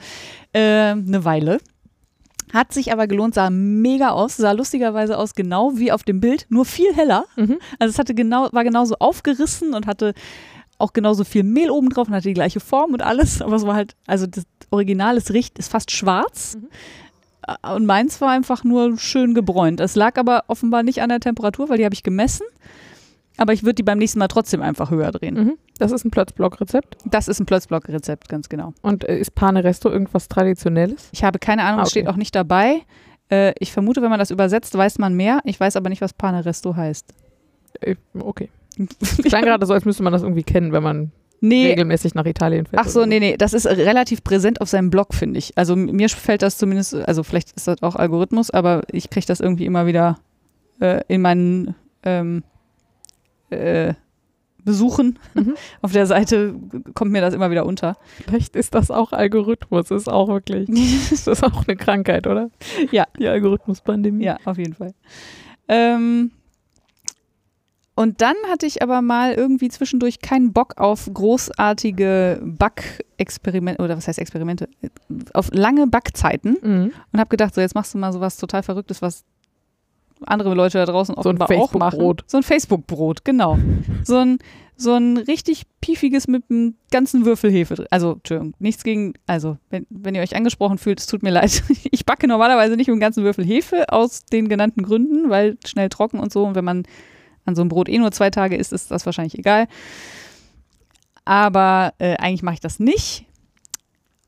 [0.54, 0.60] äh,
[0.92, 1.58] eine Weile.
[2.52, 6.46] Hat sich aber gelohnt, sah mega aus, sah lustigerweise aus, genau wie auf dem Bild,
[6.48, 7.24] nur viel heller.
[7.36, 7.58] Mhm.
[7.78, 10.14] Also es hatte genau, war genauso aufgerissen und hatte
[10.78, 13.42] auch genauso viel Mehl oben drauf und hatte die gleiche Form und alles.
[13.42, 16.56] Aber es war halt, also das Original ist, richt, ist fast schwarz.
[16.60, 16.68] Mhm.
[17.46, 19.80] Äh, Und meins war einfach nur schön gebräunt.
[19.80, 22.44] Es lag aber offenbar nicht an der Temperatur, weil die habe ich gemessen.
[23.36, 25.34] Aber ich würde die beim nächsten Mal trotzdem einfach höher drehen.
[25.34, 25.52] Mhm.
[25.78, 26.98] Das ist ein Plötzblock-Rezept.
[27.04, 28.74] Das ist ein Plötzblock-Rezept, ganz genau.
[28.80, 31.08] Und äh, ist Pane Resto irgendwas Traditionelles?
[31.12, 32.00] Ich habe keine Ahnung, Ah, es okay.
[32.00, 32.82] steht auch nicht dabei.
[33.30, 35.40] Äh, ich vermute, wenn man das übersetzt, weiß man mehr.
[35.44, 37.12] Ich weiß aber nicht, was Pane Resto heißt.
[37.80, 38.50] Äh, okay.
[39.24, 41.10] Klang gerade so, als müsste man das irgendwie kennen, wenn man
[41.46, 42.82] Nee, regelmäßig nach Italien fährt.
[42.84, 45.56] ach so, nee, nee, das ist relativ präsent auf seinem Blog, finde ich.
[45.56, 49.40] Also mir fällt das zumindest, also vielleicht ist das auch Algorithmus, aber ich kriege das
[49.40, 50.18] irgendwie immer wieder
[50.80, 52.42] äh, in meinen ähm,
[53.50, 53.94] äh,
[54.64, 55.54] Besuchen Mhm.
[55.82, 56.54] auf der Seite
[56.94, 57.98] kommt mir das immer wieder unter.
[58.24, 59.90] Vielleicht ist das auch Algorithmus.
[59.90, 60.68] Ist auch wirklich.
[61.10, 62.50] Das ist auch eine Krankheit, oder?
[62.90, 63.04] Ja.
[63.18, 64.24] Die Algorithmuspandemie.
[64.24, 64.94] Ja, auf jeden Fall.
[65.68, 66.30] Ähm,
[67.94, 74.08] und dann hatte ich aber mal irgendwie zwischendurch keinen Bock auf großartige Backexperimente, oder was
[74.08, 74.68] heißt Experimente,
[75.32, 76.92] auf lange Backzeiten Mhm.
[77.12, 79.24] und habe gedacht, so jetzt machst du mal sowas total Verrücktes, was
[80.26, 81.90] andere Leute da draußen So ein offenbar auch machen.
[81.90, 82.24] Facebook-Brot.
[82.26, 83.58] So ein Facebook-Brot, genau.
[84.04, 84.38] so ein
[84.76, 87.86] so ein richtig piefiges mit einem ganzen Würfel Hefe drin.
[87.90, 91.62] Also, Entschuldigung, nichts gegen, also, wenn, wenn ihr euch angesprochen fühlt, es tut mir leid.
[91.92, 95.90] Ich backe normalerweise nicht mit einem ganzen Würfel Hefe aus den genannten Gründen, weil schnell
[95.90, 96.44] trocken und so.
[96.44, 96.82] Und wenn man
[97.44, 99.66] an so einem Brot eh nur zwei Tage isst, ist das wahrscheinlich egal.
[101.24, 103.26] Aber äh, eigentlich mache ich das nicht.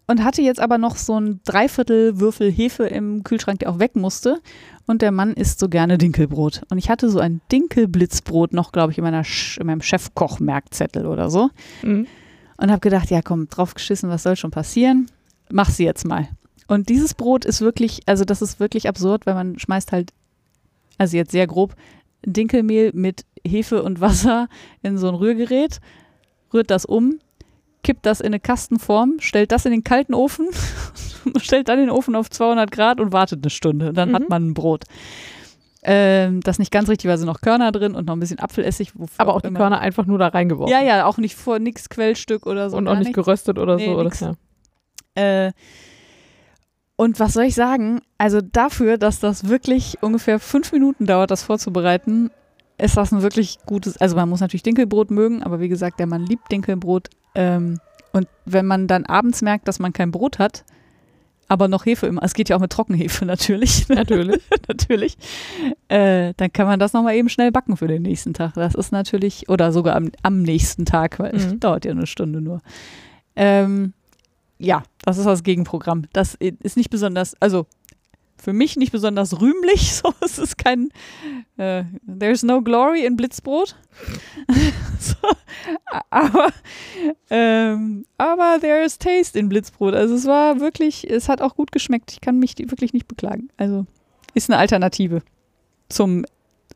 [0.08, 3.96] Und hatte jetzt aber noch so ein Dreiviertel Würfel Hefe im Kühlschrank, der auch weg
[3.96, 4.40] musste.
[4.86, 6.62] Und der Mann isst so gerne Dinkelbrot.
[6.70, 11.06] Und ich hatte so ein Dinkelblitzbrot noch, glaube ich, in, meiner Sch in meinem Chefkoch-Merkzettel
[11.06, 11.50] oder so.
[11.82, 12.06] Mhm.
[12.56, 15.10] Und habe gedacht, ja komm, drauf geschissen, was soll schon passieren?
[15.50, 16.28] Mach sie jetzt mal.
[16.68, 20.12] Und dieses Brot ist wirklich, also das ist wirklich absurd, weil man schmeißt halt,
[20.98, 21.74] also jetzt sehr grob,
[22.32, 24.48] Dinkelmehl mit Hefe und Wasser
[24.82, 25.80] in so ein Rührgerät,
[26.52, 27.18] rührt das um,
[27.82, 30.48] kippt das in eine Kastenform, stellt das in den kalten Ofen,
[31.40, 33.92] stellt dann den Ofen auf 200 Grad und wartet eine Stunde.
[33.92, 34.28] Dann hat Mhm.
[34.28, 34.84] man ein Brot.
[35.88, 38.92] Ähm, das nicht ganz richtig, weil sind noch Körner drin und noch ein bisschen Apfelessig.
[39.18, 39.58] Aber auch die immer.
[39.60, 40.72] Körner einfach nur da reingeworfen.
[40.72, 42.76] Ja, ja, auch nicht vor nix Quellstück oder so.
[42.76, 43.14] Und auch nicht nichts.
[43.14, 43.96] geröstet oder Nee, so.
[44.00, 44.10] Oder?
[45.16, 45.46] Ja.
[45.46, 45.52] Äh,
[46.96, 48.00] und was soll ich sagen?
[48.18, 52.30] Also dafür, dass das wirklich ungefähr fünf Minuten dauert, das vorzubereiten,
[52.78, 53.96] ist das ein wirklich gutes.
[53.98, 57.08] Also man muss natürlich Dinkelbrot mögen, aber wie gesagt, der Mann liebt Dinkelbrot.
[57.34, 57.80] Ähm,
[58.12, 60.64] und wenn man dann abends merkt, dass man kein Brot hat,
[61.48, 64.42] aber noch Hefe immer, es geht ja auch mit Trockenhefe natürlich, Natürlich.
[64.68, 65.16] natürlich,
[65.88, 68.54] äh, dann kann man das nochmal eben schnell backen für den nächsten Tag.
[68.54, 71.60] Das ist natürlich, oder sogar am, am nächsten Tag, weil es Mhm.
[71.60, 72.60] dauert ja eine Stunde nur.
[73.36, 73.92] Ähm,
[74.58, 76.06] ja, das ist das Gegenprogramm.
[76.12, 77.66] Das ist nicht besonders, also
[78.36, 79.92] für mich nicht besonders rühmlich.
[80.02, 80.90] So, es ist kein,
[81.56, 83.76] äh, there's no glory in Blitzbrot.
[84.98, 85.14] so,
[86.10, 86.52] aber,
[87.30, 89.94] ähm, aber there is taste in Blitzbrot.
[89.94, 92.12] Also es war wirklich, es hat auch gut geschmeckt.
[92.12, 93.48] Ich kann mich wirklich nicht beklagen.
[93.56, 93.86] Also
[94.34, 95.22] ist eine Alternative
[95.88, 96.26] zum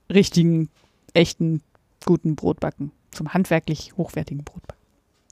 [0.09, 0.71] richtigen,
[1.13, 1.63] echten,
[2.07, 2.93] guten Brotbacken.
[3.11, 4.80] Zum handwerklich hochwertigen Brotbacken.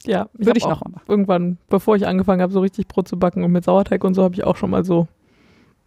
[0.05, 1.01] Ja, Würde ich hab noch machen.
[1.07, 4.23] Irgendwann, bevor ich angefangen habe, so richtig Brot zu backen und mit Sauerteig und so,
[4.23, 5.07] habe ich auch schon mal so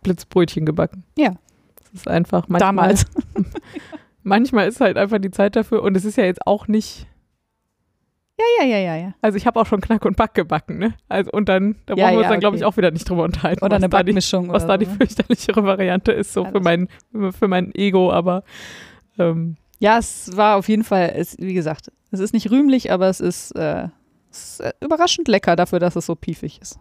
[0.02, 1.05] Blitzbrötchen gebacken.
[1.16, 1.34] Ja.
[1.76, 2.59] Das ist einfach manchmal.
[2.60, 3.06] Damals.
[4.24, 7.06] Manchmal ist halt einfach die Zeit dafür und es ist ja jetzt auch nicht.
[8.39, 9.14] Ja, ja, ja, ja, ja.
[9.20, 10.94] Also ich habe auch schon Knack und Back gebacken, ne?
[11.09, 12.72] Also und dann, da Ja, brauchen wir uns ja, dann, glaube ich, okay.
[12.72, 13.64] auch wieder nicht drüber unterhalten.
[13.64, 14.48] Oder was eine da die, Backmischung.
[14.48, 14.93] was da die ne?
[14.93, 16.89] fürchterlichere Variante ist, so Ja, für mein,
[17.32, 18.44] für mein Ego, aber
[19.18, 23.09] ähm, Ja, es war auf jeden Fall, es, wie gesagt, es ist nicht rühmlich, aber
[23.09, 23.89] es ist, äh,
[24.32, 26.78] ist äh, überraschend lecker dafür, dass es so piefig ist.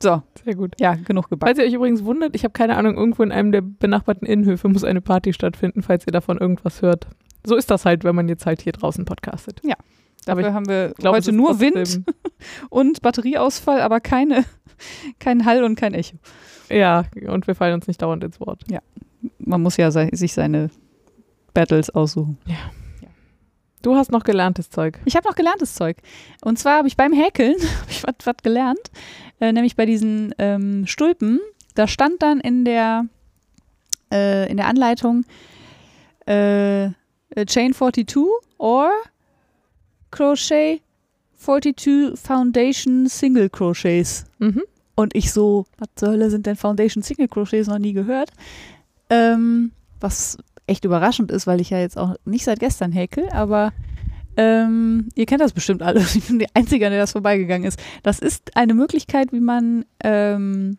[0.00, 0.74] So, sehr gut.
[0.80, 1.54] ja, genug gebacken.
[1.54, 4.68] Falls ihr euch übrigens wundert, ich habe keine Ahnung, irgendwo in einem der benachbarten Innenhöfe
[4.68, 7.06] muss eine Party stattfinden, falls ihr davon irgendwas hört.
[7.44, 9.60] So ist das halt, wenn man jetzt halt hier draußen podcastet.
[10.26, 12.02] aber Dafür ich haben wir glaube, es heute nur Wind
[12.70, 14.44] und Batterieausfall, aber keine,
[15.20, 16.16] kein Hall und kein Echo.
[16.68, 18.64] Ja, und wir fallen uns nicht dauernd ins Wort.
[19.38, 20.70] Man muss ja sei, sich seine
[21.54, 22.38] Battles aussuchen.
[23.82, 25.00] Du hast noch gelerntes Zeug.
[25.04, 25.96] Ich habe noch gelerntes Zeug.
[26.42, 28.90] Und zwar habe ich beim Häkeln hab ich was was gelernt,
[29.40, 31.40] äh, nämlich bei diesen ähm, Stulpen.
[31.74, 33.06] Da stand dann in der,
[34.12, 35.24] äh, in der Anleitung
[36.26, 38.26] äh, äh, Chain 42
[38.58, 38.90] or
[40.10, 40.80] Crochet
[41.38, 44.26] 42 Foundation Single Crochets.
[44.38, 44.62] Mhm.
[44.94, 48.30] Und ich so, was zur Hölle sind denn Foundation Single Crochets noch nie gehört?
[49.10, 53.72] Ähm, was echt überraschend ist, weil ich ja jetzt auch nicht seit gestern häkel, aber
[54.36, 56.00] ähm, ihr kennt das bestimmt alle.
[56.14, 57.78] Ich bin die Einzige, an der das vorbeigegangen ist.
[58.02, 60.78] Das ist eine Möglichkeit, wie man ähm,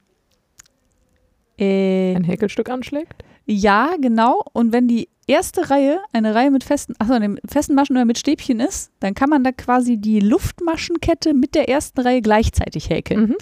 [1.57, 3.23] äh, Ein Häkelstück anschlägt.
[3.45, 4.43] ja, genau.
[4.53, 8.18] Und wenn die erste Reihe eine Reihe mit festen, achso, mit festen Maschen oder mit
[8.18, 13.22] Stäbchen ist, dann kann man da quasi die Luftmaschenkette mit der ersten Reihe gleichzeitig häkeln.
[13.22, 13.35] Mhm.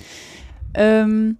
[0.73, 1.37] Ähm,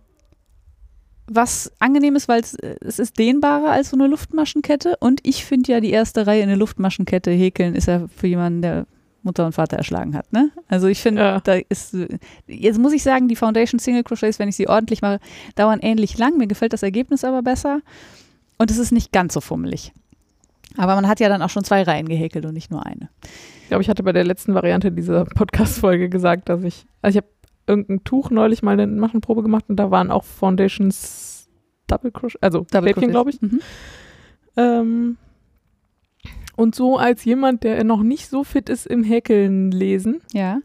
[1.28, 4.98] was angenehm ist, weil es, es ist dehnbarer als so eine Luftmaschenkette.
[5.00, 8.62] Und ich finde ja, die erste Reihe in eine Luftmaschenkette häkeln ist ja für jemanden,
[8.62, 8.86] der
[9.24, 10.34] Mutter und Vater erschlagen hat.
[10.34, 10.50] Ne?
[10.68, 11.40] Also ich finde, Ja.
[11.40, 11.96] da ist,
[12.48, 15.20] jetzt muss ich sagen, die Foundation Single Crochets, wenn ich sie ordentlich mache,
[15.56, 16.38] dauern ähnlich lang.
[16.38, 17.82] Mir gefällt das Ergebnis aber besser.
[18.58, 19.94] Und es ist nicht ganz so fummelig.
[20.78, 23.10] Aber man hat ja dann auch schon zwei Reihen gehäkelt und nicht nur eine.
[23.64, 27.24] Ich glaube, ich hatte bei der letzten Variante dieser Podcast-Folge gesagt, dass ich, also ich
[27.24, 27.28] habe
[27.68, 31.50] irgendein Tuch neulich mal eine Maschenprobe gemacht und da waren auch Foundations
[31.88, 33.42] Double Crochet, also Double Stäbchen, glaube ich.
[33.42, 33.60] Mhm.
[34.58, 35.18] Ähm,
[36.56, 40.60] und so als jemand, der noch nicht so fit ist im Häkeln lesen, Ja.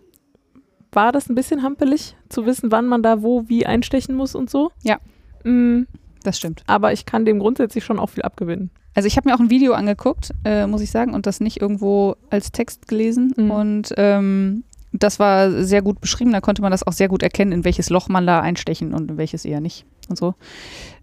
[0.92, 4.50] war das ein bisschen hampelig, zu wissen, wann man da wo wie einstechen muss und
[4.50, 4.70] so.
[4.82, 4.98] Ja.
[5.44, 5.86] Mm,
[6.24, 6.64] Das stimmt.
[6.66, 8.70] aber ich kann dem grundsätzlich schon auch viel abgewinnen.
[8.94, 11.60] Also ich habe mir auch ein Video angeguckt, äh, muss ich sagen, und das nicht
[11.60, 13.32] irgendwo als Text gelesen.
[13.36, 13.50] Mhm.
[13.50, 16.32] Und ähm, das war sehr gut beschrieben.
[16.32, 19.10] Da konnte man das auch sehr gut erkennen, in welches Loch man da einstechen und
[19.10, 20.34] in welches eher nicht und so.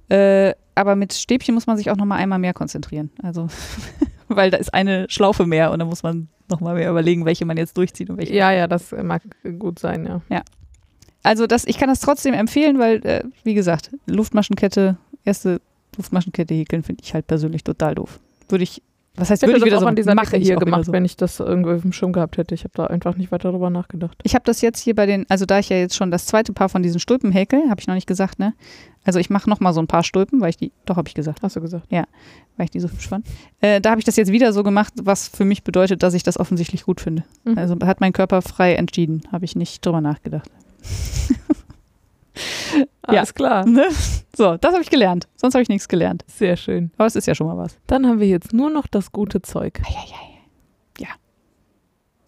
[0.09, 3.11] Äh, aber mit Stäbchen muss man sich auch noch mal einmal mehr konzentrieren.
[3.21, 3.47] Also,
[4.27, 7.45] weil da ist eine Schlaufe mehr und da muss man noch mal mehr überlegen, welche
[7.45, 8.33] man jetzt durchzieht und welche.
[8.33, 9.21] Ja, ja, das mag
[9.59, 10.43] gut sein, ja.
[11.23, 15.61] Also das, ich kann das trotzdem empfehlen, weil, äh, wie gesagt, Luftmaschenkette, erste
[15.95, 18.19] Luftmaschenkette häkeln finde ich halt persönlich total doof.
[18.49, 18.83] Würde ich,
[19.15, 20.91] was heißt, würde ich das wieder so an dieser mache hier gemacht, so.
[20.91, 22.55] wenn ich das irgendwie auf dem Schirm gehabt hätte.
[22.55, 24.17] Ich habe da einfach nicht weiter drüber nachgedacht.
[24.23, 26.51] Ich habe das jetzt hier bei den, also da ich ja jetzt schon das zweite
[26.51, 28.55] Paar von diesen Stulpen häkel, habe ich noch nicht gesagt, ne?
[29.03, 31.13] Also ich mache noch mal so ein paar Stulpen, weil ich die, doch habe ich
[31.13, 31.91] gesagt, Hast du gesagt?
[31.91, 33.27] weil ich die so hübsch fand.
[33.61, 36.23] Äh, da habe ich das jetzt wieder so gemacht, was für mich bedeutet, dass ich
[36.23, 37.23] das offensichtlich gut finde.
[37.43, 37.57] Mhm.
[37.57, 40.49] Also hat mein Körper frei entschieden, habe ich nicht drüber nachgedacht.
[43.07, 43.19] Ja.
[43.19, 43.65] Alles klar.
[43.67, 43.85] Ne?
[44.35, 45.27] So, das habe ich gelernt.
[45.35, 46.23] Sonst habe ich nichts gelernt.
[46.27, 46.91] Sehr schön.
[46.97, 47.77] Aber es ist ja schon mal was.
[47.85, 49.81] Dann haben wir jetzt nur noch das gute Zeug.
[50.97, 51.09] Ja.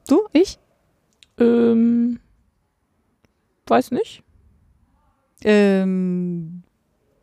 [0.08, 0.22] Du?
[0.34, 0.60] Ich?
[1.40, 2.20] Ähm,
[3.68, 4.22] weiß nicht.
[5.44, 6.64] Ähm,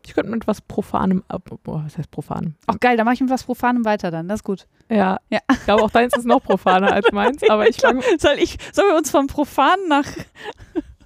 [0.05, 2.55] Ich könnte mit was Profanem, ab- boah, was heißt Profanem?
[2.67, 4.29] ach geil, da mache ich mit was Profanem weiter dann.
[4.29, 4.67] Das ist gut.
[4.91, 5.39] Ja, Ja.
[5.53, 8.89] ich glaube auch deins ist noch profaner als meins, aber ich fange, Soll ich, sollen
[8.89, 10.07] wir uns vom Profanen nach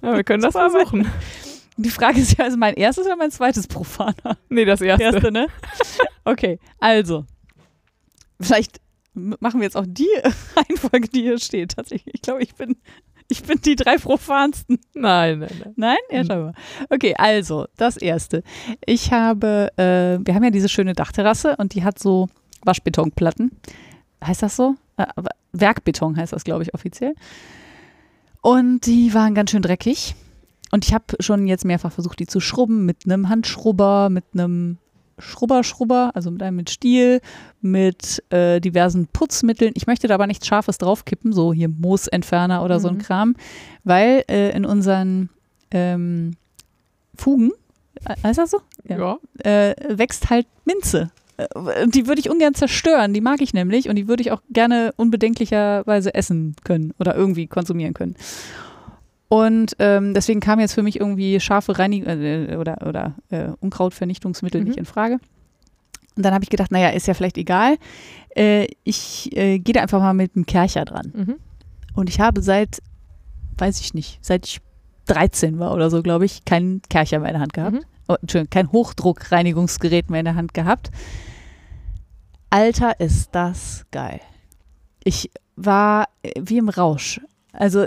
[0.01, 1.07] ja, wir können das versuchen.
[1.77, 4.37] Die Frage ist ja, also mein erstes oder mein zweites Profaner?
[4.49, 5.03] Nee, das erste.
[5.03, 5.47] Erste, ne?
[6.25, 7.25] Okay, also.
[8.39, 8.81] Vielleicht
[9.13, 10.09] machen wir jetzt auch die
[10.55, 11.75] Reihenfolge, die hier steht.
[11.75, 12.15] Tatsächlich.
[12.15, 12.77] Ich glaube, ich bin,
[13.29, 14.79] ich bin die drei profansten.
[14.93, 15.73] Nein, nein, nein.
[15.75, 15.97] Nein?
[16.11, 16.53] Ja, schau mal.
[16.89, 18.43] Okay, also, das erste.
[18.85, 22.27] Ich habe, äh, wir haben ja diese schöne Dachterrasse und die hat so
[22.63, 23.51] Waschbetonplatten.
[24.23, 24.75] Heißt das so?
[24.97, 25.05] Äh,
[25.51, 27.13] Werkbeton heißt das, glaube ich, offiziell.
[28.41, 30.15] Und die waren ganz schön dreckig.
[30.71, 34.77] Und ich habe schon jetzt mehrfach versucht, die zu schrubben mit einem Handschrubber, mit einem
[35.19, 37.21] Schrubber-Schrubber, also mit einem mit Stiel,
[37.61, 39.71] mit äh, diversen Putzmitteln.
[39.75, 43.01] Ich möchte da aber nichts Scharfes draufkippen, so hier Moosentferner oder so ein Mhm.
[43.01, 43.35] Kram,
[43.83, 45.29] weil äh, in unseren
[45.71, 46.35] ähm,
[47.15, 47.51] Fugen,
[48.05, 48.61] äh, heißt das so?
[48.87, 49.17] Ja.
[49.43, 51.09] Äh, wächst halt Minze.
[51.37, 54.41] Äh, Die würde ich ungern zerstören, die mag ich nämlich und die würde ich auch
[54.51, 58.15] gerne unbedenklicherweise essen können oder irgendwie konsumieren können.
[59.29, 64.61] Und ähm, deswegen kam jetzt für mich irgendwie scharfe Reinigung äh, oder, oder äh, Unkrautvernichtungsmittel
[64.61, 64.67] Mhm.
[64.67, 65.19] nicht in Frage.
[66.15, 67.77] Und dann habe ich gedacht, naja, ist ja vielleicht egal.
[68.35, 71.11] Äh, ich äh, gehe da einfach mal mit einem Kercher dran.
[71.13, 71.35] Mhm.
[71.93, 72.79] Und ich habe seit,
[73.57, 74.59] weiß ich nicht, seit ich
[75.07, 77.73] 13 war oder so, glaube ich, keinen Kercher mehr in der Hand gehabt.
[77.73, 77.81] Mhm.
[78.07, 80.91] Oh, Entschuldigung, kein Hochdruckreinigungsgerät mehr in der Hand gehabt.
[82.49, 84.21] Alter, ist das geil.
[85.03, 87.19] Ich war äh, wie im Rausch.
[87.51, 87.85] Also,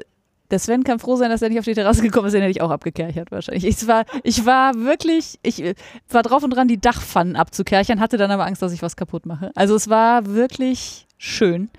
[0.50, 2.50] der Sven kann froh sein, dass er nicht auf die Terrasse gekommen ist, den hätte
[2.50, 3.64] ich auch abgekerchert wahrscheinlich.
[3.64, 5.74] Ich war, ich war wirklich, ich
[6.08, 9.26] war drauf und dran, die Dachpfannen abzukerchern, hatte dann aber Angst, dass ich was kaputt
[9.26, 9.52] mache.
[9.54, 11.70] Also es war wirklich schön.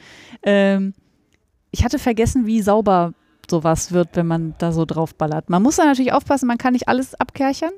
[0.44, 0.94] Ähm,
[1.72, 3.14] ich hatte vergessen, wie sauber
[3.50, 5.50] sowas wird, wenn man da so drauf ballert.
[5.50, 7.72] Man muss da natürlich aufpassen, man kann nicht alles abkerchern.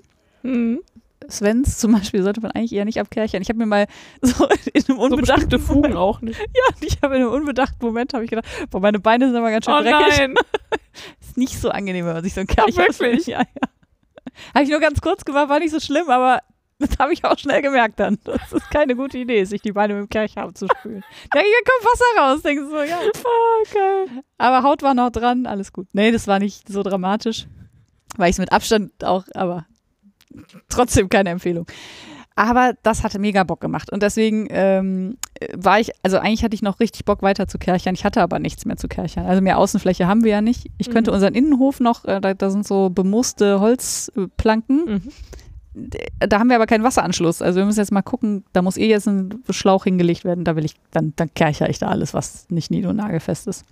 [0.43, 0.81] Mhm.
[1.29, 3.41] Svens zum Beispiel sollte man eigentlich eher nicht abkerchern.
[3.41, 3.87] Ich habe mir mal
[4.21, 6.39] so in einem So unbedachten bestimmte Fugen auch nicht.
[6.39, 9.51] ja, ich habe in einem unbedachten Moment habe ich gedacht, boah, meine Beine sind aber
[9.51, 10.17] ganz schön Oh dreckig.
[10.17, 10.35] nein.
[11.21, 13.25] Ist nicht so angenehm, wenn man sich so ein Kercher wirklich?
[13.25, 13.67] Ja, ja.
[14.53, 16.39] Habe ich nur ganz kurz gemacht, war nicht so schlimm, aber
[16.79, 18.17] das habe ich auch schnell gemerkt dann.
[18.23, 21.03] Das ist keine gute Idee, sich die Beine mit dem Kercher abzuspülen.
[21.31, 22.99] da hier kommt Wasser raus, denkst du so, ja.
[23.25, 24.23] Oh, geil.
[24.37, 25.87] Aber Haut war noch dran, alles gut.
[25.93, 27.47] Nee, das war nicht so dramatisch,
[28.17, 29.65] weil ich es mit Abstand auch, aber
[30.69, 31.65] trotzdem keine Empfehlung.
[32.35, 35.17] Aber das hatte mega Bock gemacht und deswegen ähm,
[35.55, 37.93] war ich, also eigentlich hatte ich noch richtig Bock weiter zu kerchern.
[37.93, 39.27] Ich hatte aber nichts mehr zu kerchern.
[39.27, 40.71] Also mehr Außenfläche haben wir ja nicht.
[40.79, 41.15] Ich könnte Mhm.
[41.15, 44.85] unseren Innenhof noch, äh, da, da sind so bemooste Holzplanken.
[44.85, 45.01] Mhm.
[46.19, 47.41] Da haben wir aber keinen Wasseranschluss.
[47.43, 50.43] Also wir müssen jetzt mal gucken, da muss eh jetzt ein Schlauch hingelegt werden.
[50.43, 53.63] Da will ich, dann, dann kercher ich da alles, was nicht nied- und nagelfest ist.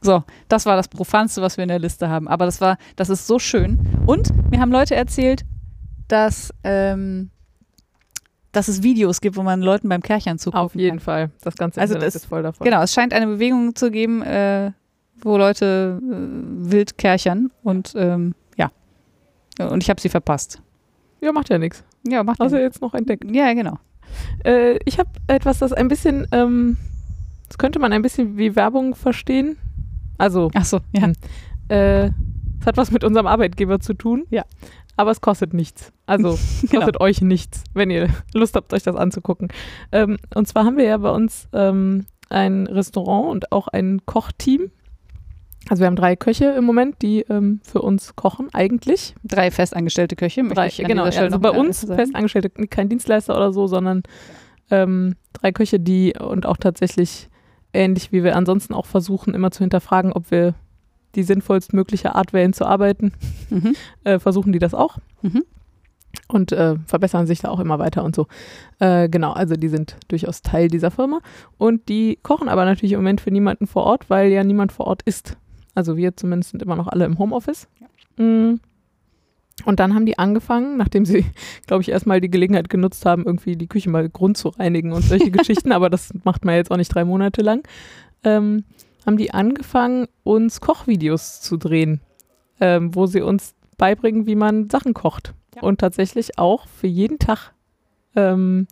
[0.00, 2.26] So, das war das Profanste, was wir in der Liste haben.
[2.26, 3.78] Aber das war, das ist so schön.
[4.06, 5.44] Und mir haben Leute erzählt,
[6.12, 7.30] dass, ähm,
[8.52, 11.04] dass es Videos gibt, wo man Leuten beim Kerchern zugucken Auf jeden kann.
[11.04, 11.30] Fall.
[11.42, 12.64] Das ganze Also Internet das- ist voll davon.
[12.64, 14.72] Genau, es scheint eine Bewegung zu geben, äh,
[15.22, 18.70] wo Leute äh, wild kerchern und ähm, ja.
[19.70, 20.60] Und ich habe sie verpasst.
[21.20, 21.84] Ja, macht ja nichts.
[22.06, 22.64] Ja, macht Außer ja.
[22.64, 23.24] jetzt noch entdeckt.
[23.30, 23.78] Ja, genau.
[24.44, 26.76] Äh, ich habe etwas, das ein bisschen, ähm,
[27.48, 29.56] das könnte man ein bisschen wie Werbung verstehen.
[30.18, 31.02] Also, Ach so, ja.
[31.02, 31.12] Hm.
[31.68, 32.06] äh,
[32.60, 34.24] es hat was mit unserem Arbeitgeber zu tun.
[34.30, 34.44] Ja.
[34.96, 35.92] Aber es kostet nichts.
[36.06, 36.80] Also Genau.
[36.80, 39.48] kostet euch nichts, wenn ihr Lust habt, euch das anzugucken.
[39.90, 44.70] Ähm, und zwar haben wir ja bei uns ähm, ein Restaurant und auch ein Kochteam.
[45.68, 49.14] Also wir haben drei Köche im Moment, die ähm, für uns kochen eigentlich.
[49.22, 50.42] Drei festangestellte Köche.
[50.42, 51.94] möchte Drei, ich an genau, Stelle also bei uns sagen.
[51.94, 54.02] festangestellte, kein Dienstleister oder so, sondern
[54.70, 57.28] ähm, drei Köche, die und auch tatsächlich
[57.72, 60.54] ähnlich wie wir ansonsten auch versuchen, immer zu hinterfragen, ob wir
[61.14, 63.12] die sinnvollstmögliche Art wählen zu arbeiten,
[63.50, 63.74] Mhm.
[64.04, 65.44] äh, versuchen die das auch Mhm.
[66.28, 68.26] und äh, verbessern sich da auch immer weiter und so.
[68.78, 71.20] Äh, genau, also die sind durchaus Teil dieser Firma
[71.58, 74.86] und die kochen aber natürlich im Moment für niemanden vor Ort, weil ja niemand vor
[74.86, 75.36] Ort ist.
[75.74, 77.66] Also wir zumindest sind immer noch alle im Homeoffice.
[78.18, 78.54] Mm.
[79.64, 81.24] Und dann haben die angefangen, nachdem sie,
[81.66, 85.02] glaube ich, erstmal die Gelegenheit genutzt haben, irgendwie die Küche mal grund zu reinigen und
[85.02, 87.62] solche Geschichten, aber das macht man jetzt auch nicht drei Monate lang,
[88.24, 88.64] ähm,
[89.06, 92.00] haben die angefangen, uns Kochvideos zu drehen,
[92.60, 95.34] ähm, wo sie uns beibringen, wie man Sachen kocht.
[95.56, 95.62] Ja.
[95.62, 97.52] Und tatsächlich auch für jeden Tag
[98.16, 98.66] ähm,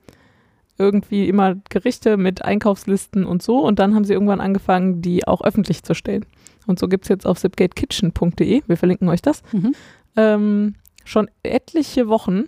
[0.78, 3.58] irgendwie immer Gerichte mit Einkaufslisten und so.
[3.58, 6.24] Und dann haben sie irgendwann angefangen, die auch öffentlich zu stellen.
[6.66, 9.74] Und so gibt es jetzt auf zipgatekitchen.de, wir verlinken euch das, Mhm.
[10.16, 10.74] ähm,
[11.04, 12.44] schon etliche Wochen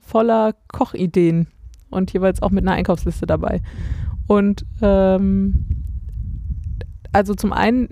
[0.00, 1.48] voller Kochideen
[1.90, 3.60] und jeweils auch mit einer Einkaufsliste dabei.
[4.26, 5.79] Und ähm,
[7.12, 7.88] also zum einen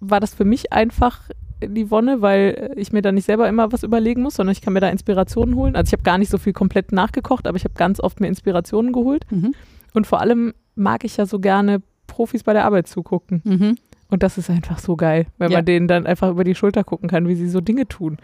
[0.00, 1.20] war das für mich einfach
[1.64, 4.72] die Wonne, weil ich mir da nicht selber immer was überlegen muss, sondern ich kann
[4.72, 5.76] mir da Inspirationen holen.
[5.76, 8.26] Also ich habe gar nicht so viel komplett nachgekocht, aber ich habe ganz oft mir
[8.26, 9.24] Inspirationen geholt.
[9.30, 9.54] Mhm.
[9.94, 13.42] Und vor allem mag ich ja so gerne Profis bei der Arbeit zugucken.
[13.44, 13.76] Mhm.
[14.10, 15.58] Und das ist einfach so geil, wenn Ja.
[15.58, 18.18] man denen dann einfach über die Schulter gucken kann, wie sie so Dinge tun.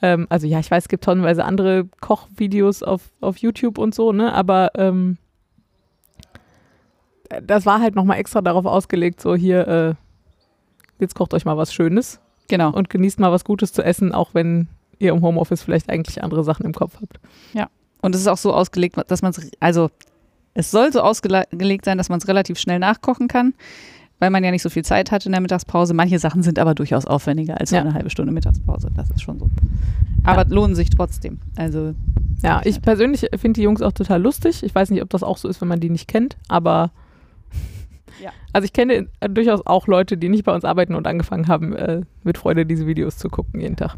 [0.00, 4.12] Ähm, also ja, ich weiß, es gibt tonnenweise andere Kochvideos auf, auf YouTube und so,
[4.12, 4.32] ne?
[4.32, 5.18] Aber ähm,
[7.46, 9.94] das war halt nochmal extra darauf ausgelegt, so hier, äh,
[10.98, 12.70] jetzt kocht euch mal was Schönes Genau.
[12.72, 14.68] und genießt mal was Gutes zu essen, auch wenn
[14.98, 17.20] ihr im Homeoffice vielleicht eigentlich andere Sachen im Kopf habt.
[18.00, 19.90] Und es ist auch so ausgelegt, dass man es, also
[20.54, 23.54] es soll so ausgelegt sein, dass man es relativ schnell nachkochen kann,
[24.20, 25.94] weil man ja nicht so viel Zeit hat in der Mittagspause.
[25.94, 27.80] Manche Sachen sind aber durchaus aufwendiger als Ja.
[27.80, 28.88] eine halbe Stunde Mittagspause.
[28.94, 29.50] Das ist schon so.
[30.22, 31.40] Aber lohnen sich trotzdem.
[31.56, 31.94] Also
[32.40, 34.62] Ja, ich persönlich finde die Jungs auch total lustig.
[34.62, 36.92] Ich weiß nicht, ob das auch so ist, wenn man die nicht kennt, aber
[38.22, 38.32] Ja.
[38.52, 41.74] also ich kenne äh, durchaus auch Leute, die nicht bei uns arbeiten und angefangen haben,
[41.74, 43.96] äh, mit Freude diese Videos zu gucken jeden Tag.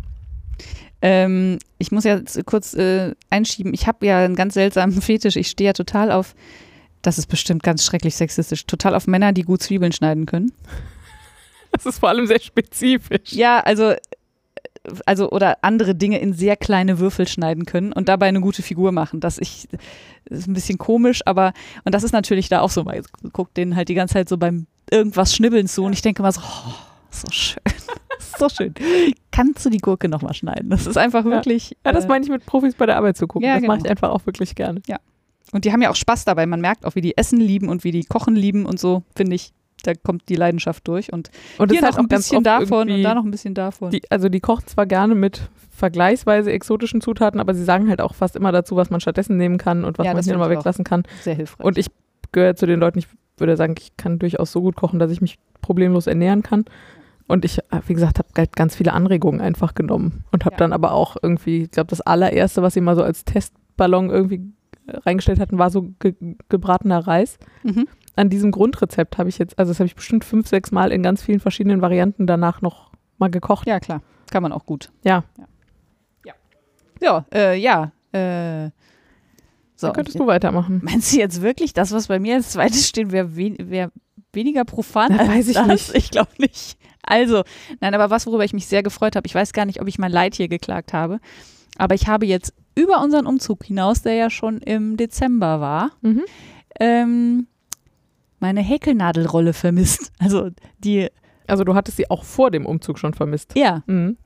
[1.02, 3.72] Ähm, ich muss jetzt kurz äh, einschieben.
[3.72, 5.36] Ich habe ja einen ganz seltsamen Fetisch.
[5.36, 6.34] Ich stehe ja total auf,
[7.02, 10.52] das ist bestimmt ganz schrecklich sexistisch, total auf Männer, die gut Zwiebeln schneiden können.
[11.72, 13.30] Das ist vor allem sehr spezifisch.
[13.32, 13.94] Ja, also,
[15.06, 18.92] also oder andere Dinge in sehr kleine Würfel schneiden können und dabei eine gute Figur
[18.92, 19.20] machen.
[19.20, 19.68] Das ich
[20.24, 21.52] das ist ein bisschen komisch, aber
[21.84, 22.84] und das ist natürlich da auch so.
[22.84, 23.02] Man
[23.32, 26.32] guckt denen halt die ganze Zeit so beim irgendwas schnibbeln zu und ich denke mal
[26.32, 26.74] so, oh,
[27.10, 27.62] so schön.
[28.38, 28.74] so schön.
[29.30, 30.70] Kannst du die Gurke nochmal schneiden?
[30.70, 31.30] Das ist einfach Ja.
[31.30, 31.76] wirklich.
[31.84, 33.46] Ja, das äh, meine ich mit Profis bei der Arbeit zu gucken.
[33.46, 33.86] Ja, das mache genau.
[33.86, 34.80] ich einfach auch wirklich gerne.
[35.52, 36.46] Und die haben ja auch Spaß dabei.
[36.46, 39.34] Man merkt auch, wie die Essen lieben und wie die Kochen lieben und so, finde
[39.34, 39.52] ich.
[39.82, 41.12] Da kommt die Leidenschaft durch.
[41.12, 43.90] Und Und hier ist noch halt ein bisschen davon und da noch ein bisschen davon.
[43.90, 48.14] Die, also die kochen zwar gerne mit vergleichsweise exotischen Zutaten, aber sie sagen halt auch
[48.14, 50.84] fast immer dazu, was man stattdessen nehmen kann und was Ja, man hier nochmal weglassen
[50.84, 51.04] kann.
[51.22, 51.64] Sehr hilfreich.
[51.64, 51.86] Und ich
[52.32, 53.08] gehöre zu den Leuten, ich
[53.38, 56.64] würde sagen, ich kann durchaus so gut kochen, dass ich mich problemlos ernähren kann.
[57.26, 60.58] Und ich, äh, wie gesagt, habe halt ganz viele Anregungen einfach genommen und habe Ja.
[60.58, 64.42] dann aber auch irgendwie, ich glaube, das allererste, was sie mal so als Testballon irgendwie
[64.88, 66.14] äh, reingestellt hatten, war so ge
[66.48, 67.38] gebratener Reis.
[67.62, 67.86] mhm.
[68.16, 71.02] An diesem Grundrezept habe ich jetzt, also das habe ich bestimmt fünf, sechs Mal in
[71.02, 73.66] ganz vielen verschiedenen Varianten danach noch mal gekocht.
[73.66, 74.02] Ja, klar.
[74.30, 74.90] Kann man auch gut.
[75.04, 75.24] Ja,
[77.00, 77.92] Ja, äh, ja.
[78.12, 78.70] Äh,
[79.74, 79.86] so.
[79.86, 80.80] dann könntest du weitermachen.
[80.84, 83.90] Meinst du jetzt wirklich, das, was bei mir als zweites steht, wäre wen wär
[84.34, 85.12] weniger profan?
[85.16, 85.66] Na, weiß ich das?
[85.66, 85.94] nicht.
[85.94, 86.76] Ich glaube nicht.
[87.02, 87.42] Also,
[87.80, 89.98] nein, aber was, worüber ich mich sehr gefreut habe, ich weiß gar nicht, ob ich
[89.98, 91.18] mein Leid hier geklagt habe,
[91.78, 96.22] aber ich habe jetzt über unseren Umzug hinaus, der ja schon im Dezember war, Mhm.
[96.78, 97.46] ähm,
[98.40, 100.12] meine Häkelnadelrolle vermisst.
[100.18, 101.08] Also die,
[101.46, 103.52] Also du hattest sie auch vor dem Umzug schon vermisst.
[103.56, 103.82] ja.
[103.86, 104.16] Mhm.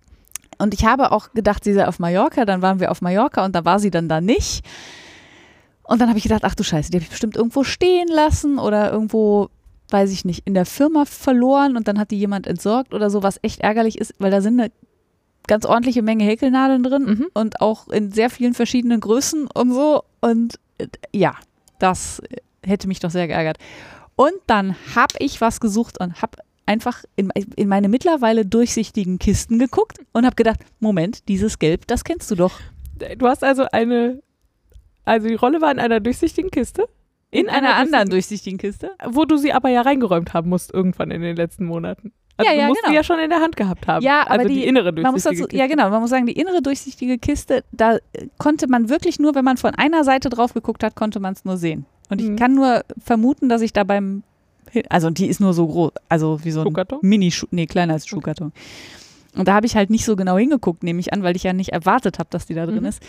[0.57, 3.57] Und ich habe auch gedacht, sie sei auf Mallorca, dann waren wir auf Mallorca und
[3.57, 4.65] da war sie dann da nicht.
[5.83, 8.61] Und dann habe ich gedacht, ach du Scheiße, die habe ich bestimmt irgendwo stehen lassen
[8.61, 9.49] oder irgendwo,
[9.91, 13.25] weiß ich nicht, in der Firma verloren und dann hat die jemand entsorgt oder so,
[13.25, 14.71] was echt ärgerlich ist, weil da sind eine
[15.49, 17.27] ganz ordentliche Menge Häkelnadeln drin Mhm.
[17.35, 20.05] und auch in sehr vielen verschiedenen Größen und so.
[20.21, 21.35] Und äh, ja,
[21.81, 22.23] das
[22.65, 23.59] hätte mich doch sehr geärgert.
[24.17, 29.59] Und dann habe ich was gesucht und habe einfach in, in meine mittlerweile durchsichtigen Kisten
[29.59, 32.53] geguckt und habe gedacht, Moment, dieses Gelb, das kennst du doch.
[33.19, 34.23] Du hast also eine,
[35.05, 36.89] also die Rolle war in einer durchsichtigen Kiste.
[37.31, 38.93] In, einer anderen durchsichtigen Kiste.
[39.05, 42.13] wo du sie aber ja reingeräumt haben musst irgendwann in den letzten Monaten.
[42.37, 42.91] Also Ja, ja, du musst genau.
[42.93, 44.05] sie ja schon in der Hand gehabt haben.
[44.05, 45.77] Ja, aber also die, die- innere Man muss durchsichtige dazu, ja Kiste.
[45.77, 49.45] genau, man muss sagen, die innere durchsichtige Kiste, da äh, konnte man wirklich nur, wenn
[49.45, 51.87] man von einer Seite drauf geguckt hat, konnte man es nur sehen.
[52.11, 52.37] Und ich Mhm.
[52.37, 54.23] kann nur vermuten, dass ich da beim,
[54.91, 56.99] also die ist nur so groß, also wie so ein Schuhkarton?
[57.03, 58.53] mini -Schuh, nee, kleiner als Schuhkarton.
[59.37, 61.53] Und da habe ich halt nicht so genau hingeguckt, nehme ich an, weil ich ja
[61.53, 62.87] nicht erwartet habe, dass die da drin Mhm.
[62.87, 63.03] ist.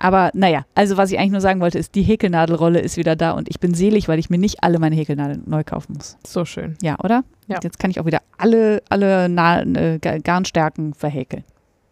[0.00, 3.32] Aber naja, also was ich eigentlich nur sagen wollte, ist, die Häkelnadelrolle ist wieder da
[3.32, 6.16] und ich bin selig, weil ich mir nicht alle meine Häkelnadeln neu kaufen muss.
[6.24, 6.76] So schön.
[6.80, 7.24] Ja, oder?
[7.48, 7.58] Ja.
[7.62, 11.42] Jetzt kann ich auch wieder alle, alle Na äh, Gar- Garnstärken verhäkeln.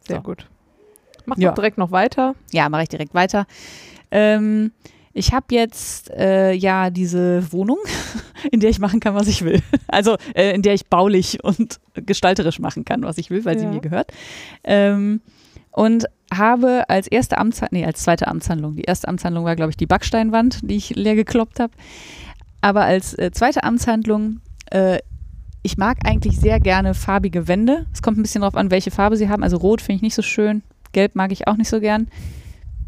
[0.06, 0.22] Sehr So.
[0.22, 0.46] gut.
[1.26, 1.48] Mach Ja.
[1.48, 2.36] doch direkt noch weiter.
[2.52, 3.46] Ja, mache ich direkt weiter.
[4.12, 4.70] Ähm,
[5.16, 7.78] ich habe jetzt äh, ja diese Wohnung,
[8.52, 9.62] in der ich machen kann, was ich will.
[9.88, 13.64] Also äh, in der ich baulich und gestalterisch machen kann, was ich will, weil sie
[13.64, 13.70] Ja.
[13.70, 14.12] mir gehört.
[14.64, 15.20] Ähm,
[15.70, 19.76] und habe als erste Amtshandlung, nee, als zweite Amtshandlung, die erste Amtshandlung war, glaube ich,
[19.76, 21.72] die Backsteinwand, die ich leer gekloppt habe.
[22.60, 24.40] Aber als äh, zweite Amtshandlung,
[24.70, 24.98] äh,
[25.62, 27.86] ich mag eigentlich sehr gerne farbige Wände.
[27.92, 29.42] Es kommt ein bisschen drauf an, welche Farbe sie haben.
[29.42, 30.62] Also rot finde ich nicht so schön,
[30.92, 32.08] gelb mag ich auch nicht so gern.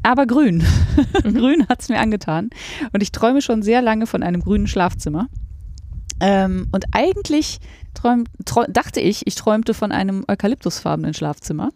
[0.08, 0.64] Aber grün.
[1.22, 2.48] grün hat es mir angetan.
[2.94, 5.28] Und ich träume schon sehr lange von einem grünen Schlafzimmer.
[6.18, 7.58] Ähm, und eigentlich
[7.92, 11.72] träum, träum, dachte ich, ich träumte von einem eukalyptusfarbenen Schlafzimmer.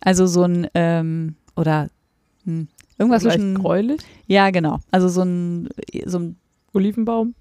[0.00, 1.88] Also so ein, ähm, oder
[2.44, 3.54] hm, irgendwas Vielleicht zwischen.
[3.56, 4.02] gräulich.
[4.28, 4.78] Ja, genau.
[4.92, 5.68] Also so ein,
[6.06, 6.36] so ein,
[6.72, 7.34] Olivenbaum.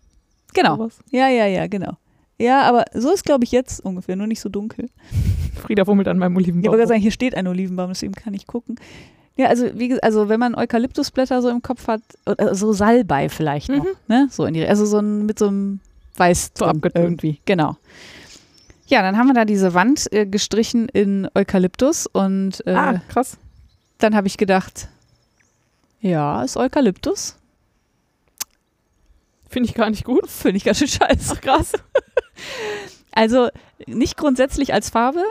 [0.56, 0.78] genau.
[0.78, 1.00] Sowas.
[1.12, 1.96] Ja, ja, ja, genau.
[2.40, 4.90] Ja, aber so ist, glaube ich, jetzt ungefähr, nur nicht so dunkel.
[5.54, 6.72] Frieda fummelt an meinem Ich Olivenbaum.
[6.72, 8.80] wollte gerade sagen, hier steht ein Olivenbaum, deswegen kann ich gucken.
[9.38, 13.70] Ja, also wie also wenn man Eukalyptusblätter so im Kopf hat, oder so Salbei vielleicht
[13.70, 13.90] noch, Mhm.
[14.08, 14.28] ne?
[14.32, 15.80] So in die, also so ein, mit so einem
[16.16, 16.66] Weiß So
[16.96, 17.78] irgendwie, genau.
[18.88, 23.38] Ja, dann haben wir da diese Wand äh, gestrichen in Eukalyptus und äh, ah, krass.
[24.00, 24.88] dann habe ich gedacht,
[26.00, 27.36] ja, ist Eukalyptus.
[29.50, 30.28] Finde ich gar nicht gut.
[30.30, 31.34] Finde ich ganz schön scheiße.
[31.36, 31.74] Ach, krass.
[33.12, 33.50] Also
[33.88, 35.24] nicht grundsätzlich als Farbe,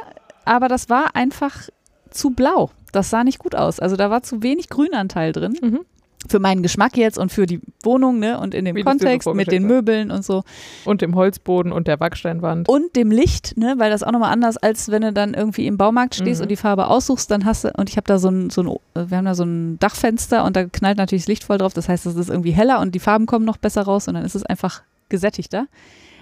[0.44, 1.68] aber das war einfach
[2.10, 2.72] zu blau.
[2.96, 3.78] Das sah nicht gut aus.
[3.78, 5.56] Also da war zu wenig Grünanteil drin.
[5.60, 5.80] Mhm.
[6.28, 8.40] Für meinen Geschmack jetzt und für die Wohnung, ne?
[8.40, 9.64] Und in dem Wie dir so Kontext mit den.
[9.64, 10.42] Möbeln und so.
[10.84, 12.68] Und dem Holzboden und der Backsteinwand.
[12.68, 13.74] Und dem Licht, ne?
[13.78, 16.44] Weil das auch nochmal anders, als wenn du dann irgendwie im Baumarkt stehst Mhm.
[16.44, 19.08] und die Farbe aussuchst, dann hast du, und ich habe da so ein, so ein,
[19.10, 21.74] wir haben da so ein Dachfenster und da knallt natürlich das Licht voll drauf.
[21.74, 24.24] Das heißt, es ist irgendwie heller und die Farben kommen noch besser raus und dann
[24.24, 25.66] ist es einfach gesättigter.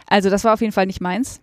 [0.07, 1.41] Also das war auf jeden Fall nicht meins.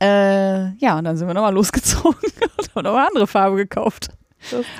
[0.00, 2.14] Äh, ja, und dann sind wir nochmal losgezogen
[2.58, 4.10] und haben nochmal andere Farbe gekauft.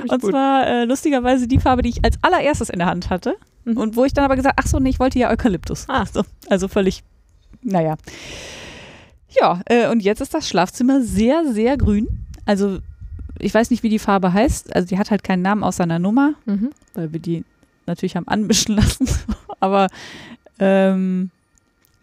[0.08, 0.30] Und gut.
[0.30, 3.36] zwar äh, lustigerweise die Farbe, die ich als allererstes in der Hand hatte.
[3.64, 3.76] Mhm.
[3.76, 5.86] Und wo ich dann aber gesagt, ach so, nee, ich wollte ja Eukalyptus.
[5.88, 6.04] Ah.
[6.06, 7.02] So, also völlig,
[7.62, 7.96] naja.
[9.30, 12.26] Ja, äh, und jetzt ist das Schlafzimmer sehr, sehr grün.
[12.44, 12.78] Also
[13.38, 14.74] ich weiß nicht, wie die Farbe heißt.
[14.74, 16.70] Also die hat halt keinen Namen außer einer Nummer, Mhm.
[16.94, 17.44] weil wir die
[17.86, 19.08] natürlich haben anmischen lassen.
[19.60, 19.88] aber
[20.58, 21.30] ähm,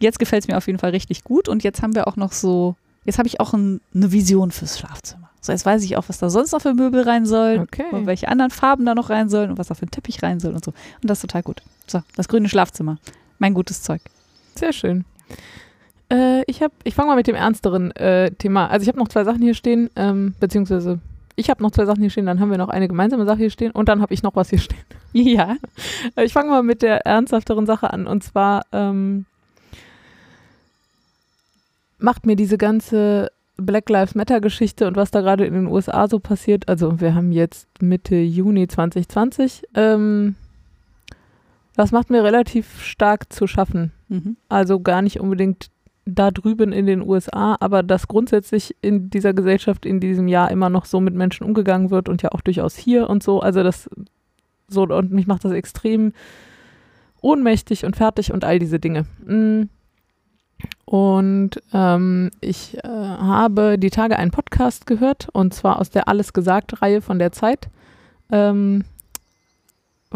[0.00, 1.48] jetzt gefällt es mir auf jeden Fall richtig gut.
[1.48, 4.78] Und jetzt haben wir auch noch so, jetzt habe ich auch ein, eine Vision fürs
[4.78, 5.30] Schlafzimmer.
[5.44, 7.84] So, jetzt weiß ich auch, was da sonst noch für Möbel rein sollen Okay.
[7.92, 10.40] und welche anderen Farben da noch rein sollen und was da für ein Teppich rein
[10.40, 10.70] soll und so.
[11.02, 11.60] Und das ist total gut.
[11.86, 12.96] So, das grüne Schlafzimmer.
[13.38, 14.00] Mein gutes Zeug.
[14.54, 15.04] Sehr schön.
[16.10, 18.68] Äh, ich ich fange mal mit dem ernsteren äh, Thema.
[18.68, 20.98] Also ich habe noch zwei Sachen hier stehen, ähm, beziehungsweise
[21.36, 23.50] ich habe noch zwei Sachen hier stehen, dann haben wir noch eine gemeinsame Sache hier
[23.50, 24.78] stehen und dann habe ich noch was hier stehen.
[25.12, 25.56] Ja.
[26.16, 29.26] Äh, Ich fange mal mit der ernsthafteren Sache an und zwar ähm,
[31.98, 36.08] macht mir diese ganze Black Lives Matter Geschichte und was da gerade in den USA
[36.08, 40.34] so passiert, also wir haben jetzt Mitte Juni 2020, ähm,
[41.76, 43.92] das macht mir relativ stark zu schaffen.
[44.08, 44.36] Mhm.
[44.48, 45.70] Also gar nicht unbedingt
[46.06, 50.68] da drüben in den USA, aber dass grundsätzlich in dieser Gesellschaft in diesem Jahr immer
[50.68, 53.40] noch so mit Menschen umgegangen wird und ja auch durchaus hier und so.
[53.40, 53.88] Also das
[54.68, 56.12] so und mich macht das extrem
[57.20, 59.06] ohnmächtig und fertig und all diese Dinge.
[59.24, 59.68] Mm.
[60.84, 66.32] Und ähm, ich äh, habe die Tage einen Podcast gehört und zwar aus der Alles
[66.32, 67.68] gesagt Reihe von der Zeit.
[68.30, 68.84] Ähm,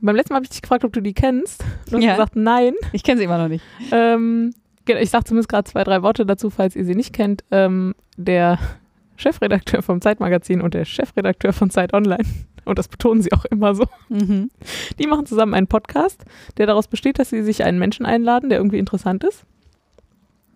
[0.00, 1.64] beim letzten Mal habe ich dich gefragt, ob du die kennst.
[1.90, 2.12] Du hast Ja.
[2.12, 2.74] gesagt, nein.
[2.92, 3.64] Ich kenne sie immer noch nicht.
[3.90, 4.54] Ähm,
[4.86, 7.44] ich sage zumindest gerade zwei, drei Worte dazu, falls ihr sie nicht kennt.
[7.50, 8.58] Ähm, der
[9.16, 12.24] Chefredakteur vom Zeitmagazin und der Chefredakteur von Zeit Online,
[12.64, 14.50] und das betonen sie auch immer so, Mhm.
[14.98, 16.24] die machen zusammen einen Podcast,
[16.56, 19.44] der daraus besteht, dass sie sich einen Menschen einladen, der irgendwie interessant ist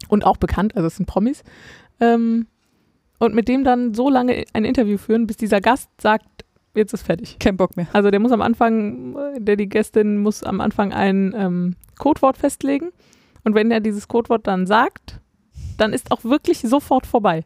[0.09, 1.43] und auch bekannt, also es sind Promis.
[2.01, 2.47] Ähm,
[3.19, 6.27] und mit dem dann so lange ein Interview führen, bis dieser Gast sagt,
[6.75, 7.39] jetzt ist fertig.
[7.39, 7.87] Kein Bock mehr.
[7.93, 12.91] Also der muss am Anfang, der die Gästin muss am Anfang ein ähm, Codewort festlegen
[13.45, 15.21] und wenn er dieses Codewort dann sagt,
[15.79, 17.45] dann ist auch wirklich sofort vorbei.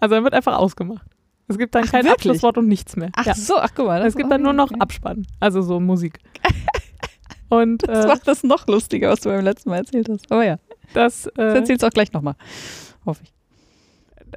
[0.00, 1.06] Also dann wird einfach ausgemacht.
[1.48, 2.14] Es gibt dann Ach, kein wirklich?
[2.14, 3.10] Abschlusswort und nichts mehr.
[3.14, 3.34] Ach ja.
[3.34, 4.00] so, ach guck mal.
[4.00, 4.80] das Es gibt dann nur noch okay.
[4.80, 6.18] Abspann, also so Musik.
[7.50, 10.30] Und Das äh, macht das noch lustiger, was du beim letzten Mal erzählt hast.
[10.30, 10.58] Aber ja,
[10.94, 12.34] das, das äh, erzählst du auch gleich nochmal.
[13.06, 13.32] Hoffe ich.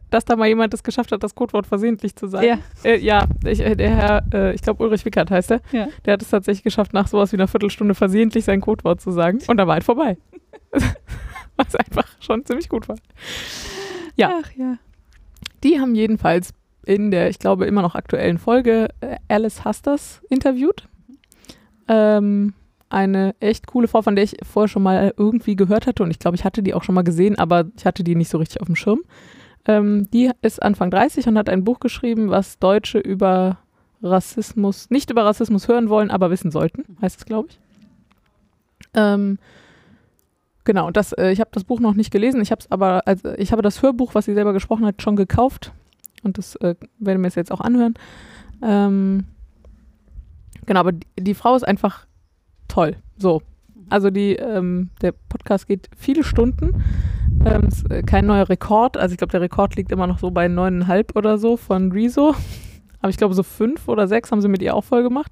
[0.09, 2.45] dass da mal jemand es geschafft hat, das Codewort versehentlich zu sagen.
[2.47, 2.57] Ja.
[2.83, 5.87] Äh, ja, ich, äh, der Herr, äh, ich glaube Ulrich Wickert heißt er, Ja.
[6.05, 9.39] der hat es tatsächlich geschafft, nach sowas wie einer Viertelstunde versehentlich sein Codewort zu sagen.
[9.47, 10.17] Und da war halt vorbei.
[11.57, 12.95] Was einfach schon ziemlich gut war.
[14.15, 14.39] Ja.
[14.43, 14.77] Ach ja.
[15.63, 16.53] Die haben jedenfalls
[16.85, 20.87] in der, ich glaube, immer noch aktuellen Folge äh, Alice Hasters interviewt.
[21.87, 22.53] Ähm,
[22.91, 26.19] eine echt coole Frau, von der ich vorher schon mal irgendwie gehört hatte und ich
[26.19, 28.61] glaube, ich hatte die auch schon mal gesehen, aber ich hatte die nicht so richtig
[28.61, 29.01] auf dem Schirm.
[29.65, 33.59] Ähm, die ist Anfang 30 und hat ein Buch geschrieben, was Deutsche über
[34.03, 37.59] Rassismus, nicht über Rassismus hören wollen, aber wissen sollten, heißt es, glaube ich.
[38.93, 39.37] Ähm,
[40.63, 43.07] genau, und das, äh, ich habe das Buch noch nicht gelesen, ich habe es aber,
[43.07, 45.71] also ich habe das Hörbuch, was sie selber gesprochen hat, schon gekauft
[46.23, 47.93] und das äh, werde mir jetzt auch anhören.
[48.63, 49.25] Ähm,
[50.65, 52.05] genau, aber die, die Frau ist einfach
[52.71, 52.95] toll.
[53.17, 53.41] So.
[53.89, 56.83] Also die, ähm, der Podcast geht viele Stunden.
[57.45, 58.95] Ähm, ist äh, kein neuer Rekord.
[58.97, 62.33] Also ich glaube, der Rekord liegt immer noch so bei neuneinhalb oder so von Rezo.
[63.01, 65.31] Aber ich glaube, so fünf oder sechs haben sie mit ihr auch voll gemacht.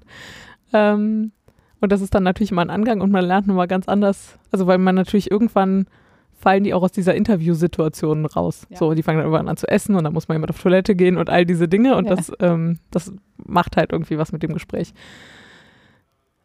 [0.72, 1.32] Ähm,
[1.80, 4.38] und das ist dann natürlich mal ein Angang und man lernt nochmal ganz anders.
[4.50, 5.86] Also weil man natürlich irgendwann
[6.32, 8.66] fallen die auch aus dieser Interviewsituation raus.
[8.70, 8.76] Ja.
[8.76, 10.94] So, die fangen dann irgendwann an zu essen und dann muss mal jemand auf Toilette
[10.94, 12.14] gehen und all diese Dinge und Ja.
[12.16, 13.12] das, ähm, das
[13.46, 14.92] macht halt irgendwie was mit dem Gespräch.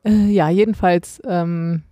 [0.06, 1.84] Äh, ja, jedenfalls ähm,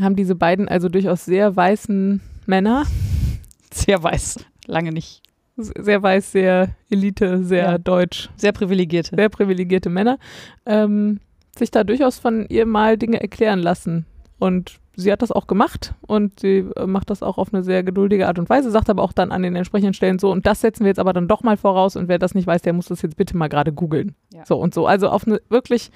[0.00, 2.84] haben diese beiden also durchaus sehr weißen Männer,
[3.72, 4.44] Sehr weiß.
[4.66, 5.22] Lange nicht.
[5.56, 7.78] sehr weiß, sehr Elite, sehr Ja.
[7.78, 9.16] deutsch, Sehr privilegierte.
[9.16, 10.18] sehr privilegierte Männer,
[10.66, 11.20] ähm,
[11.58, 14.06] sich da durchaus von ihr mal Dinge erklären lassen.
[14.38, 17.82] Und sie hat das auch gemacht und sie äh, macht das auch auf eine sehr
[17.82, 20.60] geduldige Art und Weise, sagt aber auch dann an den entsprechenden Stellen so, und das
[20.60, 22.86] setzen wir jetzt aber dann doch mal voraus und wer das nicht weiß, der muss
[22.86, 24.14] das jetzt bitte mal gerade googeln.
[24.32, 24.44] Ja.
[24.46, 24.86] So und so.
[24.86, 25.90] Also auf eine wirklich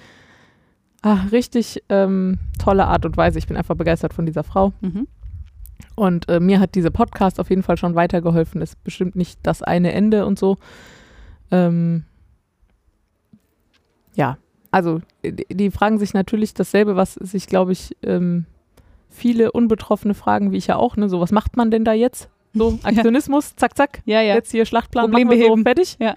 [1.03, 3.39] ah, richtig ähm, tolle Art und Weise.
[3.39, 4.73] Ich bin einfach begeistert von dieser Frau.
[4.81, 5.07] Mhm.
[5.97, 8.63] Und äh, mir hat dieser Podcast auf jeden Fall schon weitergeholfen.
[8.63, 10.59] Ist bestimmt nicht das eine Ende und so.
[11.51, 12.05] Ähm,
[14.15, 14.39] ja,
[14.71, 18.47] also die, die fragen sich natürlich dasselbe, was sich, glaube ich, ähm,
[19.09, 20.97] viele Unbetroffene fragen, wie ich ja auch.
[20.97, 21.09] Ne?
[21.09, 22.29] So, was macht man denn da jetzt?
[22.55, 24.03] So, Aktionismus, zack, zack.
[24.05, 24.35] Ja, ja.
[24.35, 25.97] Jetzt hier Schlachtplan, Problem machen wir so, fertig.
[25.99, 26.15] Ja.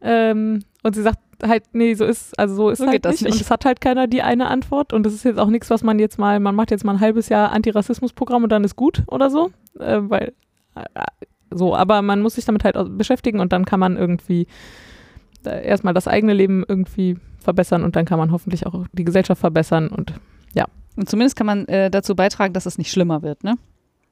[0.00, 3.22] Ähm, und sie sagt halt, nee, so ist, also so ist So halt nicht.
[3.22, 3.32] nicht.
[3.32, 4.92] Und es hat halt keiner die eine Antwort.
[4.92, 7.00] Und das ist jetzt auch nichts, was man jetzt mal, man macht jetzt mal ein
[7.00, 9.50] halbes Jahr Antirassismusprogramm und dann ist gut oder so.
[9.78, 10.32] Äh, weil,
[10.74, 11.00] äh,
[11.50, 14.46] so, aber man muss sich damit halt beschäftigen und dann kann man irgendwie
[15.44, 19.40] äh, erstmal das eigene Leben irgendwie verbessern und dann kann man hoffentlich auch die Gesellschaft
[19.40, 20.12] verbessern und
[20.96, 23.56] Und zumindest kann man äh, dazu beitragen, dass es nicht schlimmer wird, ne?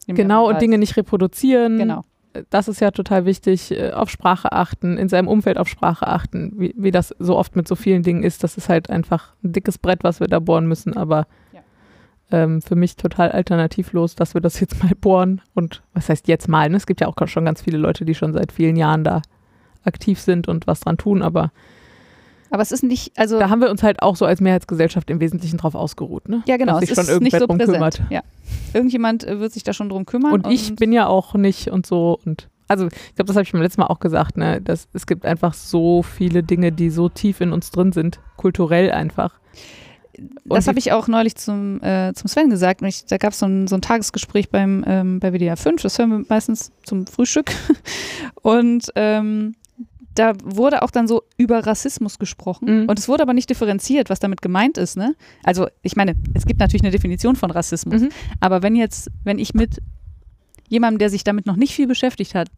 [0.07, 1.77] Im genau und Dinge nicht reproduzieren.
[1.77, 2.03] Genau.
[2.51, 6.53] Das ist ja total wichtig, äh, auf Sprache achten, in seinem Umfeld auf Sprache achten,
[6.57, 8.43] wie, wie das so oft mit so vielen Dingen ist.
[8.45, 11.61] Das ist halt einfach ein dickes Brett, was wir da bohren müssen, aber Ja.
[12.31, 15.41] ähm, für mich total alternativlos, dass wir das jetzt mal bohren.
[15.55, 16.69] Und was heißt jetzt mal?
[16.69, 16.77] Ne?
[16.77, 19.23] Es gibt ja auch schon ganz viele Leute, die schon seit vielen Jahren da
[19.85, 21.53] aktiv sind und was dran tun, aber
[22.51, 25.21] Aber es ist nicht, also da haben wir uns halt auch so als Mehrheitsgesellschaft im
[25.21, 26.29] Wesentlichen drauf ausgeruht.
[26.29, 26.43] Ne?
[26.47, 27.77] ja genau, dass es sich schon ist nicht so drum präsent.
[27.77, 28.03] kümmert.
[28.11, 28.23] Ja.
[28.73, 30.33] Irgendjemand äh, wird sich da schon drum kümmern.
[30.33, 33.53] Und ich bin ja auch nicht und so und also ich glaube, das habe ich
[33.53, 37.09] beim letzten Mal auch gesagt, ne, dass es gibt einfach so viele Dinge, die so
[37.09, 39.41] tief in uns drin sind, kulturell einfach.
[40.45, 42.83] das die- habe ich auch neulich zum, äh, zum Sven gesagt.
[42.83, 45.81] Und ich, da gab es so ein, so ein Tagesgespräch beim, ähm, bei WDR 5,
[45.81, 47.53] das hören wir meistens zum Frühstück.
[48.43, 49.55] Und ähm,
[50.19, 52.83] da wurde auch dann so über Rassismus gesprochen.
[52.83, 52.89] Mhm.
[52.89, 54.97] Und es wurde aber nicht differenziert, was damit gemeint ist.
[54.97, 55.15] Ne?
[55.45, 58.03] Also ich meine, es gibt natürlich eine Definition von Rassismus.
[58.03, 58.09] Mhm.
[58.41, 59.79] Aber wenn jetzt, wenn ich mit
[60.69, 62.49] jemandem, der sich damit noch nicht viel beschäftigt hat,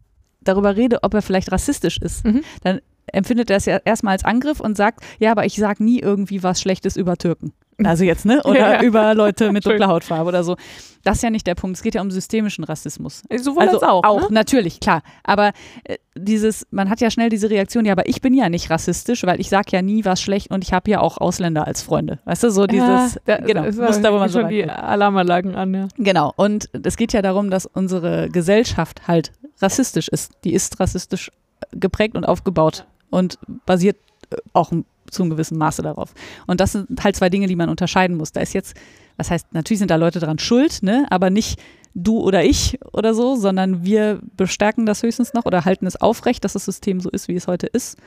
[0.41, 2.41] darüber rede, ob er vielleicht rassistisch ist, Mhm.
[2.63, 5.99] dann empfindet er es ja erstmal als Angriff und sagt, ja, aber ich sage nie
[5.99, 7.53] irgendwie was Schlechtes über Türken.
[7.85, 8.41] Also jetzt, ne?
[8.45, 8.81] Oder Ja, ja.
[8.83, 10.55] über Leute mit dunkler Hautfarbe oder so.
[11.03, 11.77] Das ist ja nicht der Punkt.
[11.77, 13.23] Es geht ja um systemischen Rassismus.
[13.41, 14.03] Sowohl also als auch.
[14.03, 14.35] auch Ne?
[14.35, 15.01] natürlich, klar.
[15.23, 15.51] Aber
[15.83, 19.23] äh, dieses, man hat ja schnell diese Reaktion, ja, aber ich bin ja nicht rassistisch,
[19.25, 22.19] weil ich sage ja nie was schlecht und ich habe ja auch Ausländer als Freunde.
[22.25, 24.83] Weißt du, so dieses, da, genau, es Muster, wo man so schon die reinguckt.
[24.83, 25.87] Alarmanlagen an, ja.
[25.97, 29.31] Genau, und es geht ja darum, dass unsere Gesellschaft halt
[29.61, 30.33] rassistisch ist.
[30.43, 31.31] Die ist rassistisch
[31.71, 33.97] geprägt und aufgebaut und basiert
[34.29, 34.71] äh, auch
[35.11, 36.13] zu einem gewissen Maße darauf.
[36.47, 38.31] Und das sind halt zwei Dinge, die man unterscheiden muss.
[38.31, 38.75] Da ist jetzt,
[39.17, 41.05] was heißt, natürlich sind da Leute dran schuld, ne?
[41.09, 41.59] aber nicht
[41.93, 46.43] du oder ich oder so, sondern wir bestärken das höchstens noch oder halten es aufrecht,
[46.43, 47.97] dass das System so ist, wie es heute ist.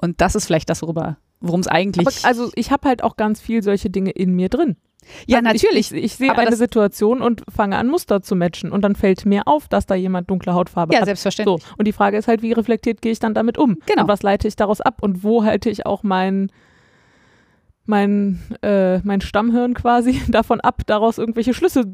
[0.00, 2.06] Und das ist vielleicht das, worüber, worum es eigentlich.
[2.06, 4.76] Aber, also ich habe halt auch ganz viel solche Dinge in mir drin.
[5.26, 5.92] Ja, Also natürlich.
[5.92, 8.72] Ich, ich, ich sehe eine Situation und fange an, Muster zu matchen.
[8.72, 11.06] Und dann fällt mir auf, dass da jemand dunkle Hautfarbe ja, hat.
[11.06, 11.62] selbstverständlich.
[11.62, 13.78] So, und die Frage ist halt, wie reflektiert gehe ich dann damit um?
[13.86, 14.02] Genau.
[14.02, 14.98] Und was leite ich daraus ab?
[15.00, 16.50] Und wo halte ich auch mein,
[17.86, 21.84] mein, äh, mein Stammhirn quasi davon ab, daraus irgendwelche Schlüsse,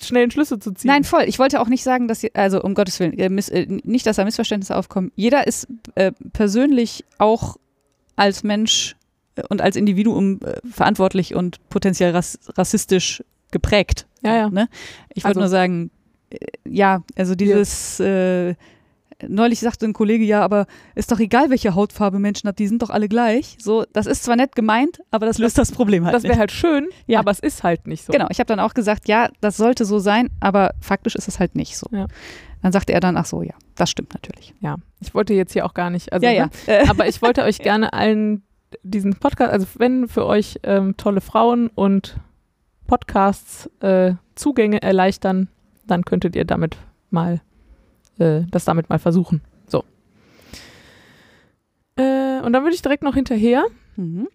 [0.00, 0.88] schnellen Schlüsse zu ziehen?
[0.88, 1.24] Nein, voll.
[1.26, 4.16] Ich wollte auch nicht sagen, dass, also um Gottes Willen, äh, miss, äh, nicht, dass
[4.16, 5.12] da Missverständnisse aufkommen.
[5.16, 7.56] Jeder ist äh, persönlich auch
[8.16, 8.96] als Mensch
[9.48, 14.06] und als Individuum äh, verantwortlich und potenziell rass rassistisch geprägt.
[14.22, 14.50] Ja, ja.
[14.50, 14.68] Ne?
[15.14, 15.90] Ich wollte Also- nur sagen,
[16.30, 16.36] äh,
[16.68, 18.54] ja, also dieses, äh,
[19.26, 22.82] neulich sagte ein Kollege, ja, aber ist doch egal, welche Hautfarbe Menschen hat, die sind
[22.82, 23.56] doch alle gleich.
[23.60, 26.52] So, das ist zwar nett gemeint, aber das löst das Problem halt Das wäre halt
[26.52, 27.18] schön, Ja.
[27.18, 28.12] aber es ist halt nicht so.
[28.12, 31.40] Genau, ich habe dann auch gesagt, ja, das sollte so sein, aber faktisch ist es
[31.40, 31.86] halt nicht so.
[31.90, 32.06] Ja.
[32.62, 34.52] Dann sagte er dann, ach so, ja, das stimmt natürlich.
[34.60, 36.12] Ja, ich wollte jetzt hier auch gar nicht.
[36.12, 36.50] Also, ja, ja.
[36.66, 36.90] Ne?
[36.90, 38.42] Aber ich wollte euch gerne allen
[38.82, 42.18] diesen Podcast, also wenn für euch ähm, tolle Frauen und
[42.86, 45.48] Podcasts äh, Zugänge erleichtern,
[45.86, 46.76] dann könntet ihr damit
[47.10, 47.40] mal
[48.18, 49.42] äh, das damit mal versuchen.
[49.66, 49.84] So.
[51.96, 53.64] Äh, und dann würde ich direkt noch hinterher.
[53.96, 54.28] mhm.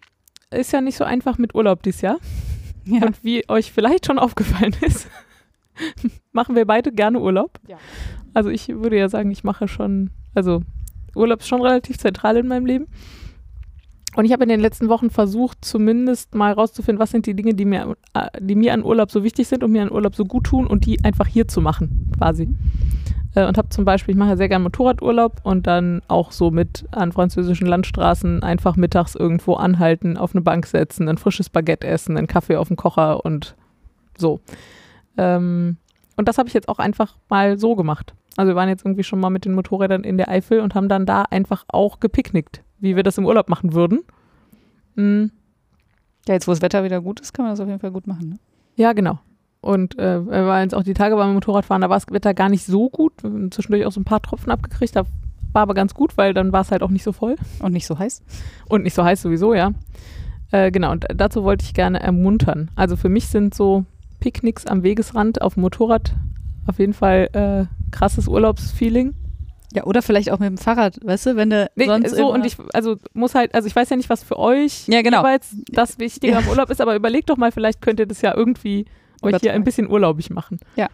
[0.50, 2.18] Ist ja nicht so einfach mit Urlaub dieses Jahr.
[2.84, 3.04] ja.
[3.04, 5.08] Und wie euch vielleicht schon aufgefallen ist,
[6.32, 7.58] machen wir beide gerne Urlaub.
[7.66, 7.78] Ja.
[8.34, 10.62] Also ich würde ja sagen, ich mache schon, also
[11.14, 12.86] Urlaub ist schon relativ zentral in meinem Leben.
[14.16, 17.54] Und ich habe in den letzten Wochen versucht, zumindest mal rauszufinden, was sind die Dinge,
[17.54, 20.24] die mir, äh, die mir an Urlaub so wichtig sind und mir an Urlaub so
[20.24, 22.48] gut tun und die einfach hier zu machen, quasi.
[23.34, 26.50] Äh, und habe zum Beispiel, ich mache ja sehr gerne Motorradurlaub und dann auch so
[26.50, 31.86] mit an französischen Landstraßen einfach mittags irgendwo anhalten, auf eine Bank setzen, ein frisches Baguette
[31.86, 33.56] essen, einen Kaffee auf dem Kocher und
[34.16, 34.40] so.
[35.16, 35.76] Ähm,
[36.16, 38.14] und das habe ich jetzt auch einfach mal so gemacht.
[38.36, 40.88] Also wir waren jetzt irgendwie schon mal mit den Motorrädern in der Eifel und haben
[40.88, 44.00] dann da einfach auch gepicknickt, wie wir das im Urlaub machen würden.
[44.94, 45.26] Mm,
[46.28, 48.06] ja, jetzt wo das Wetter wieder gut ist, kann man das auf jeden Fall gut
[48.06, 48.28] machen.
[48.30, 48.36] Ne?
[48.76, 49.18] ja, genau.
[49.60, 52.50] Und äh, wir waren jetzt auch die Tage beim Motorradfahren, da war das Wetter gar
[52.50, 53.14] nicht so gut.
[53.22, 55.04] Wir haben zwischendurch auch so ein paar Tropfen abgekriegt, da
[55.52, 57.36] war aber ganz gut, weil dann war es halt auch nicht so voll.
[57.60, 58.22] Und nicht so heiß.
[58.68, 59.72] Und nicht so heiß sowieso, ja.
[60.50, 62.70] Äh, genau, und dazu wollte ich gerne ermuntern.
[62.76, 63.86] Also für mich sind so
[64.20, 66.14] Picknicks am Wegesrand auf dem Motorrad
[66.66, 69.14] auf jeden Fall äh, krasses Urlaubsfeeling.
[69.74, 72.46] Ja, oder vielleicht auch mit dem Fahrrad, weißt du, wenn du Nee, sonst so und
[72.46, 75.18] ich, also muss halt, also ich weiß ja nicht, was für euch Ja, genau.
[75.18, 76.38] jeweils das Wichtige Ja.
[76.38, 78.86] am Urlaub ist, aber überlegt doch mal, vielleicht könnt ihr das ja irgendwie
[79.22, 80.60] euch hier ein bisschen urlaubig machen.
[80.76, 80.86] Ja.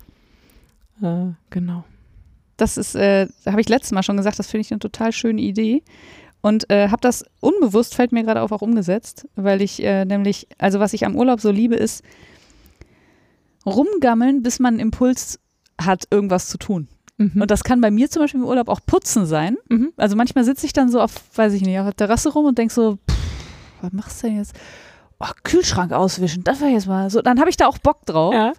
[1.02, 1.84] Äh, genau.
[2.56, 5.40] das ist, äh, habe ich letztes Mal schon gesagt, das finde ich eine total schöne
[5.40, 5.82] Idee.
[6.42, 10.46] Und äh, habe das unbewusst, fällt mir gerade auf, auch umgesetzt, weil ich äh, nämlich,
[10.58, 12.02] also was ich am Urlaub so liebe, ist
[13.66, 15.38] rumgammeln, bis man einen Impuls
[15.80, 16.88] hat, irgendwas zu tun.
[17.20, 17.42] Mhm.
[17.42, 19.58] Und das kann bei mir zum Beispiel im Urlaub auch Putzen sein.
[19.68, 19.92] mhm.
[19.98, 22.56] Also manchmal sitze ich dann so auf, weiß ich nicht, auf der Terrasse rum und
[22.56, 23.16] denk so, pff,
[23.82, 24.54] was machst du denn jetzt?
[25.20, 27.20] Oh, Kühlschrank auswischen, das war jetzt mal so.
[27.20, 28.32] Dann habe ich da auch Bock drauf.
[28.32, 28.54] Ja.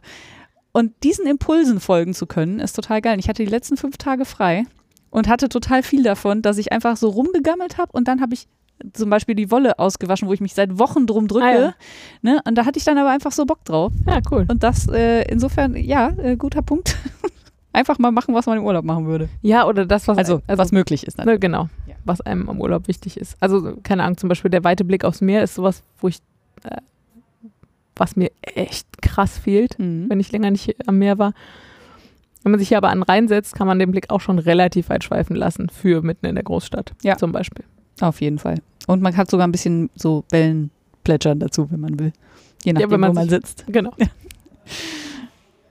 [0.73, 3.17] Und diesen Impulsen folgen zu können, ist total geil.
[3.19, 4.65] Ich hatte die letzten fünf Tage frei
[5.09, 8.47] und hatte total viel davon, dass ich einfach so rumgegammelt habe und dann habe ich
[8.93, 11.45] zum Beispiel die Wolle ausgewaschen, wo ich mich seit Wochen drum drücke.
[11.45, 11.73] Ah, ja.
[12.21, 12.41] ne?
[12.47, 13.91] Und da hatte ich dann aber einfach so Bock drauf.
[14.07, 14.45] ja, cool.
[14.47, 16.95] Und das äh, insofern, ja, äh, guter Punkt.
[17.73, 19.29] einfach mal machen, was man im Urlaub machen würde.
[19.41, 21.17] Ja, oder das, was Also, was möglich ist.
[21.17, 21.95] Ne, genau, Ja.
[22.05, 23.37] was einem am Urlaub wichtig ist.
[23.39, 26.17] Also, keine Ahnung, zum Beispiel der weite Blick aufs Meer ist sowas, wo ich,
[26.63, 26.77] äh,
[27.95, 30.09] was mir echt krass fehlt, Mhm.
[30.09, 31.33] wenn ich länger nicht am Meer war.
[32.43, 35.03] Wenn man sich hier aber an reinsetzt, kann man den Blick auch schon relativ weit
[35.03, 37.15] schweifen lassen für mitten in der Großstadt Ja.
[37.17, 37.63] zum Beispiel.
[38.01, 38.55] Auf jeden Fall.
[38.87, 42.11] Und man hat sogar ein bisschen so Wellenplätschern dazu, wenn man will.
[42.63, 43.65] Je nachdem, wenn man wo man sitzt.
[43.67, 43.91] Genau.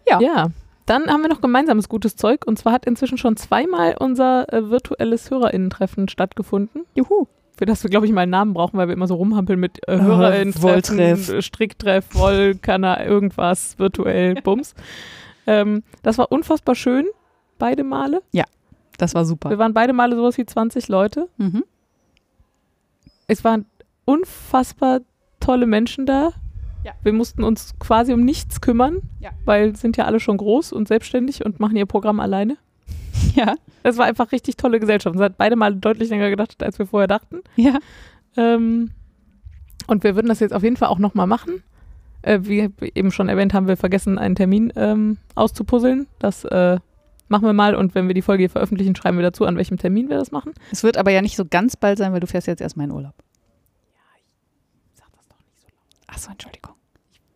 [0.08, 0.20] Ja.
[0.20, 0.50] Ja.
[0.90, 4.70] Dann haben wir noch gemeinsames gutes Zeug und zwar hat inzwischen schon zweimal unser äh,
[4.70, 6.84] virtuelles HörerInnen-Treffen stattgefunden.
[6.96, 7.28] Juhu.
[7.56, 9.78] Für das wir, glaube ich, mal einen Namen brauchen, weil wir immer so rumhampeln mit
[9.86, 14.74] äh, Ah, HörerInnen-Treffen, äh, Stricktreff, Woll, Kanner, irgendwas, virtuell, Bums.
[15.46, 17.06] ähm, das war unfassbar schön,
[17.60, 18.22] beide Male.
[18.98, 19.50] Das war super.
[19.50, 21.28] Wir waren beide Male sowas wie 20 Leute.
[21.36, 21.62] Mhm.
[23.28, 23.64] Es waren
[24.06, 25.02] unfassbar
[25.38, 26.32] tolle Menschen da.
[26.84, 26.92] Ja.
[27.02, 29.30] Wir mussten uns quasi um nichts kümmern, Ja.
[29.44, 32.56] weil sind ja alle schon groß und selbstständig und machen ihr Programm alleine.
[33.34, 33.54] Ja.
[33.82, 35.14] Es war einfach richtig tolle Gesellschaft.
[35.14, 37.40] Es hat beide Mal deutlich länger gedacht, als wir vorher dachten.
[37.56, 37.78] Ja.
[38.36, 38.90] Ähm,
[39.86, 41.62] und wir würden das jetzt auf jeden Fall auch nochmal machen.
[42.22, 46.06] Äh, wie eben schon erwähnt, haben wir vergessen, einen Termin ähm, auszupuzzeln.
[46.18, 46.78] Das äh,
[47.28, 49.78] machen wir mal und wenn wir die Folge hier veröffentlichen, schreiben wir dazu, an welchem
[49.78, 50.52] Termin wir das machen.
[50.72, 52.92] Es wird aber ja nicht so ganz bald sein, weil du fährst jetzt erstmal in
[52.92, 53.14] Urlaub.
[56.12, 56.74] Achso, Entschuldigung.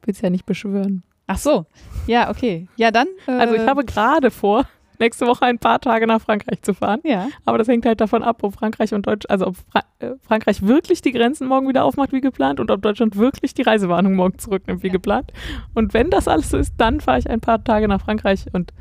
[0.05, 1.03] Willst ja nicht beschwören.
[1.27, 1.65] Ach so.
[2.07, 2.69] Ja, okay.
[2.77, 3.07] Ja, dann.
[3.27, 4.67] Äh, Also ich habe gerade vor,
[4.99, 7.01] nächste Woche ein paar Tage nach Frankreich zu fahren.
[7.05, 7.29] Ja.
[7.47, 10.63] Aber das hängt halt davon ab, ob Frankreich und Deutsch, also ob Fra äh, Frankreich
[10.63, 14.39] wirklich die Grenzen morgen wieder aufmacht wie geplant und ob Deutschland wirklich die Reisewarnung morgen
[14.39, 14.93] zurücknimmt wie Ja.
[14.93, 15.33] geplant.
[15.75, 18.73] Und wenn das alles so ist, dann fahre ich ein paar Tage nach Frankreich und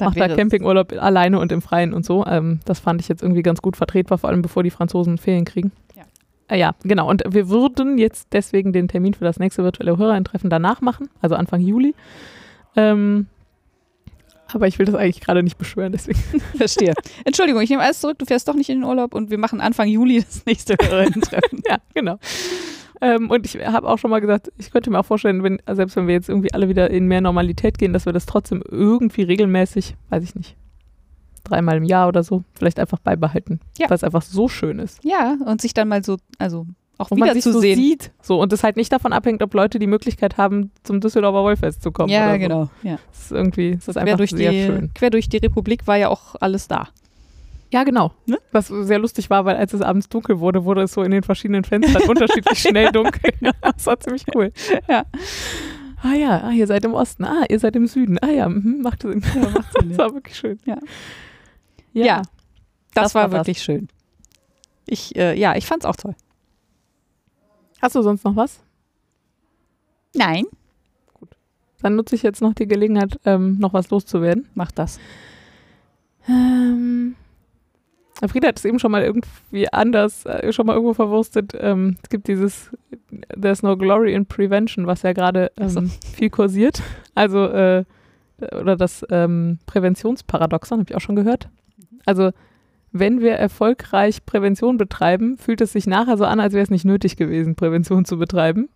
[0.00, 2.26] mache da es- Campingurlaub alleine und im Freien und so.
[2.26, 5.44] Ähm, das fand ich jetzt irgendwie ganz gut vertretbar, vor allem bevor die Franzosen Ferien
[5.44, 5.70] kriegen.
[6.48, 6.56] Ja.
[6.56, 7.08] Äh, ja, genau.
[7.08, 11.34] Und wir würden jetzt deswegen den Termin für das nächste virtuelle Hörerintreffen danach machen, also
[11.34, 11.94] Anfang Juli.
[12.76, 13.26] Ähm,
[14.52, 16.18] aber ich will das eigentlich gerade nicht beschwören, deswegen.
[16.56, 16.94] Verstehe.
[17.24, 18.18] Entschuldigung, ich nehme alles zurück.
[18.18, 21.62] Du fährst doch nicht in den Urlaub und wir machen Anfang Juli das nächste Hörerinnen-Treffen.
[21.68, 22.18] Ja, genau.
[23.00, 25.96] Ähm, und ich habe auch schon mal gesagt, ich könnte mir auch vorstellen, wenn, selbst
[25.96, 29.22] wenn wir jetzt irgendwie alle wieder in mehr Normalität gehen, dass wir das trotzdem irgendwie
[29.22, 30.56] regelmäßig, weiß ich nicht,
[31.46, 33.60] dreimal im Jahr oder so, vielleicht einfach beibehalten.
[33.78, 33.88] Ja.
[33.88, 35.02] Weil es einfach so schön ist.
[35.04, 36.66] Ja, und sich dann mal so, also
[36.98, 37.76] auch man wieder sich zu so sehen.
[37.76, 38.10] sieht.
[38.22, 41.82] So, und es halt nicht davon abhängt, ob Leute die Möglichkeit haben, zum Düsseldorfer Wollfest
[41.82, 42.10] zu kommen.
[42.10, 42.38] ja, so.
[42.38, 42.70] genau.
[42.82, 42.98] Ja.
[43.10, 44.94] Das ist irgendwie, das ist einfach durch, sehr die, schön.
[44.94, 46.88] quer durch die Republik war ja auch alles da.
[47.72, 48.12] Ja, genau.
[48.26, 48.38] Ne?
[48.52, 51.22] Was sehr lustig war, weil als es abends dunkel wurde, wurde es so in den
[51.22, 53.32] verschiedenen Fenstern unterschiedlich schnell dunkel.
[53.60, 54.52] das war ziemlich cool.
[54.88, 55.04] Ja.
[56.02, 58.18] Ah ja, ah, ihr seid im Osten, ah, ihr seid im Süden.
[58.20, 59.22] Ah ja, mhm, macht Sinn.
[59.34, 60.58] Ja, macht Sinn, das war wirklich schön.
[60.64, 60.76] Ja.
[61.96, 62.04] Ja.
[62.06, 62.22] Ja.
[62.94, 63.46] Das, Das war, war das.
[63.46, 63.88] wirklich schön.
[64.86, 66.14] Ich, äh, ja, ich fand's auch toll.
[67.82, 68.60] Hast du sonst noch was?
[70.14, 70.44] Nein.
[71.82, 74.48] Dann nutze ich jetzt noch die Gelegenheit, ähm, noch was loszuwerden.
[74.54, 74.98] Mach das.
[76.28, 77.16] Ähm,
[78.28, 81.52] Frieda hat es eben schon mal irgendwie anders, äh, schon mal irgendwo verwurstet.
[81.58, 82.70] Ähm, es gibt dieses
[83.40, 85.80] There's no glory in prevention, was ja gerade Ach so.
[85.80, 86.82] ähm, viel kursiert.
[87.14, 87.84] Also, äh,
[88.58, 91.48] oder das ähm, Präventionsparadoxon, habe ich auch schon gehört.
[92.06, 92.30] Also,
[92.92, 96.86] wenn wir erfolgreich Prävention betreiben, fühlt es sich nachher so an, als wäre es nicht
[96.86, 98.70] nötig gewesen, Prävention zu betreiben.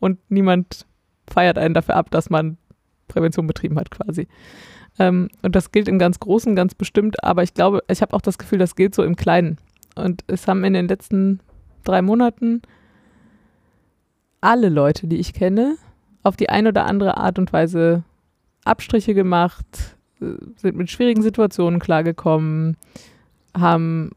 [0.00, 0.86] Und niemand
[1.28, 2.56] feiert einen dafür ab, dass man
[3.06, 4.26] Prävention betrieben hat, quasi.
[4.98, 8.20] Ähm, und das gilt im ganz Großen ganz bestimmt, aber ich glaube, ich habe auch
[8.20, 9.58] das Gefühl, das gilt so im Kleinen.
[9.94, 11.40] Und es haben in den letzten
[11.84, 12.62] drei Monaten
[14.40, 15.76] alle Leute, die ich kenne,
[16.22, 18.04] auf die eine oder andere Art und Weise
[18.64, 19.96] Abstriche gemacht,
[20.56, 22.76] sind mit schwierigen Situationen klargekommen,
[23.56, 24.10] haben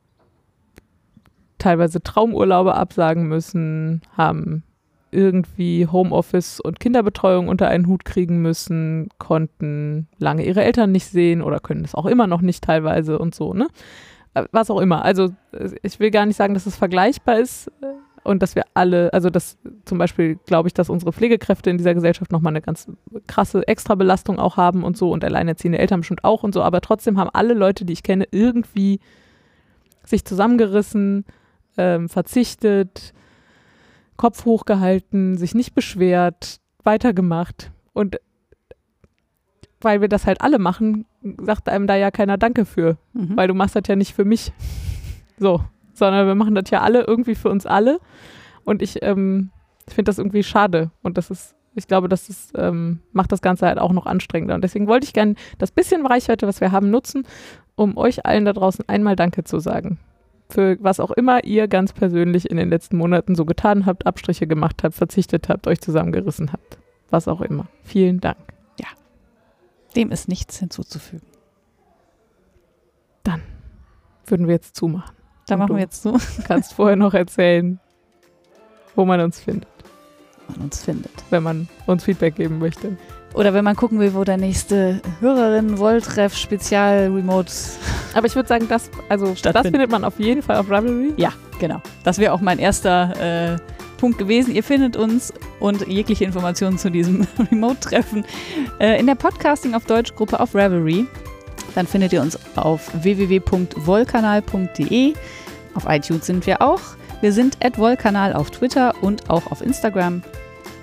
[1.58, 4.64] teilweise Traumurlaube absagen müssen, haben
[5.12, 11.42] irgendwie Homeoffice und Kinderbetreuung unter einen Hut kriegen müssen, konnten lange ihre Eltern nicht sehen
[11.42, 13.68] oder können es auch immer noch nicht teilweise und so, ne?
[14.34, 15.06] Äh, Was auch immer.
[15.06, 17.94] Also äh, ich will gar nicht sagen, dass es vergleichbar ist äh,
[18.24, 21.94] und dass wir alle, also dass zum Beispiel glaube ich, dass unsere Pflegekräfte in dieser
[21.94, 22.88] Gesellschaft nochmal eine ganz
[23.28, 27.18] krasse Extrabelastung auch haben und so und alleinerziehende Eltern bestimmt auch und so, aber trotzdem
[27.20, 29.00] haben alle Leute, die ich kenne, irgendwie
[30.06, 31.26] sich zusammengerissen,
[31.78, 33.14] ähm, verzichtet,
[34.18, 37.72] Kopf hochgehalten, sich nicht beschwert, weitergemacht.
[37.94, 38.20] Und
[39.82, 41.06] weil wir das halt alle machen,
[41.42, 43.36] sagt einem da ja keiner Danke für, Mhm.
[43.36, 44.52] weil du machst das ja nicht für mich.
[45.40, 45.62] So,
[45.94, 48.00] sondern wir machen das ja alle irgendwie für uns alle.
[48.64, 49.52] Und ich ähm,
[49.88, 50.92] finde das irgendwie schade.
[51.02, 54.56] Und das ist, ich glaube, das ist, ähm, macht das Ganze halt auch noch anstrengender.
[54.56, 57.26] Und deswegen wollte ich gerne das bisschen Reichweite, was wir haben, nutzen,
[57.76, 60.00] um euch allen da draußen einmal Danke zu sagen.
[60.50, 64.46] Für was auch immer ihr ganz persönlich in den letzten Monaten so getan habt, Abstriche
[64.46, 66.78] gemacht habt, verzichtet habt, euch zusammengerissen habt.
[67.10, 67.68] Was auch immer.
[67.84, 68.38] Vielen Dank.
[69.96, 71.28] Dem ist nichts hinzuzufügen.
[74.26, 75.16] Würden wir jetzt zumachen.
[75.48, 77.80] Da machen wir jetzt so, Du kannst vorher noch erzählen,
[78.96, 79.68] wo man uns findet,
[80.48, 81.12] man uns findet.
[81.30, 82.98] wenn man uns Feedback geben möchte.
[83.34, 87.52] Oder wenn man gucken will, wo der nächste Hörerin Wolltreff Spezial Remote.
[88.14, 91.14] Aber ich würde sagen, das, also das findet man auf jeden Fall auf Ravelry.
[91.18, 91.82] Ja, genau.
[92.04, 93.58] Das wäre auch mein erster äh,
[93.98, 94.54] Punkt gewesen.
[94.54, 98.24] Ihr findet uns und jegliche Informationen zu diesem Remote-Treffen
[98.80, 101.08] äh, in der Podcasting auf Deutsch Gruppe auf Ravelry.
[101.76, 105.14] Dann findet ihr uns auf www.wollkanal.de.
[105.76, 106.80] Auf iTunes sind wir auch.
[107.22, 110.22] Wir sind at Wollkanal auf Twitter und auch auf Instagram.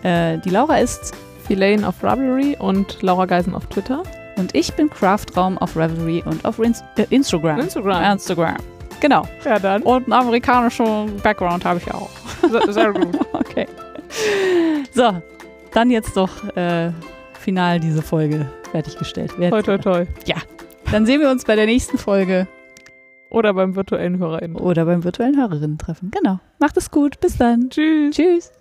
[0.03, 1.13] Äh, die Laura ist
[1.47, 4.03] Filane auf Ravelry und Laura Geisen auf Twitter.
[4.37, 7.61] und ich bin Craftraum auf Ravelry und auf Ins äh, Instagram.
[7.61, 8.13] Instagram.
[8.13, 8.57] Instagram.
[9.01, 9.23] Genau.
[9.45, 9.83] Ja, dann.
[9.83, 12.11] Und einen amerikanischen Background habe ich auch.
[12.51, 13.19] Sehr, sehr gut.
[13.33, 13.67] Okay.
[14.93, 15.21] So,
[15.73, 16.91] dann jetzt doch äh,
[17.41, 19.33] final diese Folge fertiggestellt.
[19.39, 20.05] Wer- Toi, toi, toi.
[20.91, 22.49] Dann sehen wir uns bei der nächsten Folge
[23.31, 24.57] Oder beim virtuellen HörerInnen.
[24.57, 26.11] oder beim virtuellen Hörerinnen-Treffen.
[26.11, 26.41] Genau.
[26.59, 27.21] Macht es gut.
[27.21, 27.71] Bis dann.
[27.71, 28.17] Tschüss.
[28.17, 28.53] Tschüss.